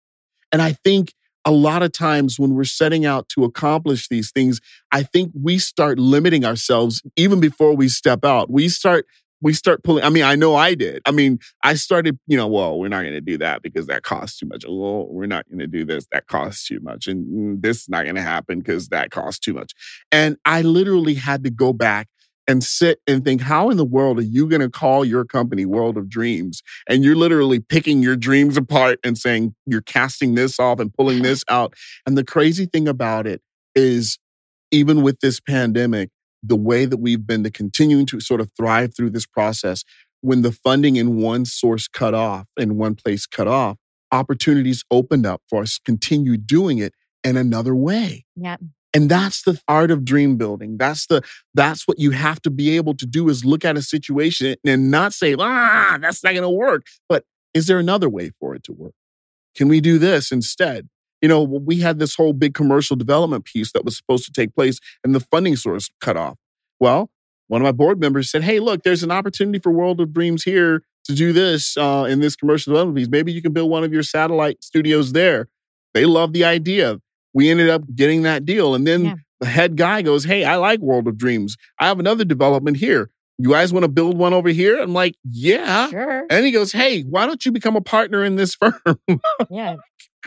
and 0.52 0.62
I 0.62 0.72
think 0.72 1.12
a 1.44 1.50
lot 1.50 1.82
of 1.82 1.92
times 1.92 2.38
when 2.38 2.54
we're 2.54 2.64
setting 2.64 3.04
out 3.04 3.28
to 3.30 3.44
accomplish 3.44 4.08
these 4.08 4.30
things, 4.30 4.60
I 4.92 5.02
think 5.02 5.32
we 5.34 5.58
start 5.58 5.98
limiting 5.98 6.44
ourselves 6.44 7.02
even 7.16 7.40
before 7.40 7.74
we 7.74 7.88
step 7.88 8.24
out. 8.24 8.50
We 8.50 8.68
start 8.68 9.06
we 9.42 9.52
start 9.52 9.82
pulling. 9.82 10.04
I 10.04 10.08
mean, 10.08 10.22
I 10.22 10.36
know 10.36 10.54
I 10.54 10.74
did. 10.74 11.02
I 11.04 11.10
mean, 11.10 11.40
I 11.64 11.74
started, 11.74 12.16
you 12.28 12.36
know, 12.36 12.46
well, 12.46 12.78
we're 12.78 12.88
not 12.88 13.02
going 13.02 13.14
to 13.14 13.20
do 13.20 13.36
that 13.38 13.60
because 13.60 13.88
that 13.88 14.04
costs 14.04 14.38
too 14.38 14.46
much. 14.46 14.64
Well, 14.64 15.08
we're 15.08 15.26
not 15.26 15.48
going 15.48 15.58
to 15.58 15.66
do 15.66 15.84
this. 15.84 16.06
That 16.12 16.28
costs 16.28 16.66
too 16.66 16.78
much. 16.80 17.08
And 17.08 17.26
mm, 17.26 17.60
this 17.60 17.82
is 17.82 17.88
not 17.88 18.04
going 18.04 18.14
to 18.14 18.22
happen 18.22 18.60
because 18.60 18.88
that 18.88 19.10
costs 19.10 19.40
too 19.40 19.52
much. 19.52 19.72
And 20.12 20.36
I 20.44 20.62
literally 20.62 21.14
had 21.14 21.42
to 21.42 21.50
go 21.50 21.72
back 21.72 22.06
and 22.52 22.62
sit 22.62 23.00
and 23.06 23.24
think, 23.24 23.40
how 23.40 23.70
in 23.70 23.78
the 23.78 23.84
world 23.84 24.18
are 24.18 24.22
you 24.22 24.46
going 24.46 24.60
to 24.60 24.68
call 24.68 25.06
your 25.06 25.24
company 25.24 25.64
World 25.64 25.96
of 25.96 26.06
Dreams? 26.06 26.62
And 26.86 27.02
you're 27.02 27.16
literally 27.16 27.60
picking 27.60 28.02
your 28.02 28.14
dreams 28.14 28.58
apart 28.58 28.98
and 29.02 29.16
saying 29.16 29.54
you're 29.64 29.80
casting 29.80 30.34
this 30.34 30.60
off 30.60 30.78
and 30.78 30.92
pulling 30.92 31.22
this 31.22 31.44
out. 31.48 31.72
And 32.04 32.18
the 32.18 32.24
crazy 32.24 32.66
thing 32.66 32.86
about 32.86 33.26
it 33.26 33.40
is, 33.74 34.18
even 34.70 35.00
with 35.00 35.20
this 35.20 35.40
pandemic, 35.40 36.10
the 36.42 36.56
way 36.56 36.84
that 36.84 36.98
we've 36.98 37.26
been 37.26 37.42
to 37.44 37.50
continuing 37.50 38.04
to 38.06 38.20
sort 38.20 38.42
of 38.42 38.50
thrive 38.54 38.94
through 38.94 39.10
this 39.10 39.24
process, 39.24 39.82
when 40.20 40.42
the 40.42 40.52
funding 40.52 40.96
in 40.96 41.16
one 41.16 41.46
source 41.46 41.88
cut 41.88 42.12
off, 42.12 42.46
in 42.58 42.76
one 42.76 42.94
place 42.96 43.24
cut 43.24 43.48
off, 43.48 43.78
opportunities 44.10 44.84
opened 44.90 45.24
up 45.24 45.40
for 45.48 45.62
us 45.62 45.76
to 45.76 45.80
continue 45.86 46.36
doing 46.36 46.76
it 46.76 46.92
in 47.24 47.38
another 47.38 47.74
way. 47.74 48.26
Yeah. 48.36 48.58
And 48.94 49.10
that's 49.10 49.42
the 49.42 49.58
art 49.68 49.90
of 49.90 50.04
dream 50.04 50.36
building. 50.36 50.76
That's 50.76 51.06
the 51.06 51.22
that's 51.54 51.88
what 51.88 51.98
you 51.98 52.10
have 52.10 52.42
to 52.42 52.50
be 52.50 52.76
able 52.76 52.94
to 52.96 53.06
do 53.06 53.28
is 53.28 53.44
look 53.44 53.64
at 53.64 53.76
a 53.76 53.82
situation 53.82 54.56
and 54.66 54.90
not 54.90 55.14
say, 55.14 55.34
ah, 55.38 55.98
that's 56.00 56.22
not 56.22 56.34
gonna 56.34 56.50
work. 56.50 56.86
But 57.08 57.24
is 57.54 57.66
there 57.66 57.78
another 57.78 58.08
way 58.08 58.32
for 58.38 58.54
it 58.54 58.64
to 58.64 58.72
work? 58.72 58.94
Can 59.54 59.68
we 59.68 59.80
do 59.80 59.98
this 59.98 60.30
instead? 60.30 60.88
You 61.20 61.28
know, 61.28 61.42
we 61.42 61.78
had 61.78 61.98
this 61.98 62.16
whole 62.16 62.32
big 62.32 62.52
commercial 62.52 62.96
development 62.96 63.44
piece 63.44 63.72
that 63.72 63.84
was 63.84 63.96
supposed 63.96 64.24
to 64.24 64.32
take 64.32 64.54
place 64.54 64.78
and 65.04 65.14
the 65.14 65.20
funding 65.20 65.56
source 65.56 65.88
cut 66.00 66.16
off. 66.16 66.36
Well, 66.80 67.10
one 67.48 67.60
of 67.60 67.64
my 67.64 67.72
board 67.72 68.00
members 68.00 68.30
said, 68.30 68.42
Hey, 68.42 68.60
look, 68.60 68.82
there's 68.82 69.02
an 69.02 69.10
opportunity 69.10 69.58
for 69.58 69.70
World 69.70 70.00
of 70.00 70.12
Dreams 70.12 70.42
here 70.42 70.82
to 71.04 71.14
do 71.14 71.32
this 71.32 71.76
uh, 71.76 72.06
in 72.08 72.20
this 72.20 72.36
commercial 72.36 72.72
development 72.72 72.98
piece. 72.98 73.08
Maybe 73.08 73.32
you 73.32 73.42
can 73.42 73.52
build 73.52 73.70
one 73.70 73.84
of 73.84 73.92
your 73.92 74.02
satellite 74.02 74.62
studios 74.62 75.12
there. 75.12 75.48
They 75.94 76.06
love 76.06 76.32
the 76.32 76.44
idea 76.44 77.00
we 77.34 77.50
ended 77.50 77.68
up 77.68 77.82
getting 77.94 78.22
that 78.22 78.44
deal. 78.44 78.74
And 78.74 78.86
then 78.86 79.04
yeah. 79.04 79.14
the 79.40 79.46
head 79.46 79.76
guy 79.76 80.02
goes, 80.02 80.24
Hey, 80.24 80.44
I 80.44 80.56
like 80.56 80.80
World 80.80 81.08
of 81.08 81.16
Dreams. 81.16 81.56
I 81.78 81.86
have 81.86 81.98
another 81.98 82.24
development 82.24 82.76
here. 82.76 83.10
You 83.38 83.50
guys 83.50 83.72
want 83.72 83.84
to 83.84 83.88
build 83.88 84.16
one 84.16 84.34
over 84.34 84.50
here? 84.50 84.80
I'm 84.80 84.92
like, 84.92 85.14
Yeah. 85.24 85.88
Sure. 85.90 86.26
And 86.30 86.44
he 86.44 86.52
goes, 86.52 86.72
Hey, 86.72 87.02
why 87.02 87.26
don't 87.26 87.44
you 87.44 87.52
become 87.52 87.76
a 87.76 87.80
partner 87.80 88.24
in 88.24 88.36
this 88.36 88.54
firm? 88.86 88.98
yeah. 89.50 89.76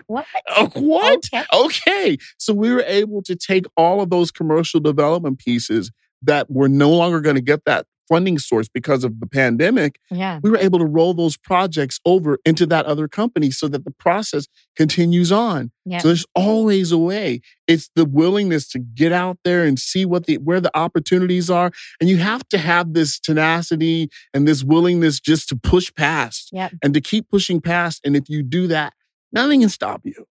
What? 0.08 0.26
Oh, 0.50 0.70
what? 0.76 1.26
Okay. 1.34 1.44
okay. 1.54 2.18
So 2.38 2.54
we 2.54 2.74
were 2.74 2.84
able 2.86 3.22
to 3.24 3.36
take 3.36 3.66
all 3.78 4.02
of 4.02 4.10
those 4.10 4.30
commercial 4.30 4.82
development 4.82 5.40
pieces 5.40 5.92
that 6.24 6.50
were 6.52 6.68
no 6.68 6.92
longer 6.92 7.22
going 7.22 7.36
to 7.38 7.42
get 7.42 7.64
that 7.66 7.86
funding 8.08 8.38
source 8.38 8.68
because 8.68 9.04
of 9.04 9.20
the 9.20 9.28
pandemic, 9.28 10.00
yeah. 10.12 10.40
we 10.44 10.50
were 10.50 10.58
able 10.58 10.80
to 10.80 10.86
roll 10.86 11.14
those 11.14 11.38
projects 11.38 12.00
over 12.06 12.40
into 12.46 12.66
that 12.68 12.86
other 12.86 13.08
company 13.08 13.52
so 13.52 13.68
that 13.68 13.86
the 13.86 13.92
process 13.92 14.48
continues 14.76 15.32
on. 15.32 15.72
Yep. 15.86 16.02
So 16.02 16.08
there's 16.10 16.26
always 16.36 16.92
a 16.92 16.98
way. 16.98 17.42
It's 17.68 17.90
the 17.96 18.06
willingness 18.06 18.68
to 18.70 18.80
get 18.80 19.12
out 19.12 19.38
there 19.44 19.64
and 19.64 19.80
see 19.80 20.06
what 20.06 20.26
the 20.26 20.38
where 20.38 20.62
the 20.62 20.76
opportunities 20.78 21.50
are. 21.50 21.72
And 22.00 22.10
you 22.10 22.18
have 22.18 22.48
to 22.50 22.58
have 22.58 22.94
this 22.94 23.20
tenacity 23.20 24.10
and 24.34 24.48
this 24.48 24.64
willingness 24.64 25.20
just 25.20 25.50
to 25.50 25.56
push 25.56 25.94
past 25.94 26.50
yep. 26.52 26.74
and 26.82 26.94
to 26.94 27.02
keep 27.02 27.30
pushing 27.30 27.62
past. 27.62 28.02
And 28.04 28.16
if 28.16 28.30
you 28.30 28.44
do 28.44 28.68
that, 28.68 28.94
nothing 29.32 29.62
can 29.62 29.70
stop 29.70 30.02
you. 30.04 30.26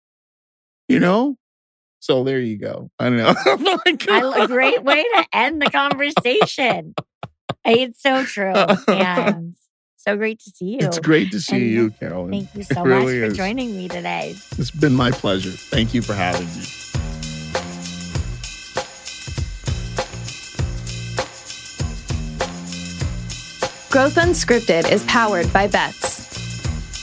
You 0.89 0.99
know? 0.99 1.37
So 2.01 2.25
there 2.25 2.41
you 2.41 2.59
go. 2.59 2.91
I 2.99 3.05
don't 3.05 3.16
know. 3.18 3.35
oh 3.47 4.43
a 4.43 4.49
great 4.49 4.83
way 4.83 5.05
to 5.05 5.25
end 5.33 5.62
the 5.62 5.70
conversation. 5.70 6.95
It's 7.64 8.03
so 8.03 8.24
true. 8.24 8.53
And 8.88 9.55
so 9.96 10.16
great 10.16 10.40
to 10.40 10.50
see 10.50 10.70
you. 10.70 10.78
It's 10.80 10.98
great 10.98 11.30
to 11.30 11.40
see 11.40 11.57
and 11.57 11.64
you, 11.64 11.90
Carolyn. 11.92 12.32
Thank 12.32 12.55
you 12.57 12.64
so 12.64 12.82
really 12.82 13.20
much 13.20 13.28
for 13.28 13.32
is. 13.32 13.36
joining 13.36 13.76
me 13.76 13.88
today. 13.88 14.34
It's 14.59 14.72
been 14.72 14.94
my 14.94 15.12
pleasure. 15.12 15.50
Thank 15.50 15.94
you 15.94 16.03
for 16.03 16.14
having 16.14 16.46
me. 16.46 16.64
Growth 23.90 24.14
Unscripted 24.14 24.90
is 24.90 25.05
powered 25.05 25.53
by 25.53 25.68
Betts. 25.68 26.26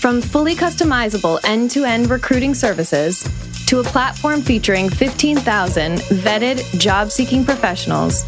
From 0.01 0.21
fully 0.21 0.55
customizable 0.55 1.39
end 1.45 1.71
to 1.71 1.85
end 1.85 2.09
recruiting 2.09 2.53
services 2.53 3.23
to 3.67 3.79
a 3.79 3.83
platform 3.83 4.41
featuring 4.41 4.89
15,000 4.89 5.99
vetted 5.99 6.79
job 6.79 7.11
seeking 7.11 7.45
professionals 7.45 8.25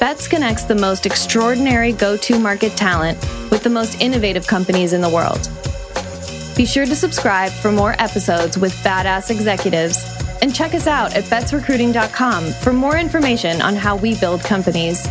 Betts 0.00 0.28
connects 0.28 0.64
the 0.64 0.74
most 0.74 1.06
extraordinary 1.06 1.92
go 1.92 2.16
to 2.16 2.38
market 2.38 2.76
talent 2.76 3.18
with 3.50 3.62
the 3.62 3.70
most 3.70 4.00
innovative 4.00 4.46
companies 4.46 4.92
in 4.92 5.00
the 5.00 5.08
world. 5.08 5.48
Be 6.56 6.66
sure 6.66 6.86
to 6.86 6.94
subscribe 6.94 7.52
for 7.52 7.72
more 7.72 7.94
episodes 7.98 8.58
with 8.58 8.72
badass 8.84 9.30
executives 9.30 10.04
and 10.42 10.54
check 10.54 10.74
us 10.74 10.86
out 10.86 11.14
at 11.14 11.24
bettsrecruiting.com 11.24 12.44
for 12.52 12.72
more 12.72 12.96
information 12.96 13.60
on 13.60 13.74
how 13.74 13.96
we 13.96 14.18
build 14.18 14.40
companies. 14.42 15.06